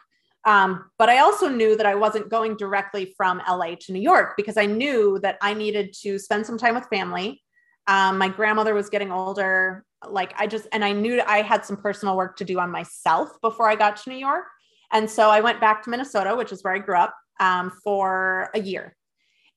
Um, 0.46 0.90
but 0.98 1.08
I 1.08 1.18
also 1.18 1.48
knew 1.48 1.76
that 1.76 1.86
I 1.86 1.94
wasn't 1.94 2.28
going 2.28 2.56
directly 2.56 3.14
from 3.16 3.40
LA 3.48 3.76
to 3.80 3.92
New 3.92 4.00
York 4.00 4.34
because 4.36 4.56
I 4.56 4.66
knew 4.66 5.18
that 5.22 5.38
I 5.40 5.54
needed 5.54 5.94
to 6.02 6.18
spend 6.18 6.44
some 6.44 6.58
time 6.58 6.74
with 6.74 6.86
family. 6.88 7.42
Um, 7.86 8.18
my 8.18 8.28
grandmother 8.28 8.74
was 8.74 8.90
getting 8.90 9.10
older. 9.10 9.84
Like 10.06 10.34
I 10.38 10.46
just, 10.46 10.66
and 10.72 10.84
I 10.84 10.92
knew 10.92 11.22
I 11.26 11.42
had 11.42 11.64
some 11.64 11.76
personal 11.76 12.16
work 12.16 12.36
to 12.36 12.44
do 12.44 12.58
on 12.58 12.70
myself 12.70 13.30
before 13.40 13.68
I 13.68 13.74
got 13.74 13.96
to 13.98 14.10
New 14.10 14.16
York. 14.16 14.44
And 14.92 15.10
so 15.10 15.30
I 15.30 15.40
went 15.40 15.60
back 15.60 15.82
to 15.84 15.90
Minnesota, 15.90 16.36
which 16.36 16.52
is 16.52 16.62
where 16.62 16.74
I 16.74 16.78
grew 16.78 16.96
up, 16.96 17.14
um, 17.40 17.72
for 17.82 18.50
a 18.54 18.60
year. 18.60 18.94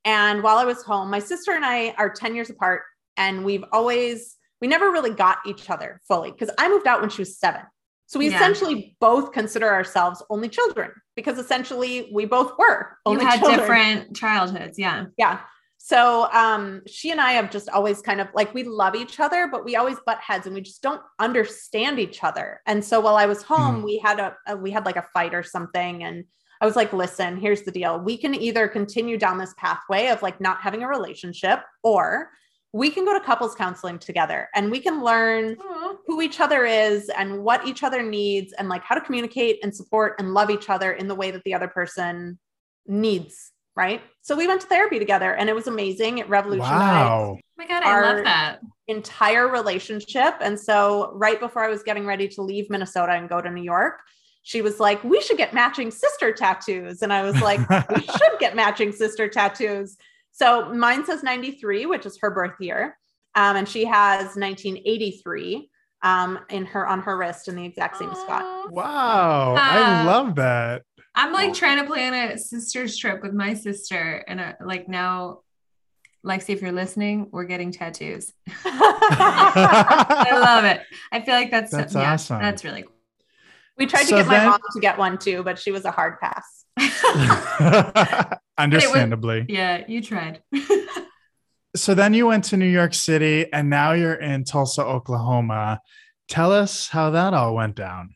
And 0.05 0.41
while 0.41 0.57
I 0.57 0.63
was 0.63 0.83
home, 0.83 1.09
my 1.09 1.19
sister 1.19 1.51
and 1.51 1.65
I 1.65 1.93
are 1.97 2.09
10 2.09 2.33
years 2.33 2.49
apart, 2.49 2.83
and 3.17 3.43
we've 3.43 3.65
always, 3.73 4.37
we 4.61 4.67
never 4.67 4.89
really 4.89 5.09
got 5.09 5.39
each 5.45 5.69
other 5.69 5.99
fully 6.07 6.31
because 6.31 6.49
I 6.57 6.69
moved 6.69 6.87
out 6.87 7.01
when 7.01 7.09
she 7.09 7.21
was 7.21 7.37
seven. 7.37 7.61
So 8.07 8.19
we 8.19 8.29
Yeah. 8.29 8.37
essentially 8.37 8.95
both 8.99 9.31
consider 9.33 9.69
ourselves 9.69 10.23
only 10.29 10.49
children 10.49 10.91
because 11.15 11.37
essentially 11.37 12.09
we 12.13 12.25
both 12.25 12.57
were 12.57 12.97
You 13.05 13.11
only 13.13 13.25
had 13.25 13.39
children. 13.39 13.59
different 13.59 14.15
childhoods. 14.15 14.79
Yeah. 14.79 15.05
Yeah. 15.17 15.39
So 15.77 16.27
um, 16.33 16.81
she 16.87 17.11
and 17.11 17.21
I 17.21 17.33
have 17.33 17.51
just 17.51 17.69
always 17.69 18.01
kind 18.01 18.19
of 18.19 18.27
like 18.33 18.53
we 18.53 18.63
love 18.63 18.95
each 18.95 19.19
other, 19.19 19.47
but 19.47 19.63
we 19.63 19.75
always 19.75 19.97
butt 20.05 20.19
heads 20.19 20.45
and 20.45 20.55
we 20.55 20.61
just 20.61 20.81
don't 20.81 21.01
understand 21.19 21.99
each 21.99 22.23
other. 22.23 22.61
And 22.65 22.83
so 22.83 22.99
while 22.99 23.15
I 23.15 23.25
was 23.25 23.43
home, 23.43 23.83
we 23.83 23.97
had 23.99 24.19
a, 24.19 24.35
a 24.47 24.57
we 24.57 24.71
had 24.71 24.85
like 24.85 24.97
a 24.97 25.05
fight 25.13 25.33
or 25.33 25.43
something, 25.43 26.03
and 26.03 26.25
I 26.59 26.65
was 26.65 26.75
like, 26.75 26.91
"Listen, 26.93 27.37
here's 27.37 27.61
the 27.61 27.71
deal. 27.71 27.99
We 27.99 28.17
can 28.17 28.33
either 28.33 28.67
continue 28.67 29.17
down 29.17 29.37
this 29.37 29.53
pathway 29.57 30.07
of 30.07 30.21
like 30.23 30.41
not 30.41 30.61
having 30.61 30.81
a 30.83 30.87
relationship, 30.89 31.59
or 31.83 32.31
we 32.77 32.89
can 32.91 33.03
go 33.05 33.13
to 33.13 33.19
couples 33.25 33.55
counseling 33.55 33.97
together, 33.99 34.49
and 34.55 34.69
we 34.71 34.79
can 34.79 35.03
learn 35.03 35.55
who 36.05 36.21
each 36.21 36.39
other 36.39 36.65
is 36.65 37.09
and 37.09 37.43
what 37.43 37.65
each 37.67 37.81
other 37.83 38.01
needs, 38.03 38.53
and 38.53 38.69
like 38.69 38.83
how 38.83 38.95
to 38.95 39.01
communicate 39.01 39.59
and 39.63 39.75
support 39.75 40.15
and 40.19 40.33
love 40.33 40.49
each 40.49 40.69
other 40.69 40.91
in 40.91 41.07
the 41.07 41.15
way 41.15 41.31
that 41.31 41.43
the 41.43 41.53
other 41.53 41.67
person 41.67 42.37
needs." 42.85 43.51
Right. 43.75 44.01
So 44.21 44.35
we 44.35 44.47
went 44.47 44.61
to 44.61 44.67
therapy 44.67 44.97
together 44.97 45.33
and 45.35 45.49
it 45.49 45.53
was 45.53 45.67
amazing. 45.67 46.17
It 46.17 46.27
revolutionized 46.27 46.81
Wow. 46.81 47.35
Oh 47.37 47.41
my 47.59 47.67
God, 47.67 47.83
I 47.83 47.91
Our- 47.91 48.01
love 48.15 48.23
that. 48.23 48.59
entire 48.87 49.47
relationship. 49.47 50.33
And 50.41 50.59
so, 50.59 51.11
right 51.13 51.39
before 51.39 51.63
I 51.63 51.69
was 51.69 51.83
getting 51.83 52.05
ready 52.07 52.27
to 52.29 52.41
leave 52.41 52.71
Minnesota 52.71 53.11
and 53.11 53.29
go 53.29 53.39
to 53.39 53.51
New 53.51 53.61
York, 53.61 53.99
she 54.41 54.63
was 54.63 54.79
like, 54.79 55.03
We 55.03 55.21
should 55.21 55.37
get 55.37 55.53
matching 55.53 55.91
sister 55.91 56.31
tattoos. 56.33 57.03
And 57.03 57.13
I 57.13 57.21
was 57.21 57.39
like, 57.39 57.59
We 57.69 58.01
should 58.17 58.39
get 58.39 58.55
matching 58.55 58.91
sister 58.91 59.27
tattoos. 59.29 59.95
So, 60.39 60.71
mine 60.73 61.03
says 61.03 61.23
93, 61.23 61.87
which 61.87 62.05
is 62.05 62.17
her 62.21 62.29
birth 62.29 62.59
year. 62.59 62.95
Um, 63.33 63.55
and 63.55 63.67
she 63.67 63.85
has 63.85 64.35
1983 64.35 65.69
um, 66.03 66.39
in 66.49 66.65
her 66.67 66.87
on 66.87 67.01
her 67.01 67.17
wrist 67.17 67.47
in 67.47 67.55
the 67.55 67.65
exact 67.65 67.97
same 67.97 68.13
spot. 68.13 68.43
Aw. 68.43 68.67
Wow. 68.69 69.55
I 69.57 70.01
Uh, 70.01 70.05
love 70.05 70.35
that. 70.35 70.83
I'm 71.15 71.33
like 71.33 71.55
trying 71.55 71.79
to 71.79 71.85
plan 71.85 72.13
a 72.13 72.37
sister's 72.37 72.95
trip 72.97 73.23
with 73.23 73.33
my 73.33 73.55
sister, 73.55 74.23
and 74.27 74.39
uh, 74.39 74.53
like 74.63 74.87
now, 74.87 75.39
Lexi, 76.23 76.49
if 76.49 76.61
you're 76.61 76.71
listening, 76.71 77.29
we're 77.31 77.45
getting 77.45 77.71
tattoos. 77.71 78.31
I 78.65 80.29
love 80.33 80.65
it. 80.65 80.81
I 81.11 81.21
feel 81.21 81.33
like 81.33 81.49
that's 81.49 81.71
That's 81.71 81.95
yeah, 81.95 82.13
awesome. 82.13 82.39
That's 82.39 82.63
really 82.63 82.83
cool. 82.83 82.93
we 83.77 83.87
tried 83.87 84.01
to 84.01 84.07
So 84.09 84.17
get 84.17 84.27
my 84.27 84.45
mom 84.45 84.59
to 84.73 84.79
get 84.79 84.99
one 84.99 85.17
too, 85.17 85.41
but 85.43 85.57
she 85.57 85.71
was 85.71 85.85
a 85.85 85.91
hard 85.91 86.19
pass. 86.19 86.65
Understandably. 88.57 89.45
yeah, 89.49 89.83
you 89.87 90.01
tried. 90.01 90.41
So 91.75 91.93
then 91.93 92.13
you 92.13 92.25
went 92.25 92.45
to 92.45 92.57
New 92.57 92.65
York 92.65 92.93
City 92.93 93.51
and 93.53 93.69
now 93.69 93.91
you're 93.91 94.15
in 94.15 94.43
Tulsa, 94.43 94.83
Oklahoma. 94.83 95.79
Tell 96.27 96.51
us 96.51 96.87
how 96.87 97.11
that 97.11 97.33
all 97.33 97.53
went 97.53 97.75
down. 97.75 98.15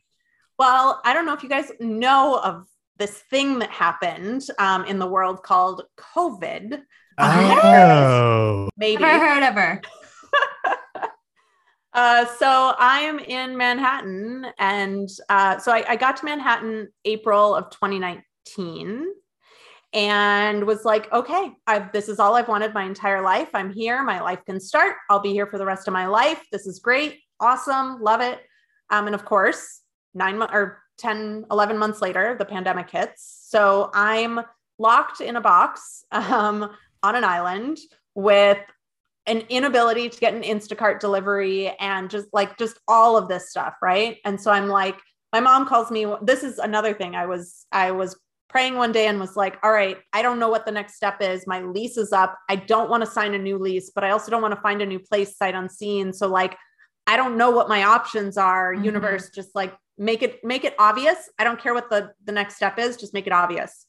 Well, 0.58 1.00
I 1.04 1.14
don't 1.14 1.26
know 1.26 1.32
if 1.32 1.42
you 1.42 1.48
guys 1.48 1.70
know 1.78 2.40
of 2.42 2.66
this 2.98 3.18
thing 3.30 3.60
that 3.60 3.70
happened 3.70 4.42
um, 4.58 4.84
in 4.84 4.98
the 4.98 5.06
world 5.06 5.42
called 5.42 5.82
COVID. 5.96 6.82
Oh. 7.18 8.68
Maybe. 8.76 9.00
Never 9.02 9.26
heard 9.26 9.48
of 9.48 9.54
her. 9.54 9.82
Uh, 11.94 12.24
so 12.38 12.74
I 12.78 13.00
am 13.00 13.18
in 13.18 13.54
Manhattan, 13.54 14.46
and 14.58 15.10
uh, 15.28 15.58
so 15.58 15.70
I, 15.72 15.84
I 15.86 15.96
got 15.96 16.16
to 16.16 16.24
Manhattan 16.24 16.88
April 17.04 17.54
of 17.54 17.68
2019, 17.68 19.08
and 19.92 20.64
was 20.64 20.84
like, 20.84 21.12
okay, 21.12 21.52
I've, 21.66 21.92
this 21.92 22.08
is 22.08 22.18
all 22.18 22.34
I've 22.34 22.48
wanted 22.48 22.72
my 22.72 22.84
entire 22.84 23.20
life. 23.20 23.48
I'm 23.54 23.72
here. 23.72 24.02
My 24.02 24.20
life 24.20 24.40
can 24.46 24.58
start. 24.58 24.96
I'll 25.10 25.20
be 25.20 25.32
here 25.32 25.46
for 25.46 25.58
the 25.58 25.66
rest 25.66 25.86
of 25.86 25.92
my 25.92 26.06
life. 26.06 26.42
This 26.50 26.66
is 26.66 26.78
great, 26.78 27.20
awesome, 27.40 28.00
love 28.02 28.20
it. 28.20 28.40
Um, 28.90 29.06
and 29.06 29.14
of 29.14 29.24
course, 29.24 29.82
nine 30.14 30.38
months 30.38 30.54
or 30.54 30.82
10, 30.98 31.46
11 31.50 31.78
months 31.78 32.00
later, 32.00 32.36
the 32.38 32.44
pandemic 32.44 32.90
hits. 32.90 33.46
So 33.48 33.90
I'm 33.92 34.40
locked 34.78 35.20
in 35.20 35.36
a 35.36 35.40
box 35.40 36.04
um, 36.12 36.70
on 37.02 37.14
an 37.14 37.24
island 37.24 37.78
with 38.14 38.58
an 39.26 39.38
inability 39.48 40.08
to 40.08 40.18
get 40.18 40.34
an 40.34 40.42
Instacart 40.42 41.00
delivery 41.00 41.68
and 41.78 42.10
just 42.10 42.28
like 42.32 42.58
just 42.58 42.78
all 42.88 43.16
of 43.16 43.28
this 43.28 43.50
stuff, 43.50 43.74
right? 43.80 44.18
And 44.24 44.40
so 44.40 44.50
I'm 44.50 44.68
like, 44.68 44.96
my 45.32 45.40
mom 45.40 45.66
calls 45.66 45.90
me. 45.90 46.06
This 46.22 46.42
is 46.42 46.58
another 46.58 46.92
thing. 46.92 47.14
I 47.14 47.26
was 47.26 47.66
I 47.72 47.92
was 47.92 48.18
praying 48.52 48.76
one 48.76 48.92
day 48.92 49.06
and 49.08 49.18
was 49.18 49.34
like, 49.34 49.58
all 49.64 49.72
right, 49.72 49.96
I 50.12 50.22
don't 50.22 50.38
know 50.38 50.50
what 50.50 50.66
the 50.66 50.72
next 50.72 50.94
step 50.94 51.20
is. 51.20 51.46
My 51.46 51.62
lease 51.62 51.96
is 51.96 52.12
up. 52.12 52.38
I 52.48 52.56
don't 52.56 52.90
want 52.90 53.02
to 53.02 53.10
sign 53.10 53.34
a 53.34 53.38
new 53.38 53.58
lease, 53.58 53.90
but 53.92 54.04
I 54.04 54.10
also 54.10 54.30
don't 54.30 54.42
want 54.42 54.54
to 54.54 54.60
find 54.60 54.82
a 54.82 54.86
new 54.86 55.00
place 55.00 55.36
sight 55.36 55.54
unseen. 55.54 56.12
So 56.12 56.28
like, 56.28 56.56
I 57.06 57.16
don't 57.16 57.36
know 57.36 57.50
what 57.50 57.68
my 57.68 57.82
options 57.82 58.36
are. 58.36 58.74
Mhm. 58.74 58.84
Universe, 58.84 59.30
just 59.30 59.54
like 59.54 59.74
make 59.98 60.22
it 60.22 60.44
make 60.44 60.64
it 60.64 60.74
obvious. 60.78 61.30
I 61.38 61.44
don't 61.44 61.60
care 61.60 61.74
what 61.74 61.90
the 61.90 62.12
the 62.24 62.32
next 62.32 62.56
step 62.56 62.78
is. 62.78 62.96
Just 62.96 63.14
make 63.14 63.26
it 63.26 63.32
obvious. 63.32 63.86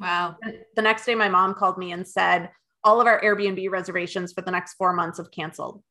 Wow. 0.00 0.36
The 0.76 0.82
next 0.82 1.04
day, 1.04 1.14
my 1.14 1.28
mom 1.28 1.54
called 1.54 1.76
me 1.76 1.92
and 1.92 2.06
said, 2.06 2.50
all 2.82 3.00
of 3.00 3.06
our 3.06 3.20
Airbnb 3.20 3.70
reservations 3.70 4.32
for 4.32 4.42
the 4.42 4.50
next 4.50 4.74
four 4.74 4.92
months 4.92 5.18
have 5.18 5.30
canceled. 5.30 5.82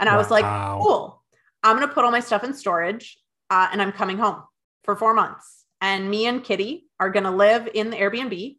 And 0.00 0.08
I 0.08 0.16
was 0.16 0.30
like, 0.30 0.44
cool. 0.44 1.22
I'm 1.62 1.76
going 1.76 1.86
to 1.86 1.94
put 1.94 2.04
all 2.04 2.10
my 2.10 2.20
stuff 2.20 2.42
in 2.42 2.54
storage 2.54 3.18
uh, 3.50 3.68
and 3.70 3.80
I'm 3.80 3.92
coming 3.92 4.18
home 4.18 4.42
for 4.82 4.96
four 4.96 5.14
months. 5.14 5.61
And 5.82 6.08
me 6.08 6.26
and 6.26 6.42
Kitty 6.42 6.86
are 6.98 7.10
going 7.10 7.24
to 7.24 7.30
live 7.30 7.68
in 7.74 7.90
the 7.90 7.96
Airbnb, 7.96 8.56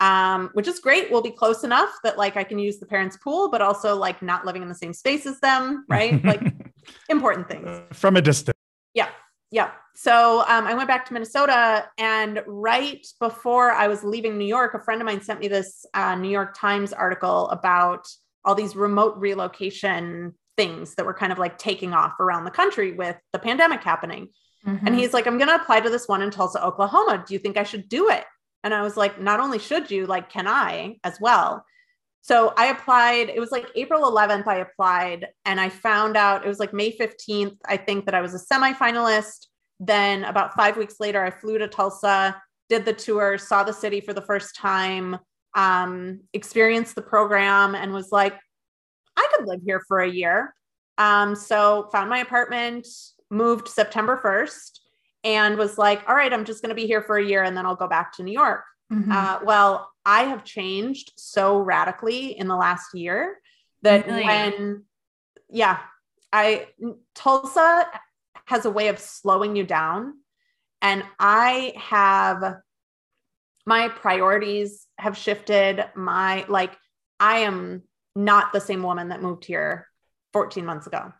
um, 0.00 0.50
which 0.54 0.68
is 0.68 0.78
great. 0.78 1.10
We'll 1.10 1.20
be 1.20 1.32
close 1.32 1.64
enough 1.64 1.90
that 2.04 2.16
like 2.16 2.36
I 2.36 2.44
can 2.44 2.58
use 2.58 2.78
the 2.78 2.86
parents' 2.86 3.18
pool, 3.18 3.50
but 3.50 3.60
also 3.60 3.96
like 3.96 4.22
not 4.22 4.46
living 4.46 4.62
in 4.62 4.68
the 4.68 4.74
same 4.74 4.94
space 4.94 5.26
as 5.26 5.40
them, 5.40 5.84
right? 5.88 6.24
like 6.24 6.40
important 7.10 7.48
things. 7.48 7.68
From 7.92 8.16
a 8.16 8.22
distance. 8.22 8.56
Yeah. 8.94 9.08
Yeah. 9.50 9.72
So 9.96 10.44
um, 10.48 10.66
I 10.66 10.74
went 10.74 10.88
back 10.88 11.06
to 11.06 11.12
Minnesota, 11.12 11.88
and 11.98 12.42
right 12.46 13.06
before 13.20 13.70
I 13.70 13.86
was 13.86 14.02
leaving 14.02 14.38
New 14.38 14.46
York, 14.46 14.74
a 14.74 14.80
friend 14.80 15.00
of 15.00 15.06
mine 15.06 15.20
sent 15.20 15.40
me 15.40 15.48
this 15.48 15.86
uh, 15.94 16.14
New 16.16 16.30
York 16.30 16.56
Times 16.58 16.92
article 16.92 17.48
about 17.50 18.06
all 18.44 18.54
these 18.54 18.74
remote 18.74 19.16
relocation 19.16 20.34
things 20.56 20.94
that 20.94 21.06
were 21.06 21.14
kind 21.14 21.32
of 21.32 21.38
like 21.38 21.58
taking 21.58 21.94
off 21.94 22.18
around 22.20 22.44
the 22.44 22.50
country 22.50 22.92
with 22.92 23.16
the 23.32 23.38
pandemic 23.38 23.82
happening. 23.82 24.28
Mm-hmm. 24.66 24.86
And 24.86 24.96
he's 24.96 25.12
like, 25.12 25.26
I'm 25.26 25.38
going 25.38 25.48
to 25.48 25.56
apply 25.56 25.80
to 25.80 25.90
this 25.90 26.08
one 26.08 26.22
in 26.22 26.30
Tulsa, 26.30 26.64
Oklahoma. 26.64 27.24
Do 27.26 27.34
you 27.34 27.38
think 27.38 27.56
I 27.56 27.64
should 27.64 27.88
do 27.88 28.10
it? 28.10 28.24
And 28.62 28.72
I 28.72 28.82
was 28.82 28.96
like, 28.96 29.20
not 29.20 29.40
only 29.40 29.58
should 29.58 29.90
you, 29.90 30.06
like, 30.06 30.30
can 30.30 30.46
I 30.46 30.96
as 31.04 31.20
well? 31.20 31.64
So 32.22 32.54
I 32.56 32.68
applied. 32.68 33.28
It 33.28 33.38
was 33.38 33.50
like 33.50 33.66
April 33.74 34.10
11th, 34.10 34.46
I 34.46 34.56
applied, 34.56 35.28
and 35.44 35.60
I 35.60 35.68
found 35.68 36.16
out 36.16 36.42
it 36.42 36.48
was 36.48 36.58
like 36.58 36.72
May 36.72 36.90
15th, 36.96 37.58
I 37.66 37.76
think 37.76 38.06
that 38.06 38.14
I 38.14 38.22
was 38.22 38.34
a 38.34 38.38
semifinalist. 38.38 39.48
Then 39.78 40.24
about 40.24 40.54
five 40.54 40.78
weeks 40.78 40.94
later, 41.00 41.22
I 41.22 41.30
flew 41.30 41.58
to 41.58 41.68
Tulsa, 41.68 42.40
did 42.70 42.86
the 42.86 42.94
tour, 42.94 43.36
saw 43.36 43.62
the 43.62 43.74
city 43.74 44.00
for 44.00 44.14
the 44.14 44.22
first 44.22 44.56
time, 44.56 45.18
um, 45.54 46.20
experienced 46.32 46.94
the 46.94 47.02
program, 47.02 47.74
and 47.74 47.92
was 47.92 48.10
like, 48.10 48.38
I 49.18 49.28
could 49.34 49.46
live 49.46 49.60
here 49.62 49.82
for 49.86 50.00
a 50.00 50.10
year. 50.10 50.54
Um, 50.96 51.34
so 51.34 51.90
found 51.92 52.08
my 52.08 52.20
apartment, 52.20 52.86
moved 53.34 53.68
September 53.68 54.20
1st, 54.24 54.80
and 55.24 55.56
was 55.56 55.78
like, 55.78 56.08
all 56.08 56.14
right, 56.14 56.32
I'm 56.32 56.44
just 56.44 56.62
going 56.62 56.68
to 56.68 56.74
be 56.74 56.86
here 56.86 57.02
for 57.02 57.16
a 57.16 57.24
year 57.24 57.42
and 57.42 57.56
then 57.56 57.66
I'll 57.66 57.74
go 57.76 57.88
back 57.88 58.12
to 58.14 58.22
New 58.22 58.32
York. 58.32 58.62
Mhm. 58.92 59.10
Uh, 59.10 59.40
well, 59.44 59.90
I 60.04 60.24
have 60.24 60.44
changed 60.44 61.12
so 61.16 61.58
radically 61.58 62.38
in 62.38 62.46
the 62.46 62.56
last 62.56 62.94
year 62.94 63.40
that 63.82 64.06
Really? 64.06 64.24
when, 64.24 64.84
yeah, 65.48 65.78
I, 66.30 66.68
Tulsa 67.14 67.86
has 68.44 68.66
a 68.66 68.70
way 68.70 68.88
of 68.88 68.98
slowing 68.98 69.56
you 69.56 69.64
down. 69.64 70.14
And 70.82 71.02
I 71.18 71.72
have, 71.76 72.56
my 73.64 73.88
priorities 73.88 74.86
have 74.98 75.16
shifted. 75.16 75.82
My, 75.94 76.44
like, 76.48 76.76
I 77.18 77.38
am 77.38 77.82
not 78.14 78.52
the 78.52 78.60
same 78.60 78.82
woman 78.82 79.08
that 79.08 79.22
moved 79.22 79.46
here 79.46 79.88
14 80.34 80.66
months 80.66 80.86
ago. 80.86 81.12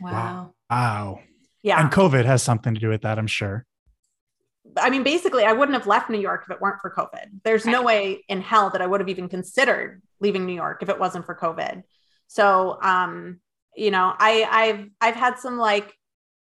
wow. 0.00 0.54
Wow. 0.68 1.20
Yeah. 1.62 1.80
And 1.80 1.92
COVID 1.92 2.24
has 2.24 2.42
something 2.42 2.74
to 2.74 2.80
do 2.80 2.88
with 2.88 3.02
that, 3.02 3.18
I'm 3.18 3.26
sure. 3.26 3.66
I 4.76 4.90
mean, 4.90 5.02
basically, 5.02 5.44
I 5.44 5.52
wouldn't 5.52 5.76
have 5.76 5.86
left 5.86 6.08
New 6.08 6.20
York 6.20 6.44
if 6.44 6.50
it 6.50 6.60
weren't 6.60 6.80
for 6.80 6.90
COVID. 6.90 7.42
There's 7.44 7.66
no 7.66 7.82
way 7.82 8.24
in 8.28 8.40
hell 8.40 8.70
that 8.70 8.80
I 8.80 8.86
would 8.86 9.00
have 9.00 9.08
even 9.08 9.28
considered 9.28 10.02
leaving 10.20 10.46
New 10.46 10.54
York 10.54 10.82
if 10.82 10.88
it 10.88 10.98
wasn't 10.98 11.26
for 11.26 11.34
COVID. 11.34 11.82
So, 12.26 12.78
um, 12.82 13.40
you 13.76 13.90
know, 13.90 14.14
I, 14.18 14.46
I've 14.50 14.88
I've 15.00 15.14
had 15.14 15.38
some 15.38 15.58
like 15.58 15.94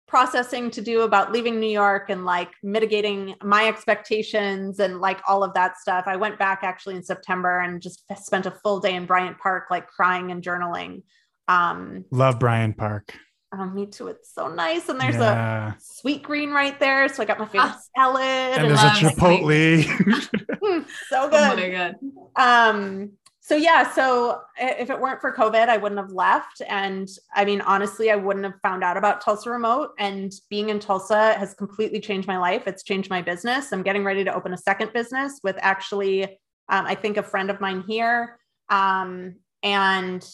processing 0.08 0.70
to 0.72 0.82
do 0.82 1.02
about 1.02 1.32
leaving 1.32 1.60
New 1.60 1.70
York 1.70 2.10
and 2.10 2.26
like 2.26 2.52
mitigating 2.64 3.36
my 3.44 3.68
expectations 3.68 4.80
and 4.80 5.02
like 5.02 5.20
all 5.28 5.44
of 5.44 5.54
that 5.56 5.78
stuff. 5.78 6.06
I 6.08 6.16
went 6.16 6.38
back 6.40 6.60
actually 6.64 6.96
in 6.96 7.04
September 7.04 7.60
and 7.60 7.82
just 7.82 8.04
spent 8.24 8.46
a 8.46 8.52
full 8.52 8.80
day 8.80 8.96
in 8.96 9.06
Bryant 9.06 9.40
Park, 9.40 9.66
like 9.70 9.88
crying 9.88 10.32
and 10.32 10.44
journaling 10.44 11.04
Um, 11.48 12.06
Love 12.12 12.40
Bryant 12.40 12.78
Park. 12.78 13.14
Oh, 13.58 13.66
me 13.66 13.86
too. 13.86 14.08
It's 14.08 14.34
so 14.34 14.48
nice. 14.50 14.90
And 14.90 15.00
there's 15.00 15.16
Yeah. 15.16 15.74
a 15.74 15.76
Sweetgreen 15.80 16.52
right 16.52 16.78
there. 16.80 17.08
So 17.08 17.24
I 17.24 17.26
got 17.26 17.40
my 17.40 17.46
favorite 17.46 17.72
Ah. 17.74 17.82
salad. 17.98 18.22
And 18.22 18.62
and 18.64 18.70
there's 18.70 18.82
a 18.82 18.86
love 18.86 18.98
Chipotle. 18.98 19.84
Mm, 20.66 20.86
so 21.10 21.24
Oh 21.24 21.30
my 21.30 21.56
good. 21.56 21.72
god. 21.72 21.96
um, 22.36 23.12
so 23.40 23.56
yeah, 23.56 23.92
so 23.92 24.42
if 24.60 24.90
it 24.90 25.00
weren't 25.00 25.22
for 25.22 25.32
COVID, 25.32 25.70
I 25.70 25.78
wouldn't 25.78 26.00
have 26.02 26.12
left. 26.12 26.62
And 26.68 27.08
I 27.36 27.46
mean, 27.46 27.62
honestly, 27.62 28.10
I 28.10 28.16
wouldn't 28.16 28.44
have 28.46 28.60
found 28.64 28.84
out 28.84 28.98
about 28.98 29.22
Tulsa 29.22 29.52
Remote. 29.52 29.92
And 30.00 30.32
being 30.50 30.70
in 30.70 30.80
Tulsa 30.80 31.34
has 31.36 31.54
completely 31.54 32.00
changed 32.00 32.28
my 32.28 32.40
life. 32.40 32.64
It's 32.68 32.82
changed 32.84 33.12
my 33.12 33.22
business. 33.22 33.72
I'm 33.72 33.84
getting 33.84 34.04
ready 34.04 34.24
to 34.24 34.34
open 34.34 34.54
a 34.54 34.58
second 34.58 34.92
business 34.94 35.40
with 35.44 35.58
actually, 35.60 36.24
um, 36.70 36.88
I 36.88 36.96
think 36.96 37.18
a 37.18 37.24
friend 37.24 37.52
of 37.52 37.62
mine 37.62 37.84
here. 37.88 38.40
Um, 38.70 39.36
and 39.62 40.28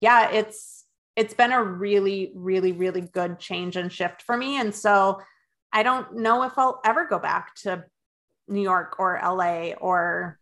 yeah, 0.00 0.30
it's 0.30 0.81
it's 1.16 1.34
been 1.34 1.52
a 1.52 1.62
really, 1.62 2.32
really, 2.34 2.72
really 2.72 3.02
good 3.02 3.38
change 3.38 3.76
and 3.76 3.92
shift 3.92 4.22
for 4.22 4.36
me. 4.36 4.58
And 4.58 4.74
so 4.74 5.20
I 5.72 5.82
don't 5.82 6.16
know 6.16 6.42
if 6.42 6.58
I'll 6.58 6.80
ever 6.84 7.06
go 7.06 7.18
back 7.18 7.54
to 7.56 7.84
New 8.48 8.62
York 8.62 8.96
or 8.98 9.20
LA 9.22 9.72
or 9.72 10.38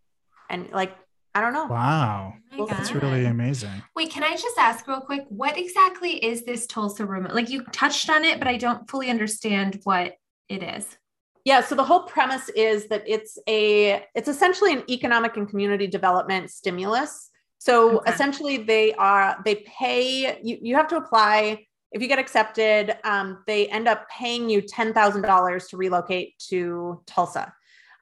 and 0.48 0.70
like 0.70 0.96
I 1.34 1.40
don't 1.40 1.52
know. 1.52 1.66
wow. 1.66 2.34
Oh 2.58 2.66
That's 2.66 2.90
God. 2.90 3.02
really 3.02 3.24
amazing. 3.24 3.82
Wait, 3.94 4.10
can 4.10 4.24
I 4.24 4.32
just 4.32 4.58
ask 4.58 4.86
real 4.88 5.00
quick, 5.00 5.26
what 5.28 5.56
exactly 5.56 6.12
is 6.24 6.44
this 6.44 6.66
Tulsa 6.66 7.06
room? 7.06 7.28
Like 7.30 7.48
you 7.48 7.62
touched 7.66 8.10
on 8.10 8.24
it, 8.24 8.40
but 8.40 8.48
I 8.48 8.56
don't 8.56 8.90
fully 8.90 9.10
understand 9.10 9.80
what 9.84 10.14
it 10.48 10.62
is. 10.64 10.96
Yeah, 11.44 11.62
so 11.62 11.74
the 11.74 11.84
whole 11.84 12.02
premise 12.02 12.48
is 12.50 12.88
that 12.88 13.04
it's 13.06 13.38
a 13.48 14.04
it's 14.14 14.28
essentially 14.28 14.72
an 14.72 14.82
economic 14.90 15.36
and 15.36 15.48
community 15.48 15.86
development 15.86 16.50
stimulus. 16.50 17.29
So 17.60 17.98
Okay. 17.98 18.10
essentially 18.10 18.56
they 18.56 18.94
are 18.94 19.36
they 19.44 19.56
pay 19.78 20.40
you 20.42 20.58
you 20.60 20.74
have 20.74 20.88
to 20.88 20.96
apply 20.96 21.66
if 21.92 22.00
you 22.00 22.08
get 22.08 22.18
accepted 22.18 22.96
um, 23.04 23.42
they 23.46 23.68
end 23.68 23.86
up 23.86 24.08
paying 24.08 24.48
you 24.48 24.62
$10,000 24.62 25.68
to 25.68 25.76
relocate 25.76 26.38
to 26.48 27.02
Tulsa. 27.06 27.52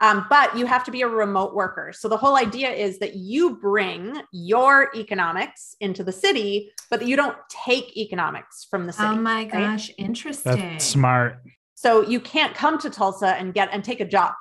Um, 0.00 0.26
but 0.30 0.56
you 0.56 0.66
have 0.66 0.84
to 0.84 0.92
be 0.92 1.02
a 1.02 1.08
remote 1.08 1.54
worker. 1.54 1.92
So 1.92 2.08
the 2.08 2.16
whole 2.16 2.36
idea 2.36 2.70
is 2.70 3.00
that 3.00 3.16
you 3.16 3.56
bring 3.56 4.22
your 4.30 4.90
economics 4.94 5.74
into 5.80 6.04
the 6.04 6.12
city, 6.12 6.70
but 6.88 7.00
that 7.00 7.06
you 7.06 7.16
don't 7.16 7.36
take 7.50 7.96
economics 7.96 8.66
from 8.70 8.86
the 8.86 8.92
city. 8.92 9.08
Oh 9.08 9.16
my 9.16 9.42
right? 9.44 9.50
gosh, 9.50 9.90
interesting. 9.98 10.56
That's 10.56 10.86
smart. 10.86 11.42
So 11.74 12.02
you 12.02 12.20
can't 12.20 12.54
come 12.54 12.78
to 12.78 12.90
Tulsa 12.90 13.34
and 13.34 13.52
get 13.52 13.70
and 13.72 13.82
take 13.82 14.00
a 14.00 14.04
job 14.04 14.34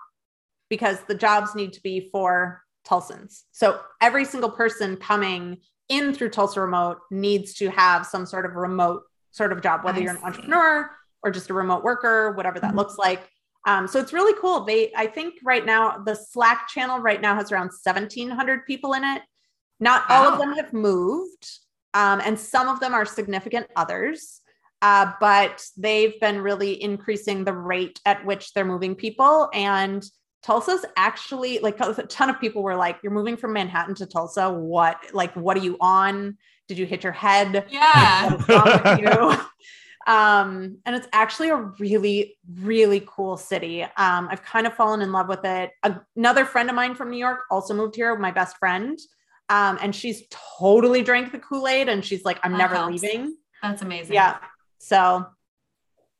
because 0.70 1.00
the 1.08 1.16
jobs 1.16 1.56
need 1.56 1.74
to 1.74 1.82
be 1.82 2.10
for 2.12 2.62
Tulsans. 2.88 3.44
So 3.52 3.80
every 4.02 4.26
single 4.26 4.50
person 4.50 4.98
coming 4.98 5.58
in 5.90 6.14
through 6.14 6.30
Tulsa 6.30 6.62
Remote 6.62 7.00
needs 7.12 7.54
to 7.56 7.70
have 7.70 8.06
some 8.06 8.26
sort 8.26 8.46
of 8.46 8.56
remote 8.56 9.04
sort 9.32 9.52
of 9.52 9.62
job, 9.62 9.84
whether 9.84 10.00
I 10.00 10.02
you're 10.02 10.12
an 10.12 10.18
see. 10.20 10.26
entrepreneur 10.26 10.90
or 11.24 11.32
just 11.32 11.50
a 11.50 11.54
remote 11.54 11.84
worker, 11.84 12.32
whatever 12.34 12.60
that 12.60 12.74
Mhm. 12.74 12.78
looks 12.78 12.98
like. 12.98 13.30
Um, 13.66 13.88
so 13.88 14.00
it's 14.00 14.14
really 14.14 14.34
cool. 14.40 14.62
They, 14.62 14.94
I 14.96 15.08
think 15.08 15.36
right 15.44 15.66
now, 15.66 15.98
the 15.98 16.16
Slack 16.16 16.68
channel 16.70 17.00
right 17.00 17.20
now 17.22 17.36
has 17.36 17.52
around 17.52 17.72
1,700 17.74 18.66
people 18.66 18.94
in 18.94 19.04
it. 19.04 19.22
Not 19.80 20.04
all 20.10 20.26
of 20.34 20.40
them 20.40 20.54
have 20.56 20.74
moved, 20.74 21.50
um, 21.94 22.22
and 22.24 22.40
some 22.40 22.68
of 22.68 22.80
them 22.80 22.94
are 22.94 23.06
significant 23.06 23.68
others. 23.76 24.42
Uh, 24.82 25.12
but 25.20 25.66
they've 25.76 26.20
been 26.20 26.40
really 26.40 26.82
increasing 26.82 27.44
the 27.44 27.54
rate 27.54 28.00
at 28.06 28.24
which 28.26 28.54
they're 28.54 28.64
moving 28.64 28.94
people. 28.96 29.50
And 29.52 30.04
Tulsa's 30.48 30.86
actually 30.96 31.60
like 31.60 31.78
a 31.82 31.94
ton 32.04 32.30
of 32.30 32.40
people 32.40 32.64
were 32.64 32.78
like, 32.78 33.00
"You're 33.04 33.12
moving 33.12 33.36
from 33.36 33.52
Manhattan 33.52 33.96
to 33.96 34.06
Tulsa. 34.06 34.50
What? 34.50 34.98
Like, 35.12 35.34
what 35.36 35.58
are 35.58 35.60
you 35.60 35.76
on? 35.82 36.38
Did 36.70 36.78
you 36.78 36.86
hit 36.86 37.04
your 37.04 37.12
head? 37.12 37.66
yeah. 37.70 38.32
What 38.32 38.40
is 38.40 38.48
wrong 38.48 38.82
with 38.86 39.00
you?" 39.02 39.42
um, 40.14 40.78
and 40.86 40.96
it's 40.96 41.08
actually 41.12 41.50
a 41.50 41.58
really, 41.58 42.38
really 42.62 43.04
cool 43.06 43.36
city. 43.36 43.84
Um, 43.84 44.30
I've 44.32 44.42
kind 44.42 44.66
of 44.66 44.74
fallen 44.74 45.02
in 45.02 45.12
love 45.12 45.28
with 45.28 45.44
it. 45.44 45.72
Another 46.16 46.46
friend 46.46 46.70
of 46.70 46.78
mine 46.78 46.96
from 46.96 47.12
New 47.12 47.18
York 47.18 47.42
also 47.52 47.74
moved 47.74 47.98
here. 47.98 48.16
My 48.16 48.32
best 48.32 48.56
friend. 48.56 48.98
Um, 49.50 49.78
and 49.82 49.94
she's 49.94 50.24
totally 50.30 51.02
drank 51.02 51.34
the 51.34 51.40
Kool 51.40 51.68
Aid, 51.68 51.90
and 51.90 52.06
she's 52.06 52.24
like, 52.24 52.40
"I'm 52.44 52.54
That 52.54 52.58
never 52.58 52.76
helps. 52.76 53.04
leaving." 53.04 53.36
That's 53.62 53.82
amazing. 53.82 54.14
Yeah. 54.14 54.38
So 54.78 55.26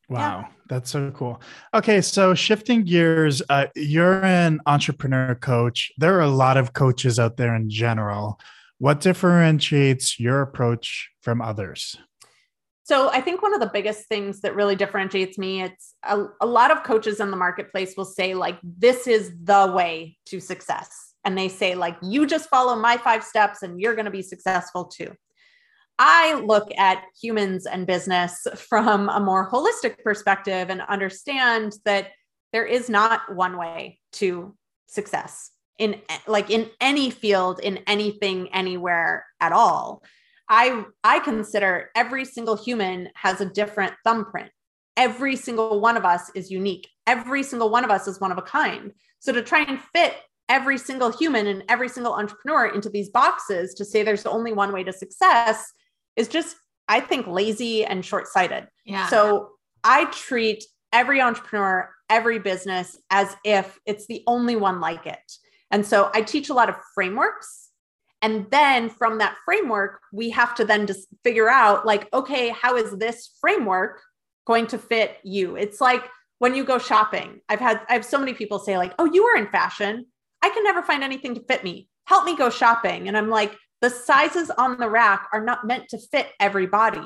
Wow, 0.08 0.48
that's 0.68 0.90
so 0.90 1.10
cool. 1.10 1.40
Okay, 1.74 2.00
so 2.00 2.34
shifting 2.34 2.84
gears, 2.84 3.42
uh, 3.50 3.66
you're 3.76 4.24
an 4.24 4.60
entrepreneur 4.66 5.34
coach. 5.34 5.92
There 5.98 6.16
are 6.16 6.22
a 6.22 6.30
lot 6.30 6.56
of 6.56 6.72
coaches 6.72 7.18
out 7.18 7.36
there 7.36 7.54
in 7.54 7.68
general. 7.68 8.40
What 8.78 9.00
differentiates 9.00 10.18
your 10.18 10.40
approach 10.40 11.10
from 11.20 11.42
others? 11.42 11.96
So 12.84 13.10
I 13.10 13.20
think 13.20 13.42
one 13.42 13.52
of 13.52 13.60
the 13.60 13.70
biggest 13.70 14.08
things 14.08 14.40
that 14.40 14.54
really 14.54 14.74
differentiates 14.74 15.36
me, 15.36 15.60
it's 15.62 15.94
a, 16.04 16.24
a 16.40 16.46
lot 16.46 16.70
of 16.70 16.84
coaches 16.84 17.20
in 17.20 17.30
the 17.30 17.36
marketplace 17.36 17.94
will 17.98 18.06
say 18.06 18.32
like, 18.32 18.58
this 18.62 19.06
is 19.06 19.30
the 19.44 19.70
way 19.76 20.16
to 20.26 20.40
success. 20.40 21.12
And 21.22 21.36
they 21.36 21.48
say 21.48 21.74
like, 21.74 21.98
you 22.00 22.26
just 22.26 22.48
follow 22.48 22.76
my 22.76 22.96
five 22.96 23.22
steps 23.22 23.62
and 23.62 23.78
you're 23.78 23.94
going 23.94 24.06
to 24.06 24.10
be 24.10 24.22
successful 24.22 24.86
too. 24.86 25.12
I 25.98 26.34
look 26.44 26.68
at 26.76 27.04
humans 27.20 27.66
and 27.66 27.86
business 27.86 28.46
from 28.56 29.08
a 29.08 29.20
more 29.20 29.50
holistic 29.50 30.02
perspective 30.02 30.70
and 30.70 30.80
understand 30.82 31.74
that 31.84 32.08
there 32.52 32.64
is 32.64 32.88
not 32.88 33.34
one 33.34 33.56
way 33.56 33.98
to 34.12 34.54
success 34.86 35.50
in 35.78 36.00
like 36.26 36.50
in 36.50 36.70
any 36.80 37.10
field 37.10 37.60
in 37.60 37.78
anything 37.86 38.48
anywhere 38.54 39.26
at 39.40 39.52
all 39.52 40.02
I 40.48 40.84
I 41.04 41.20
consider 41.20 41.90
every 41.94 42.24
single 42.24 42.56
human 42.56 43.10
has 43.14 43.40
a 43.40 43.46
different 43.46 43.94
thumbprint. 44.04 44.50
Every 44.96 45.36
single 45.36 45.80
one 45.80 45.96
of 45.96 46.04
us 46.04 46.30
is 46.34 46.50
unique. 46.50 46.88
Every 47.06 47.42
single 47.42 47.70
one 47.70 47.84
of 47.84 47.90
us 47.90 48.08
is 48.08 48.20
one 48.20 48.32
of 48.32 48.38
a 48.38 48.42
kind. 48.42 48.92
So 49.20 49.32
to 49.32 49.42
try 49.42 49.62
and 49.62 49.80
fit 49.94 50.14
every 50.48 50.78
single 50.78 51.12
human 51.12 51.46
and 51.46 51.62
every 51.68 51.88
single 51.88 52.14
entrepreneur 52.14 52.66
into 52.66 52.88
these 52.88 53.10
boxes 53.10 53.74
to 53.74 53.84
say 53.84 54.02
there's 54.02 54.24
only 54.24 54.52
one 54.52 54.72
way 54.72 54.82
to 54.82 54.92
success 54.92 55.72
is 56.18 56.28
just 56.28 56.56
I 56.88 57.00
think 57.00 57.26
lazy 57.26 57.84
and 57.84 58.04
short-sighted. 58.04 58.66
Yeah. 58.84 59.08
So 59.08 59.50
I 59.84 60.06
treat 60.06 60.64
every 60.92 61.20
entrepreneur, 61.20 61.90
every 62.08 62.38
business 62.38 62.98
as 63.10 63.36
if 63.44 63.78
it's 63.86 64.06
the 64.06 64.22
only 64.26 64.56
one 64.56 64.80
like 64.80 65.06
it. 65.06 65.32
And 65.70 65.86
so 65.86 66.10
I 66.14 66.22
teach 66.22 66.48
a 66.48 66.54
lot 66.54 66.70
of 66.70 66.76
frameworks. 66.94 67.68
And 68.22 68.50
then 68.50 68.88
from 68.88 69.18
that 69.18 69.36
framework, 69.44 70.00
we 70.12 70.30
have 70.30 70.54
to 70.56 70.64
then 70.64 70.86
just 70.86 71.06
figure 71.22 71.48
out 71.48 71.86
like, 71.86 72.12
okay, 72.12 72.48
how 72.48 72.76
is 72.76 72.96
this 72.96 73.36
framework 73.40 74.00
going 74.46 74.66
to 74.68 74.78
fit 74.78 75.18
you? 75.22 75.56
It's 75.56 75.80
like 75.80 76.04
when 76.38 76.54
you 76.54 76.64
go 76.64 76.78
shopping. 76.78 77.40
I've 77.48 77.60
had 77.60 77.80
I 77.88 77.92
have 77.92 78.04
so 78.04 78.18
many 78.18 78.32
people 78.32 78.58
say, 78.58 78.76
like, 78.78 78.94
oh, 78.98 79.04
you 79.04 79.24
are 79.26 79.36
in 79.36 79.48
fashion. 79.48 80.06
I 80.42 80.48
can 80.48 80.64
never 80.64 80.82
find 80.82 81.04
anything 81.04 81.34
to 81.34 81.42
fit 81.42 81.62
me. 81.62 81.88
Help 82.06 82.24
me 82.24 82.36
go 82.36 82.48
shopping. 82.48 83.08
And 83.08 83.16
I'm 83.16 83.28
like, 83.28 83.54
the 83.80 83.90
sizes 83.90 84.50
on 84.50 84.78
the 84.78 84.88
rack 84.88 85.28
are 85.32 85.44
not 85.44 85.66
meant 85.66 85.88
to 85.88 85.98
fit 85.98 86.28
everybody 86.40 87.02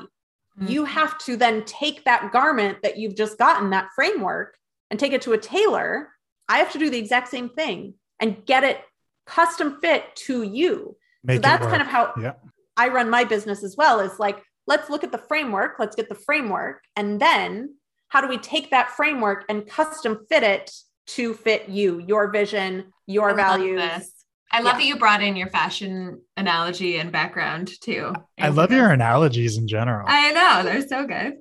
Mm-hmm. 0.59 0.71
you 0.71 0.85
have 0.85 1.17
to 1.25 1.35
then 1.35 1.65
take 1.65 2.05
that 2.05 2.31
garment 2.31 2.77
that 2.83 2.95
you've 2.95 3.15
just 3.15 3.39
gotten 3.39 3.71
that 3.71 3.89
framework 3.95 4.55
and 4.91 4.99
take 4.99 5.11
it 5.11 5.23
to 5.23 5.33
a 5.33 5.37
tailor 5.39 6.09
i 6.47 6.59
have 6.59 6.71
to 6.73 6.77
do 6.77 6.91
the 6.91 6.97
exact 6.99 7.29
same 7.29 7.49
thing 7.49 7.95
and 8.19 8.45
get 8.45 8.63
it 8.63 8.79
custom 9.25 9.79
fit 9.81 10.15
to 10.15 10.43
you 10.43 10.95
Make 11.23 11.37
so 11.37 11.41
that's 11.41 11.65
kind 11.65 11.81
of 11.81 11.87
how 11.87 12.13
Yeah. 12.21 12.33
i 12.77 12.89
run 12.89 13.09
my 13.09 13.23
business 13.23 13.63
as 13.63 13.75
well 13.75 13.99
is 13.99 14.19
like 14.19 14.43
let's 14.67 14.91
look 14.91 15.03
at 15.03 15.11
the 15.11 15.17
framework 15.17 15.77
let's 15.79 15.95
get 15.95 16.07
the 16.07 16.13
framework 16.13 16.83
and 16.95 17.19
then 17.19 17.73
how 18.09 18.21
do 18.21 18.27
we 18.27 18.37
take 18.37 18.69
that 18.69 18.91
framework 18.91 19.45
and 19.49 19.65
custom 19.67 20.19
fit 20.29 20.43
it 20.43 20.69
to 21.07 21.33
fit 21.33 21.67
you 21.67 21.97
your 21.97 22.29
vision 22.29 22.93
your 23.07 23.31
I 23.31 23.33
values. 23.33 24.12
I 24.53 24.59
love 24.59 24.75
Yeah. 24.75 24.79
that 24.79 24.85
you 24.85 24.95
brought 24.97 25.21
in 25.23 25.35
your 25.35 25.49
fashion 25.49 26.21
analogy 26.37 26.97
and 26.97 27.11
background 27.11 27.71
too. 27.81 28.13
I 28.39 28.49
love 28.49 28.71
your 28.71 28.91
analogies 28.91 29.57
in 29.57 29.67
general. 29.67 30.05
I 30.07 30.31
know 30.31 30.63
they're 30.63 30.87
so 30.87 31.05
good. 31.05 31.39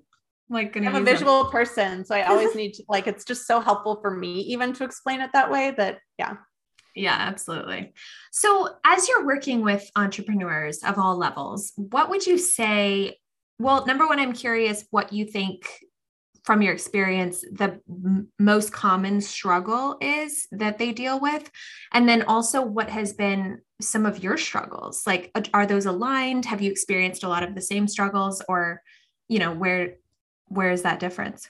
Like 0.49 0.73
gonna 0.73 0.89
I'm 0.89 0.95
a 0.97 0.99
use 0.99 1.07
them. 1.07 1.15
visual 1.15 1.45
person, 1.47 2.05
so 2.05 2.15
I 2.15 2.23
always 2.25 2.55
need 2.55 2.73
to 2.75 2.85
like 2.89 3.07
it's 3.07 3.25
just 3.25 3.47
so 3.47 3.61
helpful 3.61 4.01
for 4.01 4.11
me 4.11 4.41
even 4.41 4.73
to 4.75 4.85
explain 4.85 5.21
it 5.21 5.31
that 5.35 5.51
way 5.51 5.73
that 5.77 5.99
yeah. 6.19 6.35
Yeah, 6.95 7.17
absolutely. 7.19 7.95
So, 8.33 8.69
as 8.85 9.09
you're 9.09 9.25
working 9.25 9.63
with 9.63 9.91
entrepreneurs 9.97 10.83
of 10.85 10.99
all 10.99 11.17
levels, 11.17 11.73
what 11.77 12.11
would 12.11 12.27
you 12.27 12.37
say? 12.37 13.17
Well, 13.59 13.87
number 13.87 14.07
one, 14.07 14.19
I'm 14.21 14.35
curious 14.35 14.85
what 14.91 15.11
you 15.11 15.25
think 15.25 15.67
from 16.45 16.61
your 16.61 16.73
experience 16.73 17.43
the 17.53 17.81
m- 17.89 18.29
most 18.39 18.73
common 18.73 19.21
struggle 19.21 19.97
is 20.01 20.49
that 20.51 20.79
they 20.79 20.93
deal 20.93 21.21
with. 21.21 21.51
And 21.93 22.09
then 22.09 22.23
also, 22.23 22.63
what 22.63 22.91
has 22.91 23.13
been 23.13 23.61
some 23.81 24.07
of 24.07 24.23
your 24.23 24.37
struggles? 24.37 25.07
Like, 25.07 25.31
are 25.55 25.67
those 25.67 25.87
aligned? 25.87 26.45
Have 26.47 26.61
you 26.61 26.71
experienced 26.71 27.23
a 27.23 27.29
lot 27.29 27.43
of 27.43 27.55
the 27.55 27.61
same 27.61 27.87
struggles, 27.87 28.43
or, 28.49 28.83
you 29.29 29.39
know, 29.39 29.53
where 29.53 29.97
where 30.49 30.71
is 30.71 30.83
that 30.83 31.01
difference? 31.01 31.49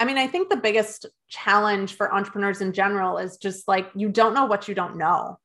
I 0.00 0.06
mean, 0.06 0.16
I 0.16 0.26
think 0.26 0.48
the 0.48 0.56
biggest 0.56 1.06
challenge 1.28 1.94
for 1.94 2.12
entrepreneurs 2.12 2.62
in 2.62 2.72
general 2.72 3.18
is 3.18 3.36
just 3.36 3.68
like 3.68 3.90
you 3.94 4.08
don't 4.08 4.34
know 4.34 4.46
what 4.46 4.66
you 4.66 4.74
don't 4.74 4.96
know. 4.96 5.38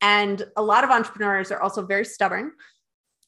And 0.00 0.44
a 0.56 0.62
lot 0.62 0.82
of 0.82 0.90
entrepreneurs 0.90 1.52
are 1.52 1.62
also 1.62 1.86
very 1.86 2.04
stubborn, 2.04 2.52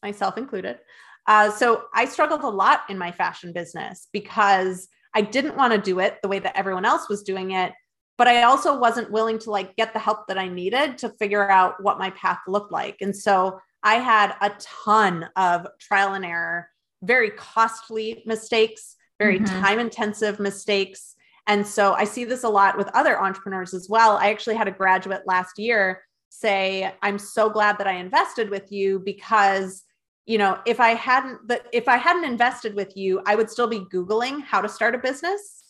myself 0.02 0.36
included. 0.36 0.80
Uh, 1.26 1.50
so 1.50 1.84
I 1.94 2.04
struggled 2.04 2.42
a 2.42 2.48
lot 2.48 2.82
in 2.88 2.98
my 2.98 3.10
fashion 3.10 3.52
business 3.52 4.08
because 4.12 4.88
I 5.14 5.22
didn't 5.22 5.56
want 5.56 5.72
to 5.72 5.78
do 5.78 6.00
it 6.00 6.18
the 6.22 6.28
way 6.28 6.38
that 6.38 6.56
everyone 6.56 6.84
else 6.84 7.08
was 7.08 7.22
doing 7.22 7.52
it. 7.52 7.72
But 8.16 8.28
I 8.28 8.44
also 8.44 8.78
wasn't 8.78 9.10
willing 9.10 9.38
to 9.40 9.50
like 9.50 9.74
get 9.76 9.92
the 9.92 9.98
help 9.98 10.28
that 10.28 10.38
I 10.38 10.48
needed 10.48 10.98
to 10.98 11.08
figure 11.08 11.50
out 11.50 11.82
what 11.82 11.98
my 11.98 12.10
path 12.10 12.38
looked 12.46 12.70
like. 12.70 12.96
And 13.00 13.16
so 13.16 13.58
I 13.82 13.96
had 13.96 14.34
a 14.40 14.52
ton 14.60 15.28
of 15.36 15.66
trial 15.80 16.14
and 16.14 16.24
error, 16.24 16.68
very 17.02 17.30
costly 17.30 18.22
mistakes, 18.24 18.96
very 19.18 19.40
mm-hmm. 19.40 19.60
time 19.60 19.78
intensive 19.78 20.38
mistakes. 20.38 21.14
And 21.46 21.66
so 21.66 21.92
I 21.92 22.04
see 22.04 22.24
this 22.24 22.44
a 22.44 22.48
lot 22.48 22.78
with 22.78 22.88
other 22.88 23.20
entrepreneurs 23.20 23.74
as 23.74 23.88
well. 23.88 24.16
I 24.16 24.30
actually 24.30 24.56
had 24.56 24.68
a 24.68 24.72
graduate 24.72 25.22
last 25.26 25.58
year 25.58 26.02
say, 26.30 26.92
I'm 27.02 27.18
so 27.18 27.50
glad 27.50 27.78
that 27.78 27.86
I 27.86 27.94
invested 27.94 28.48
with 28.48 28.72
you 28.72 29.00
because 29.00 29.82
you 30.26 30.38
know 30.38 30.58
if 30.66 30.80
i 30.80 30.90
hadn't 30.90 31.38
but 31.46 31.66
if 31.72 31.88
i 31.88 31.96
hadn't 31.96 32.24
invested 32.24 32.74
with 32.74 32.96
you 32.96 33.20
i 33.26 33.34
would 33.34 33.50
still 33.50 33.66
be 33.66 33.80
googling 33.80 34.42
how 34.42 34.60
to 34.60 34.68
start 34.68 34.94
a 34.94 34.98
business 34.98 35.64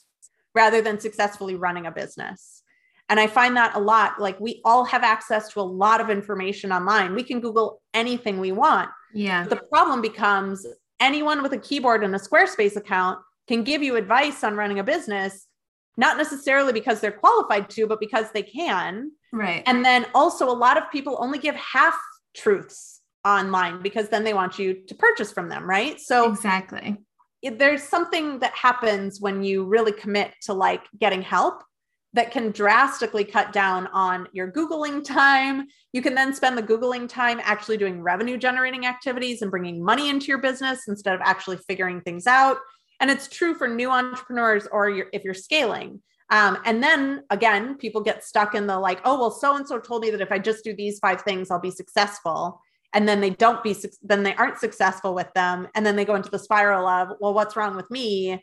rather 0.55 0.81
than 0.81 1.01
successfully 1.01 1.57
running 1.57 1.87
a 1.87 1.91
business. 1.91 2.63
And 3.09 3.21
i 3.21 3.27
find 3.27 3.57
that 3.57 3.75
a 3.75 3.81
lot 3.81 4.21
like 4.21 4.41
we 4.41 4.63
all 4.65 4.85
have 4.85 5.03
access 5.03 5.53
to 5.53 5.61
a 5.61 5.63
lot 5.63 6.01
of 6.01 6.09
information 6.09 6.73
online. 6.73 7.15
We 7.15 7.23
can 7.23 7.41
google 7.41 7.83
anything 7.93 8.41
we 8.41 8.53
want. 8.53 8.89
Yeah. 9.13 9.45
The 9.47 9.57
problem 9.57 10.01
becomes 10.01 10.67
anyone 11.01 11.43
with 11.43 11.53
a 11.53 11.59
keyboard 11.59 12.03
and 12.03 12.15
a 12.15 12.19
squarespace 12.19 12.77
account 12.77 13.19
can 13.47 13.63
give 13.63 13.83
you 13.83 13.97
advice 13.97 14.43
on 14.43 14.57
running 14.57 14.79
a 14.79 14.85
business 14.85 15.47
not 15.97 16.17
necessarily 16.17 16.73
because 16.73 17.01
they're 17.01 17.13
qualified 17.13 17.71
to 17.71 17.87
but 17.87 18.01
because 18.01 18.31
they 18.33 18.43
can. 18.43 19.13
Right. 19.33 19.63
And 19.67 19.85
then 19.85 20.07
also 20.15 20.49
a 20.49 20.57
lot 20.57 20.79
of 20.79 20.91
people 20.91 21.17
only 21.21 21.39
give 21.39 21.55
half 21.57 21.97
truths 22.35 22.94
online 23.25 23.83
because 23.83 24.09
then 24.09 24.25
they 24.25 24.35
want 24.35 24.59
you 24.59 24.75
to 24.87 24.95
purchase 24.95 25.33
from 25.33 25.49
them, 25.49 25.69
right? 25.69 26.01
So 26.01 26.31
exactly. 26.31 26.99
There's 27.43 27.83
something 27.83 28.39
that 28.39 28.55
happens 28.55 29.21
when 29.21 29.43
you 29.43 29.65
really 29.65 29.93
commit 29.93 30.33
to 30.43 30.55
like 30.55 30.83
getting 30.99 31.23
help 31.23 31.63
that 32.15 32.31
can 32.31 32.53
drastically 32.53 33.25
cut 33.25 33.53
down 33.53 33.89
on 33.89 34.29
your 34.33 34.51
Googling 34.51 35.05
time. 35.05 35.67
You 35.93 36.01
can 36.01 36.15
then 36.15 36.33
spend 36.33 36.57
the 36.57 36.63
Googling 36.63 37.09
time 37.09 37.41
actually 37.43 37.77
doing 37.77 38.01
revenue 38.01 38.39
generating 38.39 38.87
activities 38.87 39.43
and 39.43 39.51
bringing 39.51 39.85
money 39.85 40.09
into 40.09 40.27
your 40.27 40.39
business 40.39 40.87
instead 40.87 41.15
of 41.15 41.21
actually 41.23 41.59
figuring 41.69 42.01
things 42.01 42.27
out. 42.27 42.59
And 43.01 43.11
it's 43.11 43.29
true 43.29 43.55
for 43.55 43.67
new 43.67 43.91
entrepreneurs 43.91 44.69
or 44.71 44.89
you're, 44.89 45.09
if 45.13 45.25
you're 45.25 45.35
scaling. 45.35 46.01
Um, 46.31 46.59
and 46.65 46.83
then 46.83 47.25
again, 47.31 47.77
people 47.77 48.01
get 48.01 48.25
stuck 48.25 48.55
in 48.55 48.67
the 48.67 48.79
like, 48.79 49.01
oh, 49.05 49.19
well, 49.19 49.33
so 49.33 49.57
and 49.57 49.67
so 49.67 49.79
told 49.79 50.03
me 50.03 50.11
that 50.11 50.21
if 50.21 50.31
I 50.31 50.39
just 50.39 50.65
do 50.65 50.75
these 50.75 51.01
five 51.01 51.23
things, 51.23 51.51
I'll 51.51 51.61
be 51.61 51.71
successful 51.71 52.61
and 52.95 53.09
then 53.09 53.21
they 53.21 53.31
don't 53.31 53.63
be 53.63 53.77
then 54.03 54.23
they 54.23 54.35
aren't 54.37 54.59
successful 54.59 55.15
with 55.15 55.31
them 55.35 55.69
and 55.75 55.85
then 55.85 55.97
they 55.97 56.05
go 56.05 56.15
into 56.15 56.31
the 56.31 56.39
spiral 56.39 56.87
of 56.87 57.09
well 57.21 57.35
what's 57.35 57.57
wrong 57.57 57.77
with 57.77 57.91
me? 57.91 58.43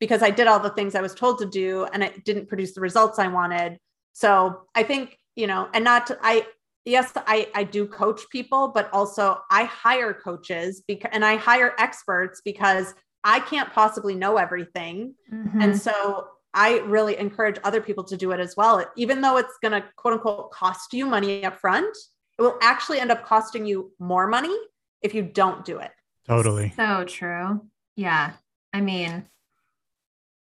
Because 0.00 0.22
i 0.22 0.30
did 0.30 0.48
all 0.48 0.60
the 0.60 0.70
things 0.70 0.94
i 0.94 1.00
was 1.00 1.14
told 1.14 1.38
to 1.38 1.46
do 1.46 1.86
and 1.92 2.02
it 2.02 2.24
didn't 2.24 2.48
produce 2.48 2.74
the 2.74 2.80
results 2.80 3.18
i 3.18 3.28
wanted. 3.28 3.78
So 4.12 4.62
i 4.74 4.82
think 4.82 5.16
you 5.36 5.46
know 5.46 5.68
and 5.72 5.84
not 5.84 6.08
to, 6.08 6.18
i 6.22 6.44
yes 6.84 7.12
i 7.16 7.48
i 7.54 7.62
do 7.62 7.86
coach 7.86 8.20
people 8.30 8.72
but 8.74 8.92
also 8.92 9.38
i 9.50 9.64
hire 9.64 10.12
coaches 10.12 10.82
because 10.86 11.10
and 11.12 11.24
i 11.24 11.36
hire 11.36 11.74
experts 11.78 12.42
because 12.44 12.94
i 13.24 13.38
can't 13.40 13.72
possibly 13.72 14.14
know 14.14 14.36
everything. 14.36 15.14
Mm-hmm. 15.32 15.62
and 15.62 15.80
so 15.80 16.26
i 16.52 16.80
really 16.80 17.16
encourage 17.16 17.58
other 17.64 17.80
people 17.80 18.04
to 18.04 18.16
do 18.16 18.32
it 18.32 18.40
as 18.40 18.56
well 18.56 18.84
even 18.96 19.20
though 19.20 19.36
it's 19.36 19.56
going 19.62 19.72
to 19.72 19.88
quote 19.96 20.14
unquote 20.14 20.50
cost 20.50 20.92
you 20.92 21.06
money 21.06 21.44
up 21.44 21.58
front 21.60 21.96
it 22.42 22.46
will 22.46 22.58
actually 22.60 22.98
end 22.98 23.12
up 23.12 23.24
costing 23.24 23.64
you 23.64 23.92
more 23.98 24.26
money 24.26 24.54
if 25.00 25.14
you 25.14 25.22
don't 25.22 25.64
do 25.64 25.78
it. 25.78 25.90
Totally. 26.26 26.72
So 26.76 27.04
true. 27.04 27.62
Yeah. 27.94 28.32
I 28.72 28.80
mean, 28.80 29.26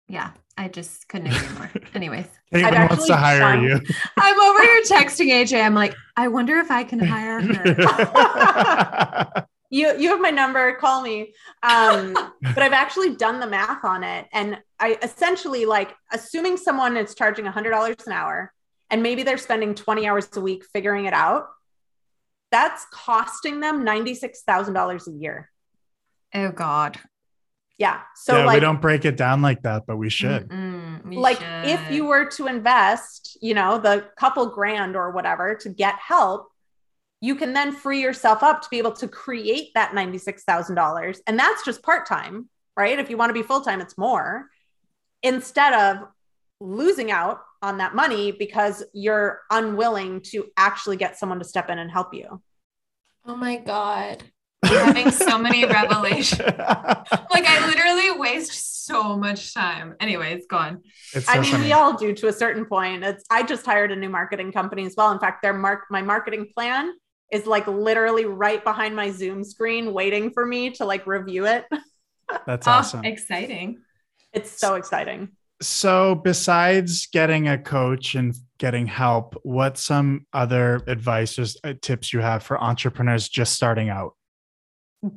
yeah, 0.08 0.32
I 0.56 0.68
just 0.68 1.08
couldn't 1.08 1.28
agree 1.28 1.56
more. 1.56 1.70
Anyways, 1.94 2.26
Caitlin 2.52 2.88
wants 2.88 3.06
to 3.06 3.16
hire 3.16 3.40
done, 3.40 3.62
you. 3.62 3.80
I'm 4.16 4.40
over 4.40 4.62
here 4.62 4.82
texting 4.82 5.28
AJ. 5.28 5.62
I'm 5.62 5.74
like, 5.74 5.94
I 6.16 6.28
wonder 6.28 6.58
if 6.58 6.70
I 6.70 6.84
can 6.84 7.00
hire 7.00 7.40
her. 7.40 9.44
you 9.70 9.96
you 9.98 10.10
have 10.10 10.20
my 10.20 10.30
number. 10.30 10.74
Call 10.74 11.02
me. 11.02 11.34
Um, 11.62 12.14
but 12.42 12.58
I've 12.58 12.72
actually 12.72 13.16
done 13.16 13.40
the 13.40 13.46
math 13.46 13.84
on 13.84 14.02
it, 14.02 14.26
and 14.32 14.58
I 14.78 14.98
essentially 15.02 15.66
like 15.66 15.94
assuming 16.12 16.56
someone 16.56 16.96
is 16.96 17.14
charging 17.14 17.44
hundred 17.44 17.70
dollars 17.70 17.96
an 18.06 18.12
hour, 18.12 18.52
and 18.88 19.02
maybe 19.02 19.24
they're 19.24 19.36
spending 19.36 19.74
20 19.74 20.06
hours 20.06 20.28
a 20.36 20.40
week 20.40 20.64
figuring 20.72 21.04
it 21.04 21.12
out 21.12 21.48
that's 22.50 22.86
costing 22.92 23.60
them 23.60 23.84
$96,000 23.84 25.06
a 25.06 25.10
year. 25.10 25.50
Oh 26.34 26.50
God. 26.50 26.98
Yeah. 27.78 28.00
So 28.16 28.38
yeah, 28.38 28.44
like, 28.44 28.54
we 28.54 28.60
don't 28.60 28.80
break 28.80 29.04
it 29.04 29.16
down 29.16 29.40
like 29.40 29.62
that, 29.62 29.86
but 29.86 29.96
we 29.98 30.10
should. 30.10 30.50
We 31.04 31.16
like 31.16 31.38
should. 31.38 31.64
if 31.66 31.90
you 31.90 32.06
were 32.06 32.24
to 32.30 32.46
invest, 32.48 33.38
you 33.40 33.54
know, 33.54 33.78
the 33.78 34.06
couple 34.16 34.46
grand 34.46 34.96
or 34.96 35.12
whatever 35.12 35.54
to 35.56 35.68
get 35.68 35.94
help, 35.94 36.48
you 37.20 37.34
can 37.36 37.52
then 37.52 37.72
free 37.72 38.00
yourself 38.00 38.42
up 38.42 38.62
to 38.62 38.68
be 38.68 38.78
able 38.78 38.92
to 38.92 39.08
create 39.08 39.70
that 39.74 39.92
$96,000. 39.92 41.18
And 41.26 41.38
that's 41.38 41.64
just 41.64 41.82
part-time, 41.82 42.48
right? 42.76 42.98
If 42.98 43.10
you 43.10 43.16
want 43.16 43.30
to 43.30 43.34
be 43.34 43.42
full-time, 43.42 43.80
it's 43.80 43.96
more 43.96 44.46
instead 45.22 45.72
of 45.72 46.08
losing 46.60 47.10
out 47.10 47.40
on 47.62 47.78
that 47.78 47.94
money 47.94 48.32
because 48.32 48.84
you're 48.92 49.40
unwilling 49.50 50.20
to 50.20 50.46
actually 50.56 50.96
get 50.96 51.18
someone 51.18 51.38
to 51.38 51.44
step 51.44 51.70
in 51.70 51.78
and 51.78 51.90
help 51.90 52.14
you. 52.14 52.40
Oh 53.26 53.36
my 53.36 53.56
God. 53.56 54.24
I'm 54.64 54.94
having 54.94 55.10
so 55.10 55.38
many 55.38 55.64
revelations. 55.66 56.40
like 56.40 57.46
I 57.46 57.66
literally 57.66 58.18
waste 58.18 58.86
so 58.86 59.16
much 59.16 59.54
time. 59.54 59.94
Anyways, 60.00 60.46
go 60.48 60.56
on. 60.56 60.82
So 61.10 61.22
I 61.28 61.40
mean, 61.40 61.52
funny. 61.52 61.64
we 61.66 61.72
all 61.72 61.96
do 61.96 62.12
to 62.14 62.28
a 62.28 62.32
certain 62.32 62.64
point. 62.64 63.04
It's 63.04 63.24
I 63.30 63.42
just 63.42 63.64
hired 63.64 63.92
a 63.92 63.96
new 63.96 64.08
marketing 64.08 64.50
company 64.52 64.84
as 64.86 64.94
well. 64.96 65.12
In 65.12 65.20
fact, 65.20 65.42
their 65.42 65.54
mark 65.54 65.84
my 65.90 66.02
marketing 66.02 66.48
plan 66.56 66.92
is 67.30 67.46
like 67.46 67.66
literally 67.66 68.24
right 68.24 68.64
behind 68.64 68.96
my 68.96 69.10
Zoom 69.10 69.44
screen, 69.44 69.92
waiting 69.92 70.30
for 70.30 70.44
me 70.44 70.70
to 70.70 70.84
like 70.84 71.06
review 71.06 71.46
it. 71.46 71.66
That's 72.46 72.66
oh, 72.66 72.72
awesome. 72.72 73.02
Oh, 73.04 73.08
exciting. 73.08 73.78
It's 74.32 74.50
so 74.50 74.74
exciting 74.74 75.30
so 75.60 76.14
besides 76.14 77.06
getting 77.12 77.48
a 77.48 77.58
coach 77.58 78.14
and 78.14 78.34
getting 78.58 78.86
help 78.86 79.34
what 79.42 79.78
some 79.78 80.26
other 80.32 80.82
advice 80.86 81.38
or 81.38 81.46
uh, 81.64 81.74
tips 81.80 82.12
you 82.12 82.20
have 82.20 82.42
for 82.42 82.60
entrepreneurs 82.62 83.28
just 83.28 83.54
starting 83.54 83.88
out? 83.88 84.14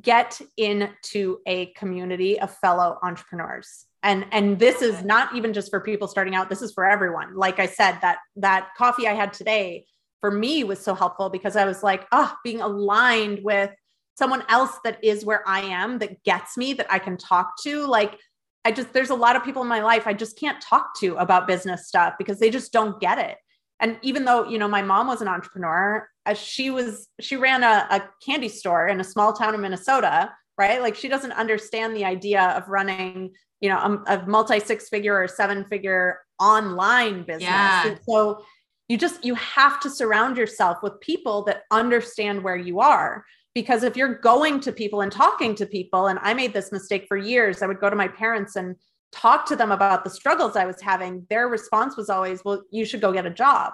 Get 0.00 0.40
into 0.56 1.38
a 1.46 1.66
community 1.66 2.40
of 2.40 2.56
fellow 2.58 2.98
entrepreneurs. 3.02 3.86
And 4.04 4.26
and 4.32 4.58
this 4.58 4.82
is 4.82 5.04
not 5.04 5.34
even 5.34 5.52
just 5.52 5.70
for 5.70 5.80
people 5.80 6.08
starting 6.08 6.34
out 6.34 6.48
this 6.48 6.62
is 6.62 6.72
for 6.72 6.84
everyone. 6.84 7.36
Like 7.36 7.58
i 7.58 7.66
said 7.66 7.98
that 8.02 8.18
that 8.36 8.70
coffee 8.76 9.06
i 9.06 9.14
had 9.14 9.32
today 9.32 9.84
for 10.20 10.30
me 10.30 10.64
was 10.64 10.78
so 10.78 10.94
helpful 10.94 11.28
because 11.30 11.56
i 11.56 11.64
was 11.64 11.82
like 11.82 12.06
oh 12.12 12.32
being 12.42 12.60
aligned 12.60 13.40
with 13.42 13.70
someone 14.16 14.44
else 14.48 14.78
that 14.84 15.02
is 15.02 15.24
where 15.24 15.46
i 15.48 15.60
am 15.60 15.98
that 15.98 16.22
gets 16.22 16.56
me 16.56 16.72
that 16.72 16.86
i 16.90 16.98
can 16.98 17.16
talk 17.16 17.54
to 17.62 17.86
like 17.86 18.18
I 18.64 18.72
just, 18.72 18.92
there's 18.92 19.10
a 19.10 19.14
lot 19.14 19.36
of 19.36 19.44
people 19.44 19.62
in 19.62 19.68
my 19.68 19.80
life 19.80 20.06
I 20.06 20.14
just 20.14 20.38
can't 20.38 20.60
talk 20.60 20.98
to 21.00 21.16
about 21.16 21.46
business 21.46 21.88
stuff 21.88 22.14
because 22.18 22.38
they 22.38 22.50
just 22.50 22.72
don't 22.72 23.00
get 23.00 23.18
it. 23.18 23.36
And 23.80 23.98
even 24.02 24.24
though, 24.24 24.48
you 24.48 24.58
know, 24.58 24.68
my 24.68 24.82
mom 24.82 25.08
was 25.08 25.20
an 25.20 25.28
entrepreneur, 25.28 26.08
as 26.24 26.38
she 26.38 26.70
was, 26.70 27.08
she 27.20 27.36
ran 27.36 27.64
a, 27.64 27.86
a 27.90 28.08
candy 28.24 28.48
store 28.48 28.86
in 28.86 29.00
a 29.00 29.04
small 29.04 29.32
town 29.32 29.54
in 29.54 29.60
Minnesota, 29.60 30.32
right? 30.56 30.80
Like 30.80 30.94
she 30.94 31.08
doesn't 31.08 31.32
understand 31.32 31.96
the 31.96 32.04
idea 32.04 32.42
of 32.56 32.68
running, 32.68 33.32
you 33.60 33.68
know, 33.68 34.00
a, 34.06 34.18
a 34.18 34.26
multi 34.26 34.60
six 34.60 34.88
figure 34.88 35.20
or 35.20 35.26
seven 35.26 35.64
figure 35.64 36.20
online 36.38 37.24
business. 37.24 37.42
Yeah. 37.42 37.96
so 38.08 38.44
you 38.88 38.96
just, 38.96 39.24
you 39.24 39.34
have 39.34 39.80
to 39.80 39.90
surround 39.90 40.36
yourself 40.36 40.78
with 40.82 41.00
people 41.00 41.42
that 41.44 41.62
understand 41.72 42.44
where 42.44 42.56
you 42.56 42.78
are 42.78 43.24
because 43.54 43.82
if 43.82 43.96
you're 43.96 44.14
going 44.14 44.60
to 44.60 44.72
people 44.72 45.02
and 45.02 45.12
talking 45.12 45.54
to 45.54 45.66
people 45.66 46.06
and 46.06 46.18
i 46.22 46.34
made 46.34 46.52
this 46.52 46.72
mistake 46.72 47.06
for 47.08 47.16
years 47.16 47.62
i 47.62 47.66
would 47.66 47.80
go 47.80 47.90
to 47.90 47.96
my 47.96 48.08
parents 48.08 48.56
and 48.56 48.76
talk 49.12 49.46
to 49.46 49.56
them 49.56 49.70
about 49.72 50.04
the 50.04 50.10
struggles 50.10 50.56
i 50.56 50.64
was 50.64 50.80
having 50.80 51.26
their 51.28 51.48
response 51.48 51.96
was 51.96 52.08
always 52.08 52.44
well 52.44 52.62
you 52.70 52.84
should 52.84 53.00
go 53.00 53.12
get 53.12 53.26
a 53.26 53.30
job. 53.30 53.72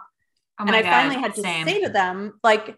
Oh 0.61 0.65
and 0.67 0.75
i 0.75 0.83
God, 0.83 0.91
finally 0.91 1.21
had 1.21 1.35
to 1.35 1.43
same. 1.43 1.67
say 1.67 1.83
to 1.83 1.89
them 1.89 2.39
like 2.43 2.77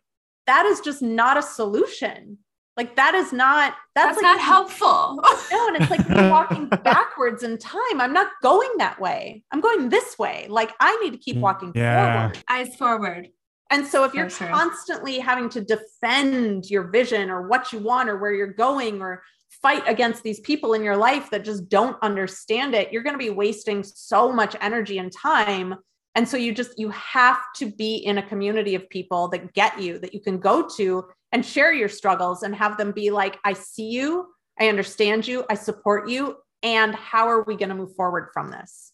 that 0.50 0.66
is 0.66 0.80
just 0.80 1.00
not 1.00 1.36
a 1.36 1.42
solution. 1.42 2.38
Like 2.76 2.96
that 2.96 3.14
is 3.14 3.32
not 3.32 3.74
that's, 3.94 4.16
that's 4.16 4.22
like, 4.22 4.36
not 4.36 4.40
helpful. 4.40 5.20
No 5.52 5.68
and 5.68 5.76
it's 5.76 5.90
like 5.90 6.30
walking 6.30 6.66
backwards 6.84 7.42
in 7.42 7.56
time. 7.58 8.00
I'm 8.00 8.12
not 8.12 8.28
going 8.42 8.70
that 8.78 9.00
way. 9.00 9.44
I'm 9.52 9.60
going 9.60 9.90
this 9.90 10.18
way. 10.18 10.46
Like 10.48 10.72
i 10.80 10.96
need 10.96 11.12
to 11.12 11.18
keep 11.18 11.36
mm, 11.36 11.40
walking 11.40 11.72
yeah. 11.74 12.30
forward. 12.30 12.44
Eyes 12.48 12.74
forward 12.76 13.28
and 13.70 13.86
so 13.86 14.04
if 14.04 14.12
you're 14.14 14.28
sure. 14.28 14.48
constantly 14.48 15.18
having 15.20 15.48
to 15.50 15.60
defend 15.60 16.68
your 16.68 16.88
vision 16.88 17.30
or 17.30 17.46
what 17.46 17.72
you 17.72 17.78
want 17.78 18.08
or 18.08 18.18
where 18.18 18.32
you're 18.32 18.52
going 18.52 19.00
or 19.00 19.22
fight 19.62 19.82
against 19.86 20.22
these 20.22 20.40
people 20.40 20.74
in 20.74 20.82
your 20.82 20.96
life 20.96 21.30
that 21.30 21.44
just 21.44 21.68
don't 21.68 21.96
understand 22.02 22.74
it, 22.74 22.92
you're 22.92 23.02
going 23.02 23.14
to 23.14 23.18
be 23.18 23.30
wasting 23.30 23.82
so 23.82 24.32
much 24.32 24.56
energy 24.60 24.98
and 24.98 25.12
time. 25.12 25.76
And 26.16 26.28
so 26.28 26.36
you 26.36 26.52
just 26.52 26.78
you 26.78 26.90
have 26.90 27.40
to 27.56 27.70
be 27.70 27.96
in 27.96 28.18
a 28.18 28.22
community 28.22 28.74
of 28.74 28.88
people 28.90 29.28
that 29.28 29.52
get 29.54 29.80
you 29.80 29.98
that 30.00 30.12
you 30.12 30.20
can 30.20 30.38
go 30.38 30.68
to 30.76 31.04
and 31.30 31.46
share 31.46 31.72
your 31.72 31.88
struggles 31.88 32.42
and 32.42 32.54
have 32.56 32.76
them 32.76 32.90
be 32.90 33.10
like 33.10 33.38
I 33.44 33.52
see 33.52 33.90
you, 33.90 34.26
I 34.58 34.68
understand 34.68 35.28
you. 35.28 35.44
I 35.48 35.54
support 35.54 36.08
you. 36.08 36.36
And 36.62 36.94
how 36.94 37.28
are 37.28 37.42
we 37.44 37.56
going 37.56 37.68
to 37.68 37.74
move 37.74 37.94
forward 37.94 38.30
from 38.34 38.50
this? 38.50 38.92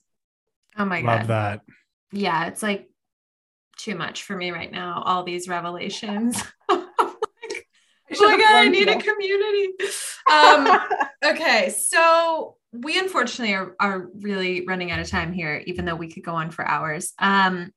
Oh 0.78 0.84
my 0.84 1.00
Love 1.00 1.04
God. 1.04 1.18
Love 1.18 1.26
that. 1.28 1.60
Yeah, 2.12 2.46
it's 2.46 2.62
like 2.62 2.88
too 3.76 3.94
much 3.94 4.24
for 4.24 4.36
me 4.36 4.50
right 4.50 4.70
now. 4.70 5.02
All 5.04 5.22
these 5.22 5.48
revelations. 5.48 6.42
oh 6.68 6.88
my 8.10 8.36
God, 8.36 8.56
I 8.56 8.68
need 8.68 8.88
a 8.88 9.00
community. 9.00 9.68
Um, 10.30 10.80
okay, 11.24 11.70
so 11.70 12.56
we 12.72 12.98
unfortunately 12.98 13.54
are, 13.54 13.74
are 13.80 14.08
really 14.20 14.64
running 14.66 14.90
out 14.90 15.00
of 15.00 15.08
time 15.08 15.32
here, 15.32 15.62
even 15.66 15.84
though 15.84 15.94
we 15.94 16.10
could 16.10 16.24
go 16.24 16.34
on 16.34 16.50
for 16.50 16.66
hours. 16.66 17.12
Um, 17.18 17.72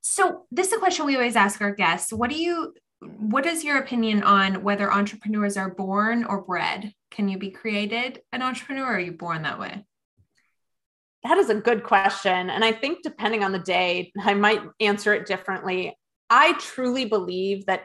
so 0.00 0.46
this 0.50 0.68
is 0.68 0.72
a 0.74 0.78
question 0.78 1.06
we 1.06 1.16
always 1.16 1.36
ask 1.36 1.60
our 1.60 1.74
guests. 1.74 2.12
What 2.12 2.30
do 2.30 2.36
you 2.36 2.74
what 3.00 3.46
is 3.46 3.62
your 3.62 3.78
opinion 3.78 4.24
on 4.24 4.64
whether 4.64 4.92
entrepreneurs 4.92 5.56
are 5.56 5.72
born 5.72 6.24
or 6.24 6.42
bred? 6.42 6.92
Can 7.12 7.28
you 7.28 7.38
be 7.38 7.50
created 7.50 8.22
an 8.32 8.42
entrepreneur 8.42 8.84
or 8.84 8.96
are 8.96 9.00
you 9.00 9.12
born 9.12 9.42
that 9.42 9.60
way? 9.60 9.84
That 11.28 11.36
is 11.36 11.50
a 11.50 11.54
good 11.54 11.82
question. 11.82 12.48
And 12.48 12.64
I 12.64 12.72
think 12.72 13.02
depending 13.02 13.44
on 13.44 13.52
the 13.52 13.58
day, 13.58 14.12
I 14.18 14.32
might 14.32 14.62
answer 14.80 15.12
it 15.12 15.26
differently. 15.26 15.94
I 16.30 16.54
truly 16.54 17.04
believe 17.04 17.66
that 17.66 17.82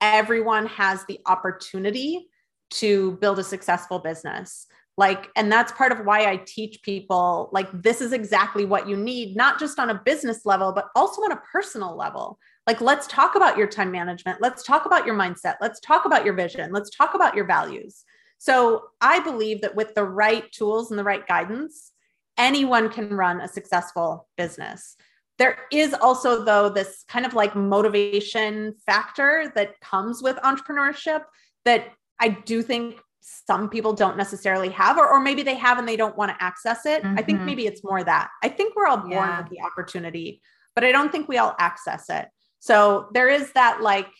everyone 0.00 0.66
has 0.66 1.04
the 1.06 1.18
opportunity 1.26 2.28
to 2.70 3.12
build 3.20 3.40
a 3.40 3.44
successful 3.44 3.98
business. 3.98 4.66
Like, 4.96 5.28
and 5.34 5.50
that's 5.50 5.72
part 5.72 5.90
of 5.90 6.06
why 6.06 6.30
I 6.30 6.36
teach 6.46 6.82
people 6.82 7.50
like, 7.52 7.68
this 7.72 8.00
is 8.00 8.12
exactly 8.12 8.64
what 8.64 8.88
you 8.88 8.96
need, 8.96 9.36
not 9.36 9.58
just 9.58 9.80
on 9.80 9.90
a 9.90 10.00
business 10.04 10.46
level, 10.46 10.72
but 10.72 10.86
also 10.94 11.20
on 11.22 11.32
a 11.32 11.42
personal 11.50 11.96
level. 11.96 12.38
Like, 12.68 12.80
let's 12.80 13.08
talk 13.08 13.34
about 13.34 13.58
your 13.58 13.66
time 13.66 13.90
management. 13.90 14.40
Let's 14.40 14.62
talk 14.62 14.86
about 14.86 15.04
your 15.04 15.16
mindset. 15.16 15.56
Let's 15.60 15.80
talk 15.80 16.04
about 16.04 16.24
your 16.24 16.34
vision. 16.34 16.72
Let's 16.72 16.90
talk 16.90 17.14
about 17.14 17.34
your 17.34 17.44
values. 17.44 18.04
So, 18.38 18.84
I 19.00 19.18
believe 19.18 19.62
that 19.62 19.74
with 19.74 19.94
the 19.94 20.04
right 20.04 20.50
tools 20.52 20.90
and 20.90 20.98
the 20.98 21.04
right 21.04 21.26
guidance, 21.26 21.90
anyone 22.38 22.88
can 22.88 23.14
run 23.14 23.40
a 23.40 23.48
successful 23.48 24.28
business. 24.36 24.96
There 25.38 25.58
is 25.72 25.94
also, 25.94 26.44
though, 26.44 26.68
this 26.68 27.04
kind 27.08 27.26
of 27.26 27.34
like 27.34 27.56
motivation 27.56 28.74
factor 28.86 29.52
that 29.56 29.80
comes 29.80 30.22
with 30.22 30.36
entrepreneurship 30.36 31.22
that 31.64 31.88
I 32.20 32.28
do 32.28 32.62
think 32.62 33.00
some 33.20 33.68
people 33.68 33.94
don't 33.94 34.16
necessarily 34.16 34.68
have, 34.68 34.98
or, 34.98 35.08
or 35.08 35.18
maybe 35.18 35.42
they 35.42 35.54
have 35.54 35.78
and 35.78 35.88
they 35.88 35.96
don't 35.96 36.16
want 36.16 36.30
to 36.30 36.44
access 36.44 36.84
it. 36.86 37.02
I 37.04 37.22
think 37.22 37.40
Mhm. 37.40 37.46
maybe 37.46 37.66
it's 37.66 37.82
more 37.82 38.04
that. 38.04 38.28
I 38.42 38.48
think 38.48 38.76
we're 38.76 38.86
all 38.86 38.98
born 38.98 39.10
Yeah. 39.12 39.38
with 39.40 39.50
the 39.50 39.62
opportunity, 39.62 40.42
but 40.74 40.84
I 40.84 40.92
don't 40.92 41.10
think 41.10 41.26
we 41.26 41.38
all 41.38 41.56
access 41.58 42.10
it. 42.10 42.28
So 42.58 43.08
there 43.12 43.28
is 43.28 43.50
that 43.52 43.80
like, 43.80 44.10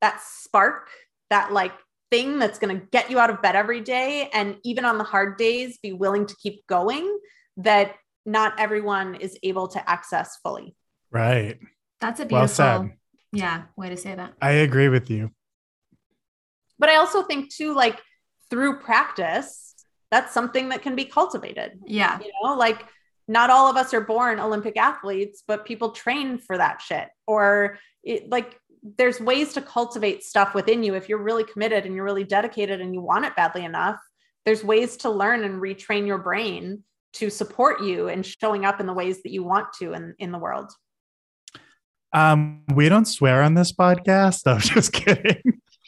that 0.00 0.20
spark, 0.22 0.88
that 1.28 1.52
like 1.52 1.72
thing 2.10 2.38
that's 2.38 2.58
going 2.58 2.80
to 2.80 2.86
get 2.86 3.10
you 3.10 3.18
out 3.18 3.28
of 3.30 3.42
bed 3.42 3.54
every 3.54 3.80
day. 3.82 4.30
And 4.32 4.58
even 4.64 4.84
on 4.86 4.96
the 4.96 5.04
hard 5.04 5.36
days, 5.36 5.78
be 5.78 5.92
willing 5.92 6.24
to 6.26 6.36
keep 6.36 6.66
going 6.66 7.18
that 7.58 7.94
not 8.24 8.58
everyone 8.58 9.16
is 9.16 9.38
able 9.42 9.68
to 9.68 9.90
access 9.90 10.36
fully. 10.42 10.74
Right. 11.10 11.58
That's 12.00 12.20
a 12.20 12.24
beautiful 12.24 12.38
Well 12.38 12.48
said. 12.48 12.92
yeah, 13.32 13.62
way 13.76 13.88
to 13.88 13.96
say 13.96 14.14
that. 14.14 14.34
I 14.40 14.50
agree 14.52 14.88
with 14.88 15.10
you. 15.10 15.30
But 16.78 16.88
I 16.88 16.96
also 16.96 17.22
think 17.22 17.52
too, 17.52 17.74
like 17.74 18.00
through 18.50 18.80
practice, 18.80 19.74
that's 20.10 20.32
something 20.32 20.68
that 20.70 20.82
can 20.82 20.94
be 20.94 21.04
cultivated. 21.04 21.80
Yeah. 21.86 22.18
You 22.20 22.30
know, 22.42 22.54
like 22.54 22.84
not 23.26 23.50
all 23.50 23.68
of 23.68 23.76
us 23.76 23.92
are 23.92 24.00
born 24.00 24.38
Olympic 24.38 24.76
athletes, 24.76 25.42
but 25.46 25.66
people 25.66 25.90
train 25.90 26.38
for 26.38 26.56
that 26.56 26.80
shit. 26.80 27.08
Or 27.26 27.78
it, 28.02 28.30
like 28.30 28.58
there's 28.96 29.20
ways 29.20 29.54
to 29.54 29.60
cultivate 29.60 30.22
stuff 30.22 30.54
within 30.54 30.82
you. 30.82 30.94
If 30.94 31.08
you're 31.08 31.18
really 31.18 31.44
committed 31.44 31.84
and 31.84 31.94
you're 31.94 32.04
really 32.04 32.24
dedicated 32.24 32.80
and 32.80 32.94
you 32.94 33.00
want 33.00 33.24
it 33.24 33.36
badly 33.36 33.64
enough, 33.64 33.98
there's 34.46 34.62
ways 34.64 34.98
to 34.98 35.10
learn 35.10 35.44
and 35.44 35.60
retrain 35.60 36.06
your 36.06 36.18
brain 36.18 36.84
to 37.18 37.30
support 37.30 37.82
you 37.82 38.08
and 38.08 38.24
showing 38.24 38.64
up 38.64 38.80
in 38.80 38.86
the 38.86 38.92
ways 38.94 39.22
that 39.22 39.32
you 39.32 39.42
want 39.44 39.68
to 39.80 39.92
in, 39.92 40.14
in 40.18 40.32
the 40.32 40.38
world. 40.38 40.70
Um, 42.12 42.62
we 42.74 42.88
don't 42.88 43.04
swear 43.06 43.42
on 43.42 43.54
this 43.54 43.72
podcast. 43.72 44.42
I'm 44.46 44.60
just 44.60 44.92
kidding. 44.92 45.42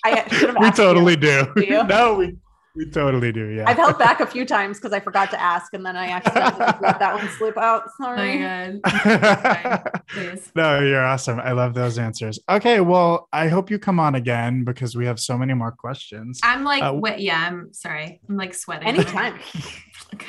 I 0.05 0.11
we 0.11 0.17
asked 0.19 0.43
you. 0.43 0.85
totally 0.85 1.17
do. 1.17 1.47
Do 1.57 1.85
no, 1.85 2.15
we 2.15 2.37
we 2.77 2.89
totally 2.89 3.33
do. 3.33 3.49
Yeah. 3.49 3.65
I've 3.69 3.77
held 3.77 3.99
back 3.99 4.21
a 4.21 4.27
few 4.27 4.45
times 4.47 4.79
because 4.79 4.93
I 4.93 5.01
forgot 5.01 5.31
to 5.33 5.41
ask 5.41 5.75
and 5.75 5.85
then 5.85 5.97
I 5.97 6.07
accidentally 6.07 6.67
let 6.81 7.01
that 7.01 7.15
one 7.17 7.29
slip 7.31 7.59
out. 7.59 7.83
Oh 7.87 7.91
Sorry. 8.05 8.39
my 8.39 8.79
god. 8.85 10.03
Please. 10.09 10.53
no, 10.55 10.79
you're 10.79 11.05
awesome. 11.05 11.41
I 11.41 11.51
love 11.51 11.75
those 11.75 11.99
answers. 11.99 12.39
Okay, 12.49 12.81
well, 12.81 13.29
I 13.33 13.49
hope 13.49 13.71
you 13.73 13.79
come 13.81 13.99
on 13.99 14.15
again 14.15 14.63
because 14.63 14.95
we 14.95 15.05
have 15.07 15.19
so 15.19 15.37
many 15.37 15.53
more 15.53 15.73
questions. 15.73 16.39
I'm 16.45 16.63
like, 16.63 16.83
Uh, 16.83 16.93
wet. 16.95 17.21
Yeah, 17.21 17.45
I'm 17.45 17.73
sorry. 17.75 18.21
I'm 18.29 18.37
like 18.37 18.55
sweating. 18.55 18.87
Anytime. 18.87 19.41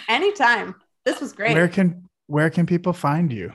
Anytime. 0.09 0.75
This 1.05 1.19
was 1.19 1.33
great. 1.33 1.53
Where 1.53 1.67
can 1.67 2.09
where 2.27 2.49
can 2.49 2.65
people 2.65 2.93
find 2.93 3.31
you? 3.31 3.53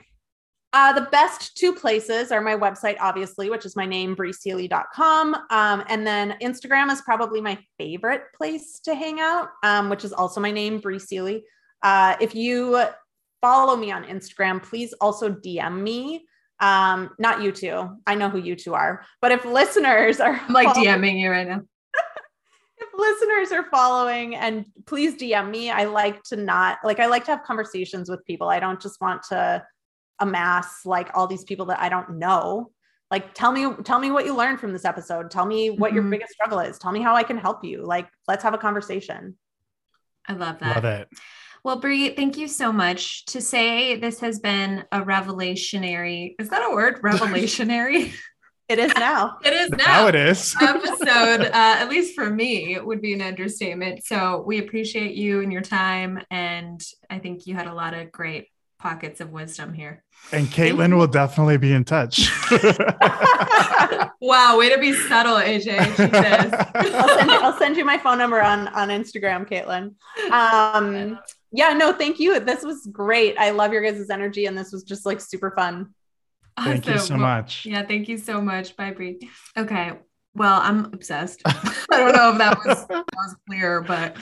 Uh, 0.73 0.93
the 0.93 1.07
best 1.11 1.55
two 1.57 1.73
places 1.73 2.31
are 2.31 2.41
my 2.41 2.55
website, 2.55 2.97
obviously, 2.99 3.49
which 3.49 3.65
is 3.65 3.75
my 3.75 3.85
name, 3.85 4.15
breeseely.com. 4.15 5.35
Um, 5.49 5.83
and 5.87 6.05
then 6.05 6.35
Instagram 6.41 6.91
is 6.91 7.01
probably 7.01 7.41
my 7.41 7.57
favorite 7.79 8.23
place 8.35 8.79
to 8.81 8.93
hang 8.93 9.19
out, 9.19 9.49
um, 9.63 9.89
which 9.89 10.03
is 10.03 10.11
also 10.13 10.41
my 10.41 10.51
name, 10.51 10.79
Bree 10.79 10.99
Seely. 10.99 11.43
Uh, 11.81 12.15
if 12.19 12.35
you 12.35 12.83
follow 13.41 13.75
me 13.75 13.91
on 13.91 14.03
Instagram, 14.03 14.61
please 14.61 14.93
also 14.99 15.29
DM 15.31 15.81
me. 15.81 16.25
Um, 16.59 17.11
not 17.17 17.41
you 17.41 17.51
two. 17.51 17.89
I 18.05 18.15
know 18.15 18.29
who 18.29 18.39
you 18.39 18.55
two 18.55 18.73
are. 18.73 19.05
But 19.21 19.31
if 19.31 19.45
listeners 19.45 20.19
are 20.19 20.39
I'm 20.47 20.53
like 20.53 20.67
following- 20.67 20.87
DMing 20.89 21.19
you 21.21 21.31
right 21.31 21.47
now. 21.47 21.61
If 22.97 23.19
listeners 23.21 23.51
are 23.51 23.69
following 23.69 24.35
and 24.35 24.65
please 24.85 25.15
DM 25.15 25.49
me, 25.51 25.69
I 25.69 25.85
like 25.85 26.23
to 26.23 26.35
not 26.35 26.79
like 26.83 26.99
I 26.99 27.05
like 27.05 27.25
to 27.25 27.31
have 27.31 27.43
conversations 27.43 28.09
with 28.09 28.25
people. 28.25 28.49
I 28.49 28.59
don't 28.59 28.81
just 28.81 28.99
want 29.01 29.23
to 29.29 29.63
amass 30.19 30.85
like 30.85 31.09
all 31.13 31.27
these 31.27 31.43
people 31.43 31.67
that 31.67 31.79
I 31.79 31.89
don't 31.89 32.17
know. 32.17 32.71
Like 33.11 33.33
tell 33.33 33.51
me 33.51 33.71
tell 33.83 33.99
me 33.99 34.11
what 34.11 34.25
you 34.25 34.35
learned 34.35 34.59
from 34.59 34.73
this 34.73 34.85
episode. 34.85 35.29
Tell 35.31 35.45
me 35.45 35.69
what 35.69 35.93
your 35.93 36.03
Mhm. 36.03 36.11
biggest 36.11 36.33
struggle 36.33 36.59
is. 36.59 36.77
Tell 36.79 36.91
me 36.91 37.01
how 37.01 37.15
I 37.15 37.23
can 37.23 37.37
help 37.37 37.63
you. 37.63 37.83
Like 37.83 38.07
let's 38.27 38.43
have 38.43 38.53
a 38.53 38.57
conversation. 38.57 39.37
I 40.27 40.33
love 40.33 40.59
that. 40.59 40.75
Love 40.83 40.85
it. 40.85 41.07
Well, 41.63 41.79
Bree, 41.79 42.09
thank 42.15 42.37
you 42.37 42.47
so 42.47 42.71
much. 42.71 43.25
To 43.25 43.41
say 43.41 43.95
this 43.97 44.19
has 44.21 44.39
been 44.39 44.85
a 44.91 45.01
revelationary, 45.01 46.35
is 46.39 46.49
that 46.49 46.63
a 46.63 46.73
word? 46.73 47.01
Revelationary? 47.03 48.11
It 48.69 48.79
is 48.79 48.93
now. 48.95 49.37
it 49.45 49.53
is 49.53 49.69
now. 49.71 49.85
Now 49.85 50.07
it 50.07 50.15
is. 50.15 50.55
episode, 50.61 51.41
uh, 51.41 51.51
at 51.53 51.89
least 51.89 52.15
for 52.15 52.29
me, 52.29 52.73
it 52.73 52.85
would 52.85 53.01
be 53.01 53.13
an 53.13 53.21
understatement. 53.21 54.05
So 54.05 54.43
we 54.45 54.59
appreciate 54.59 55.15
you 55.15 55.41
and 55.41 55.51
your 55.51 55.61
time. 55.61 56.21
And 56.29 56.81
I 57.09 57.19
think 57.19 57.47
you 57.47 57.55
had 57.55 57.67
a 57.67 57.73
lot 57.73 57.93
of 57.93 58.11
great 58.11 58.47
pockets 58.79 59.21
of 59.21 59.31
wisdom 59.31 59.73
here. 59.73 60.03
and 60.31 60.47
Caitlin 60.47 60.95
will 60.97 61.07
definitely 61.07 61.57
be 61.57 61.73
in 61.73 61.83
touch. 61.83 62.29
Wow, 64.19 64.57
way 64.57 64.69
to 64.69 64.79
be 64.79 64.93
subtle, 64.93 65.35
AJ. 65.35 65.95
Jesus. 65.95 66.93
I'll 66.93 67.17
send, 67.17 67.31
I'll 67.31 67.57
send 67.57 67.77
you 67.77 67.85
my 67.85 67.97
phone 67.97 68.17
number 68.17 68.41
on 68.41 68.67
on 68.69 68.89
Instagram, 68.89 69.47
Caitlin. 69.47 69.93
Um, 70.31 71.19
yeah, 71.51 71.73
no, 71.73 71.93
thank 71.93 72.19
you. 72.19 72.39
This 72.39 72.63
was 72.63 72.87
great. 72.91 73.37
I 73.37 73.51
love 73.51 73.73
your 73.73 73.83
guys' 73.83 74.09
energy, 74.09 74.47
and 74.47 74.57
this 74.57 74.71
was 74.71 74.83
just 74.83 75.05
like 75.05 75.21
super 75.21 75.51
fun. 75.51 75.93
Thank 76.63 76.87
you 76.87 76.93
Awesome. 76.93 77.07
so 77.07 77.13
Well, 77.15 77.21
much. 77.23 77.65
Yeah, 77.65 77.83
thank 77.85 78.07
you 78.07 78.17
so 78.17 78.41
much. 78.41 78.75
Bye, 78.75 78.91
Bree. 78.91 79.29
Okay. 79.55 79.93
Well, 80.33 80.59
I'm 80.61 80.85
obsessed. 80.85 81.41
I 81.45 81.73
don't 81.91 82.15
know 82.15 82.31
if 82.31 82.37
that 82.39 82.57
was, 82.65 82.87
that 82.87 83.05
was 83.15 83.35
clear, 83.47 83.81
but 83.81 84.17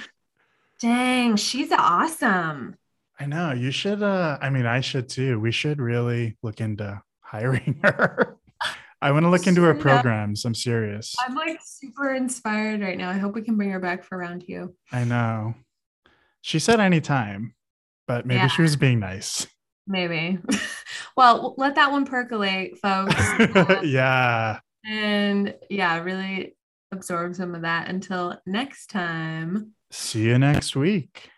dang, 0.82 1.36
she's 1.38 1.72
awesome. 1.72 2.76
I 3.20 3.26
know 3.26 3.52
you 3.54 3.72
should. 3.72 4.04
Uh, 4.04 4.38
I 4.42 4.50
mean, 4.50 4.66
I 4.66 4.82
should 4.82 5.08
too. 5.10 5.40
We 5.40 5.52
should 5.52 5.80
really 5.80 6.38
look 6.44 6.60
into 6.62 7.02
hiring 7.22 7.80
her. 7.84 8.38
I 9.02 9.12
want 9.12 9.24
to 9.24 9.30
look 9.30 9.46
into 9.48 9.62
her 9.64 9.76
programs. 9.76 10.46
I'm 10.46 10.56
serious. 10.56 11.16
I'm 11.26 11.36
like 11.36 11.60
super 11.64 12.14
inspired 12.14 12.82
right 12.82 12.98
now. 12.98 13.10
I 13.10 13.14
hope 13.18 13.36
we 13.36 13.42
can 13.42 13.56
bring 13.56 13.70
her 13.72 13.80
back 13.80 14.04
for 14.04 14.18
round 14.18 14.44
two. 14.48 14.74
I 14.92 15.04
know. 15.04 15.54
She 16.42 16.60
said 16.60 16.80
anytime, 16.80 17.54
but 18.08 18.26
maybe 18.26 18.40
Yeah. 18.40 18.48
she 18.48 18.62
was 18.62 18.76
being 18.76 19.00
nice. 19.00 19.48
Maybe. 19.88 20.40
well, 21.18 21.56
let 21.58 21.76
that 21.76 21.92
one 21.92 22.06
percolate, 22.06 22.78
folks. 22.80 23.16
Uh, 23.18 23.82
yeah. 23.84 24.60
and 24.86 25.56
yeah, 25.70 26.02
really 26.02 26.56
absorb 26.92 27.36
some 27.36 27.56
of 27.56 27.62
that 27.62 27.90
until 27.90 28.40
next 28.46 28.90
time. 28.90 29.74
See 29.92 30.24
you 30.24 30.38
next 30.38 30.76
week. 30.76 31.30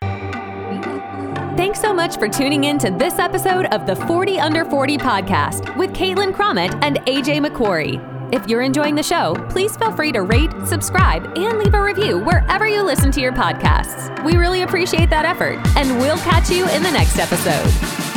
Thanks 1.57 1.81
so 1.81 1.91
much 1.93 2.17
for 2.17 2.27
tuning 2.27 2.65
in 2.65 2.77
to 2.79 2.91
this 2.91 3.17
episode 3.17 3.65
of 3.67 3.87
the 3.87 3.95
40 3.95 4.39
Under 4.39 4.63
40 4.63 4.97
podcast 4.97 5.75
with 5.75 5.91
Caitlin 5.91 6.31
Cromit 6.33 6.71
and 6.83 6.97
AJ 7.07 7.45
McQuarrie. 7.45 8.17
If 8.33 8.47
you're 8.47 8.61
enjoying 8.61 8.93
the 8.93 9.03
show, 9.03 9.35
please 9.49 9.75
feel 9.77 9.91
free 9.91 10.11
to 10.11 10.21
rate, 10.21 10.51
subscribe, 10.65 11.37
and 11.37 11.57
leave 11.57 11.73
a 11.73 11.81
review 11.81 12.19
wherever 12.19 12.67
you 12.67 12.83
listen 12.83 13.09
to 13.11 13.21
your 13.21 13.31
podcasts. 13.31 14.23
We 14.23 14.35
really 14.35 14.63
appreciate 14.63 15.09
that 15.09 15.25
effort, 15.25 15.59
and 15.77 15.97
we'll 15.97 16.17
catch 16.17 16.49
you 16.49 16.67
in 16.69 16.83
the 16.83 16.91
next 16.91 17.17
episode. 17.19 18.16